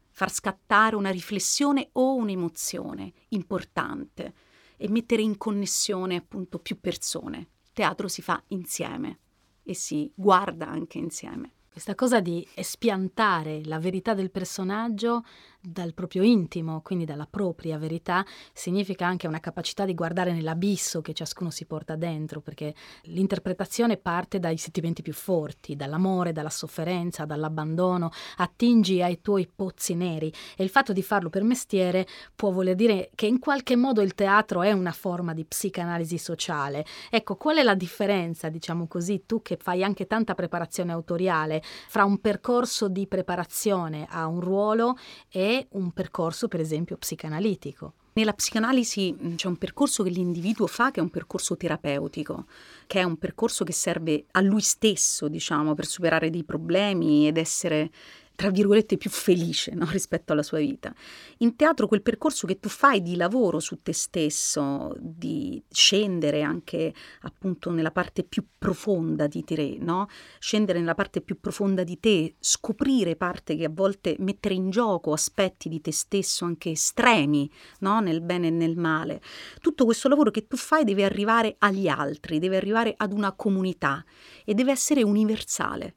far 0.09 0.31
scattare 0.31 0.95
una 0.95 1.09
riflessione 1.09 1.89
o 1.93 2.15
un'emozione 2.15 3.13
importante 3.29 4.33
e 4.77 4.89
mettere 4.89 5.21
in 5.21 5.37
connessione 5.37 6.15
appunto 6.15 6.59
più 6.59 6.79
persone. 6.79 7.37
Il 7.37 7.71
teatro 7.73 8.07
si 8.07 8.21
fa 8.21 8.41
insieme 8.47 9.19
e 9.63 9.73
si 9.73 10.11
guarda 10.15 10.67
anche 10.67 10.97
insieme. 10.97 11.51
Questa 11.73 11.95
cosa 11.95 12.19
di 12.19 12.47
espiantare 12.53 13.63
la 13.65 13.79
verità 13.79 14.13
del 14.13 14.29
personaggio 14.29 15.23
dal 15.65 15.93
proprio 15.93 16.23
intimo, 16.23 16.81
quindi 16.81 17.05
dalla 17.05 17.27
propria 17.29 17.77
verità, 17.77 18.25
significa 18.51 19.07
anche 19.07 19.27
una 19.27 19.39
capacità 19.39 19.85
di 19.85 19.93
guardare 19.93 20.33
nell'abisso 20.33 21.01
che 21.01 21.13
ciascuno 21.13 21.49
si 21.51 21.65
porta 21.65 21.95
dentro, 21.95 22.41
perché 22.41 22.75
l'interpretazione 23.03 23.95
parte 23.95 24.39
dai 24.39 24.57
sentimenti 24.57 25.01
più 25.01 25.13
forti, 25.13 25.77
dall'amore, 25.77 26.33
dalla 26.33 26.49
sofferenza, 26.49 27.23
dall'abbandono, 27.23 28.11
attingi 28.37 29.01
ai 29.01 29.21
tuoi 29.21 29.49
pozzi 29.53 29.95
neri 29.95 30.33
e 30.57 30.63
il 30.63 30.69
fatto 30.69 30.91
di 30.91 31.01
farlo 31.01 31.29
per 31.29 31.43
mestiere 31.43 32.05
può 32.35 32.51
voler 32.51 32.75
dire 32.75 33.09
che 33.15 33.25
in 33.25 33.39
qualche 33.39 33.77
modo 33.77 34.01
il 34.01 34.15
teatro 34.15 34.63
è 34.63 34.71
una 34.73 34.91
forma 34.91 35.33
di 35.33 35.45
psicanalisi 35.45 36.17
sociale. 36.17 36.85
Ecco, 37.09 37.37
qual 37.37 37.57
è 37.57 37.63
la 37.63 37.75
differenza, 37.75 38.49
diciamo 38.49 38.87
così, 38.87 39.23
tu 39.25 39.41
che 39.41 39.55
fai 39.55 39.81
anche 39.81 40.07
tanta 40.07 40.35
preparazione 40.35 40.91
autoriale, 40.91 41.61
fra 41.63 42.03
un 42.03 42.19
percorso 42.19 42.89
di 42.89 43.07
preparazione 43.07 44.05
a 44.09 44.27
un 44.27 44.41
ruolo 44.41 44.97
e 45.29 45.52
un 45.71 45.91
percorso, 45.91 46.47
per 46.47 46.59
esempio, 46.59 46.97
psicanalitico. 46.97 47.93
Nella 48.15 48.33
psicanalisi 48.33 49.15
c'è 49.35 49.47
un 49.47 49.57
percorso 49.57 50.03
che 50.03 50.11
l'individuo 50.11 50.67
fa 50.67 50.91
che 50.91 50.99
è 50.99 51.03
un 51.03 51.09
percorso 51.09 51.57
terapeutico, 51.57 52.45
che 52.85 52.99
è 52.99 53.03
un 53.03 53.17
percorso 53.17 53.63
che 53.63 53.73
serve 53.73 54.25
a 54.31 54.41
lui 54.41 54.61
stesso, 54.61 55.27
diciamo, 55.27 55.73
per 55.73 55.87
superare 55.87 56.29
dei 56.29 56.43
problemi 56.43 57.27
ed 57.27 57.37
essere 57.37 57.89
tra 58.35 58.49
virgolette, 58.49 58.97
più 58.97 59.09
felice 59.09 59.73
no? 59.73 59.85
rispetto 59.91 60.33
alla 60.33 60.43
sua 60.43 60.59
vita. 60.59 60.93
In 61.39 61.55
teatro 61.55 61.87
quel 61.87 62.01
percorso 62.01 62.47
che 62.47 62.59
tu 62.59 62.69
fai 62.69 63.01
di 63.01 63.15
lavoro 63.15 63.59
su 63.59 63.81
te 63.81 63.93
stesso, 63.93 64.95
di 64.99 65.61
scendere 65.69 66.41
anche 66.41 66.93
appunto 67.21 67.71
nella 67.71 67.91
parte 67.91 68.23
più 68.23 68.45
profonda 68.57 69.27
di 69.27 69.43
te, 69.43 69.77
no? 69.79 70.07
scendere 70.39 70.79
nella 70.79 70.95
parte 70.95 71.21
più 71.21 71.39
profonda 71.39 71.83
di 71.83 71.99
te, 71.99 72.35
scoprire 72.39 73.15
parte 73.15 73.55
che 73.55 73.65
a 73.65 73.71
volte 73.71 74.15
mettere 74.19 74.55
in 74.55 74.69
gioco 74.69 75.13
aspetti 75.13 75.69
di 75.69 75.81
te 75.81 75.91
stesso 75.91 76.45
anche 76.45 76.71
estremi, 76.71 77.49
no? 77.79 77.99
nel 77.99 78.21
bene 78.21 78.47
e 78.47 78.51
nel 78.51 78.77
male. 78.77 79.21
Tutto 79.61 79.85
questo 79.85 80.09
lavoro 80.09 80.31
che 80.31 80.47
tu 80.47 80.57
fai 80.57 80.83
deve 80.83 81.03
arrivare 81.03 81.55
agli 81.59 81.87
altri, 81.87 82.39
deve 82.39 82.57
arrivare 82.57 82.93
ad 82.97 83.13
una 83.13 83.33
comunità 83.33 84.03
e 84.43 84.53
deve 84.53 84.71
essere 84.71 85.03
universale 85.03 85.95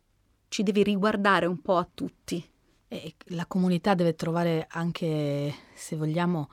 ci 0.49 0.62
deve 0.62 0.82
riguardare 0.82 1.47
un 1.47 1.61
po' 1.61 1.76
a 1.76 1.88
tutti. 1.92 2.44
E 2.88 3.14
la 3.30 3.47
comunità 3.47 3.94
deve 3.94 4.14
trovare 4.14 4.66
anche, 4.70 5.55
se 5.74 5.97
vogliamo, 5.97 6.49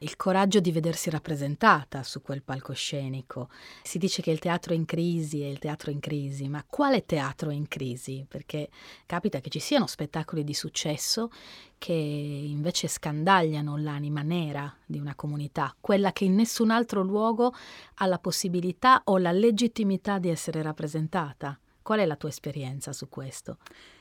il 0.00 0.16
coraggio 0.16 0.60
di 0.60 0.70
vedersi 0.70 1.10
rappresentata 1.10 2.02
su 2.02 2.22
quel 2.22 2.42
palcoscenico. 2.42 3.48
Si 3.82 3.98
dice 3.98 4.22
che 4.22 4.30
il 4.30 4.38
teatro 4.38 4.72
è 4.72 4.76
in 4.76 4.84
crisi 4.84 5.42
e 5.42 5.50
il 5.50 5.58
teatro 5.58 5.90
è 5.90 5.94
in 5.94 6.00
crisi, 6.00 6.48
ma 6.48 6.64
quale 6.68 7.04
teatro 7.04 7.50
è 7.50 7.54
in 7.54 7.66
crisi? 7.68 8.24
Perché 8.28 8.68
capita 9.06 9.40
che 9.40 9.50
ci 9.50 9.58
siano 9.58 9.86
spettacoli 9.86 10.44
di 10.44 10.54
successo 10.54 11.30
che 11.78 11.92
invece 11.92 12.86
scandagliano 12.86 13.76
l'anima 13.76 14.22
nera 14.22 14.72
di 14.84 14.98
una 14.98 15.14
comunità, 15.14 15.74
quella 15.80 16.12
che 16.12 16.24
in 16.24 16.34
nessun 16.34 16.70
altro 16.70 17.02
luogo 17.02 17.52
ha 17.94 18.06
la 18.06 18.18
possibilità 18.18 19.02
o 19.04 19.18
la 19.18 19.32
legittimità 19.32 20.18
di 20.18 20.28
essere 20.28 20.62
rappresentata. 20.62 21.58
Qual 21.88 22.00
è 22.00 22.04
la 22.04 22.16
tua 22.16 22.28
esperienza 22.28 22.92
su 22.92 23.08
questo? 23.08 23.56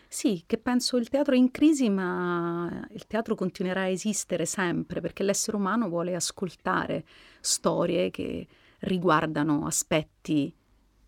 Sì, 0.09 0.43
che 0.45 0.57
penso 0.57 0.97
il 0.97 1.07
teatro 1.07 1.35
è 1.35 1.37
in 1.37 1.51
crisi, 1.51 1.89
ma 1.89 2.85
il 2.91 3.07
teatro 3.07 3.33
continuerà 3.33 3.83
a 3.83 3.87
esistere 3.87 4.45
sempre 4.45 4.99
perché 4.99 5.23
l'essere 5.23 5.55
umano 5.55 5.87
vuole 5.87 6.13
ascoltare 6.13 7.05
storie 7.39 8.11
che 8.11 8.45
riguardano 8.79 9.65
aspetti 9.65 10.53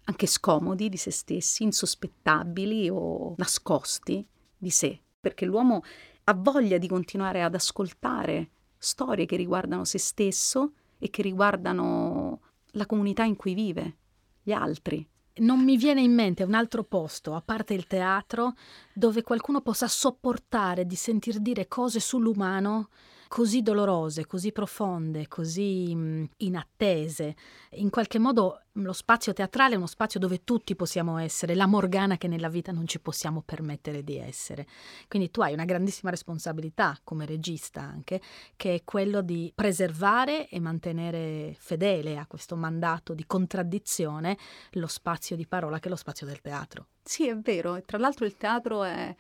anche 0.06 0.26
scomodi 0.26 0.88
di 0.88 0.96
se 0.96 1.12
stessi, 1.12 1.64
insospettabili 1.64 2.88
o 2.90 3.34
nascosti 3.36 4.26
di 4.58 4.70
sé, 4.70 5.02
perché 5.20 5.44
l'uomo 5.44 5.84
ha 6.24 6.34
voglia 6.34 6.78
di 6.78 6.88
continuare 6.88 7.44
ad 7.44 7.56
ascoltare 7.56 8.52
storie 8.78 9.26
che 9.26 9.36
riguardano 9.36 9.84
se 9.84 9.98
stesso 9.98 10.76
e 10.98 11.10
che 11.10 11.24
riguardano 11.24 12.40
la 12.68 12.86
comunità 12.86 13.26
in 13.26 13.36
cui 13.36 13.54
vive, 13.54 13.98
gli 14.42 14.54
altri 14.54 15.06
non 15.40 15.64
mi 15.64 15.78
viene 15.78 16.02
in 16.02 16.14
mente 16.14 16.44
un 16.44 16.54
altro 16.54 16.84
posto, 16.84 17.34
a 17.34 17.42
parte 17.42 17.74
il 17.74 17.88
teatro, 17.88 18.54
dove 18.94 19.24
qualcuno 19.24 19.62
possa 19.62 19.88
sopportare 19.88 20.86
di 20.86 20.96
sentir 20.96 21.40
dire 21.40 21.68
cose 21.68 22.00
sull'umano 22.00 22.90
così 23.30 23.62
dolorose, 23.62 24.26
così 24.26 24.52
profonde, 24.52 25.28
così 25.28 26.28
inattese. 26.38 27.36
In 27.74 27.92
qualche 27.92 28.18
modo 28.18 28.64
lo 28.74 28.92
spazio 28.92 29.34
teatrale 29.34 29.76
è 29.76 29.78
uno 29.78 29.86
spazio 29.86 30.20
dove 30.20 30.44
tutti 30.44 30.76
possiamo 30.76 31.20
essere, 31.20 31.54
la 31.54 31.68
Morgana 31.68 32.18
che 32.18 32.28
nella 32.28 32.50
vita 32.50 32.72
non 32.72 32.88
ci 32.88 33.00
possiamo 33.00 33.44
permettere 33.44 34.04
di 34.04 34.18
essere. 34.18 34.66
Quindi 35.08 35.30
tu 35.30 35.42
hai 35.42 35.54
una 35.54 35.66
grandissima 35.66 36.10
responsabilità 36.10 36.98
come 37.04 37.28
regista 37.28 37.82
anche, 37.82 38.20
che 38.56 38.74
è 38.74 38.84
quello 38.84 39.22
di 39.22 39.52
preservare 39.54 40.50
e 40.50 40.60
mantenere 40.60 41.56
fedele 41.60 42.18
a 42.18 42.26
questo 42.26 42.56
mandato 42.56 43.14
di 43.14 43.26
contraddizione 43.28 44.40
lo 44.72 44.88
spazio 44.88 45.36
di 45.36 45.46
parola 45.46 45.78
che 45.78 45.86
è 45.86 45.92
lo 45.92 45.96
spazio 45.96 46.26
del 46.26 46.42
teatro. 46.42 46.88
Sì, 47.04 47.28
è 47.28 47.38
vero, 47.38 47.76
e 47.76 47.84
tra 47.84 48.00
l'altro 48.00 48.26
il 48.26 48.36
teatro 48.38 48.84
è 48.84 49.16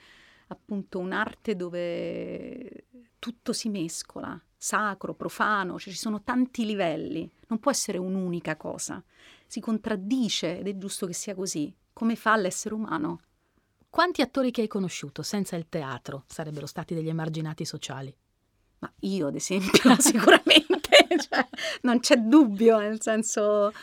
appunto 0.47 0.97
un'arte 0.97 1.55
dove 1.55 2.85
tutto 3.19 3.53
si 3.53 3.69
mescola, 3.69 4.41
sacro, 4.55 5.13
profano, 5.13 5.77
cioè 5.77 5.93
ci 5.93 5.99
sono 5.99 6.23
tanti 6.23 6.65
livelli, 6.65 7.29
non 7.47 7.59
può 7.59 7.71
essere 7.71 7.97
un'unica 7.97 8.55
cosa, 8.55 9.03
si 9.45 9.59
contraddice 9.59 10.59
ed 10.59 10.67
è 10.67 10.77
giusto 10.77 11.05
che 11.05 11.13
sia 11.13 11.35
così, 11.35 11.73
come 11.93 12.15
fa 12.15 12.35
l'essere 12.35 12.73
umano. 12.73 13.21
Quanti 13.89 14.21
attori 14.21 14.51
che 14.51 14.61
hai 14.61 14.67
conosciuto 14.67 15.23
senza 15.23 15.55
il 15.55 15.67
teatro 15.67 16.23
sarebbero 16.27 16.65
stati 16.65 16.93
degli 16.93 17.09
emarginati 17.09 17.65
sociali? 17.65 18.15
Ma 18.79 18.91
io, 18.99 19.27
ad 19.27 19.35
esempio, 19.35 19.95
sicuramente, 19.99 21.07
cioè, 21.27 21.47
non 21.81 21.99
c'è 21.99 22.17
dubbio, 22.17 22.79
nel 22.79 23.01
senso 23.01 23.73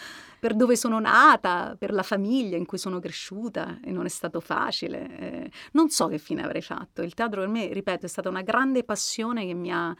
per 0.47 0.55
dove 0.55 0.77
sono 0.77 1.01
nata, 1.01 1.75
per 1.77 1.93
la 1.93 2.05
famiglia 2.05 2.57
in 2.57 2.67
cui 2.67 2.79
sono 2.79 3.01
cresciuta 3.01 3.81
e 3.83 3.91
non 3.91 4.05
è 4.05 4.09
stato 4.09 4.39
facile. 4.39 5.19
Eh, 5.19 5.51
non 5.73 5.89
so 5.89 6.07
che 6.07 6.19
fine 6.19 6.45
avrei 6.45 6.63
fatto. 6.63 7.03
Il 7.03 7.15
teatro 7.15 7.41
per 7.41 7.49
me, 7.49 7.73
ripeto, 7.73 8.07
è 8.07 8.09
stata 8.09 8.29
una 8.29 8.43
grande 8.43 8.85
passione 8.85 9.45
che 9.45 9.55
mi 9.55 9.73
ha 9.73 9.93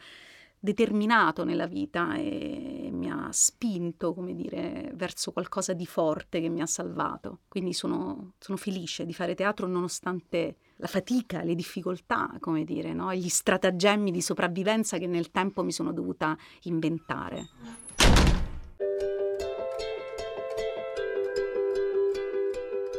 determinato 0.57 1.43
nella 1.43 1.67
vita 1.67 2.15
e 2.15 2.87
mi 2.93 3.11
ha 3.11 3.27
spinto, 3.33 4.13
come 4.13 4.33
dire, 4.33 4.89
verso 4.95 5.33
qualcosa 5.33 5.73
di 5.73 5.85
forte 5.85 6.39
che 6.39 6.47
mi 6.47 6.61
ha 6.61 6.65
salvato. 6.65 7.39
Quindi 7.49 7.73
sono, 7.73 8.35
sono 8.39 8.57
felice 8.57 9.05
di 9.05 9.13
fare 9.13 9.35
teatro 9.35 9.67
nonostante 9.67 10.59
la 10.77 10.87
fatica, 10.87 11.43
le 11.43 11.55
difficoltà, 11.55 12.37
come 12.39 12.63
dire, 12.63 12.93
no? 12.93 13.13
gli 13.13 13.27
stratagemmi 13.27 14.11
di 14.11 14.21
sopravvivenza 14.21 14.97
che 14.97 15.07
nel 15.07 15.29
tempo 15.29 15.61
mi 15.61 15.73
sono 15.73 15.91
dovuta 15.91 16.37
inventare. 16.61 17.49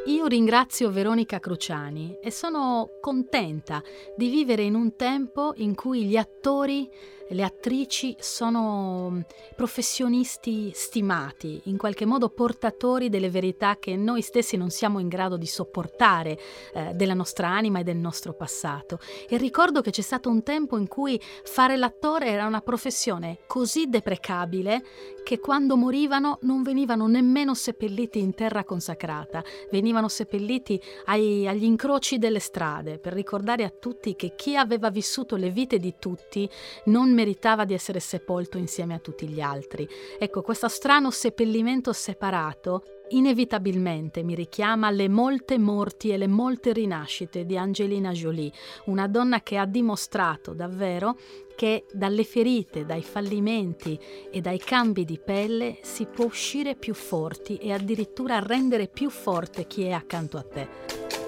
Io 0.08 0.26
ringrazio 0.26 0.90
Veronica 0.90 1.38
Cruciani 1.38 2.16
e 2.22 2.30
sono 2.30 2.92
contenta 2.98 3.82
di 4.16 4.30
vivere 4.30 4.62
in 4.62 4.74
un 4.74 4.96
tempo 4.96 5.52
in 5.56 5.74
cui 5.74 6.04
gli 6.04 6.16
attori 6.16 6.90
le 7.30 7.42
attrici 7.42 8.16
sono 8.18 9.10
mm, 9.10 9.20
professionisti 9.54 10.70
stimati, 10.74 11.60
in 11.64 11.76
qualche 11.76 12.04
modo 12.04 12.28
portatori 12.28 13.08
delle 13.08 13.30
verità 13.30 13.76
che 13.78 13.96
noi 13.96 14.22
stessi 14.22 14.56
non 14.56 14.70
siamo 14.70 14.98
in 14.98 15.08
grado 15.08 15.36
di 15.36 15.46
sopportare 15.46 16.38
eh, 16.72 16.92
della 16.94 17.14
nostra 17.14 17.48
anima 17.48 17.80
e 17.80 17.84
del 17.84 17.96
nostro 17.96 18.32
passato. 18.32 18.98
E 19.28 19.36
ricordo 19.36 19.80
che 19.80 19.90
c'è 19.90 20.02
stato 20.02 20.28
un 20.28 20.42
tempo 20.42 20.76
in 20.78 20.88
cui 20.88 21.20
fare 21.44 21.76
l'attore 21.76 22.28
era 22.28 22.46
una 22.46 22.60
professione 22.60 23.38
così 23.46 23.88
deprecabile 23.88 24.82
che 25.24 25.40
quando 25.40 25.76
morivano 25.76 26.38
non 26.42 26.62
venivano 26.62 27.06
nemmeno 27.06 27.54
seppelliti 27.54 28.18
in 28.18 28.34
terra 28.34 28.64
consacrata, 28.64 29.44
venivano 29.70 30.08
seppelliti 30.08 30.80
ai, 31.04 31.46
agli 31.46 31.64
incroci 31.64 32.16
delle 32.16 32.38
strade 32.38 32.98
per 32.98 33.12
ricordare 33.12 33.64
a 33.64 33.70
tutti 33.70 34.16
che 34.16 34.34
chi 34.34 34.56
aveva 34.56 34.88
vissuto 34.88 35.36
le 35.36 35.50
vite 35.50 35.78
di 35.78 35.96
tutti 35.98 36.48
non 36.86 37.12
meritava 37.18 37.64
di 37.64 37.74
essere 37.74 37.98
sepolto 37.98 38.58
insieme 38.58 38.94
a 38.94 39.00
tutti 39.00 39.26
gli 39.26 39.40
altri. 39.40 39.88
Ecco, 40.20 40.42
questo 40.42 40.68
strano 40.68 41.10
seppellimento 41.10 41.92
separato 41.92 42.84
inevitabilmente 43.08 44.22
mi 44.22 44.34
richiama 44.34 44.86
alle 44.86 45.08
molte 45.08 45.58
morti 45.58 46.10
e 46.10 46.16
le 46.16 46.28
molte 46.28 46.72
rinascite 46.72 47.44
di 47.44 47.56
Angelina 47.56 48.12
Jolie, 48.12 48.52
una 48.84 49.08
donna 49.08 49.40
che 49.40 49.56
ha 49.56 49.64
dimostrato 49.64 50.52
davvero 50.52 51.16
che 51.56 51.86
dalle 51.92 52.22
ferite, 52.22 52.84
dai 52.84 53.02
fallimenti 53.02 53.98
e 54.30 54.40
dai 54.40 54.58
cambi 54.58 55.04
di 55.04 55.18
pelle 55.18 55.78
si 55.82 56.06
può 56.06 56.26
uscire 56.26 56.76
più 56.76 56.94
forti 56.94 57.56
e 57.56 57.72
addirittura 57.72 58.38
rendere 58.38 58.86
più 58.86 59.10
forte 59.10 59.66
chi 59.66 59.82
è 59.82 59.90
accanto 59.90 60.36
a 60.36 60.42
te. 60.42 61.27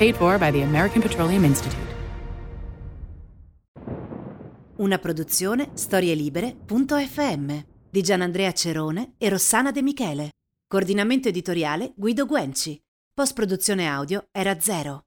paid 0.00 0.16
for 0.16 0.38
by 0.38 0.50
the 0.50 0.62
American 0.62 1.02
Petroleum 1.02 1.44
Institute. 1.44 1.98
Una 4.76 4.98
produzione 4.98 5.72
storielibere.fm 5.74 7.58
di 7.90 8.00
Gianandrea 8.00 8.52
Cerone 8.52 9.16
e 9.18 9.28
Rossana 9.28 9.70
De 9.70 9.82
Michele. 9.82 10.30
Coordinamento 10.66 11.28
editoriale 11.28 11.92
Guido 11.96 12.24
Guenci. 12.24 12.80
Post 13.12 13.34
produzione 13.34 13.86
audio 13.86 14.24
era 14.32 14.58
zero. 14.58 15.02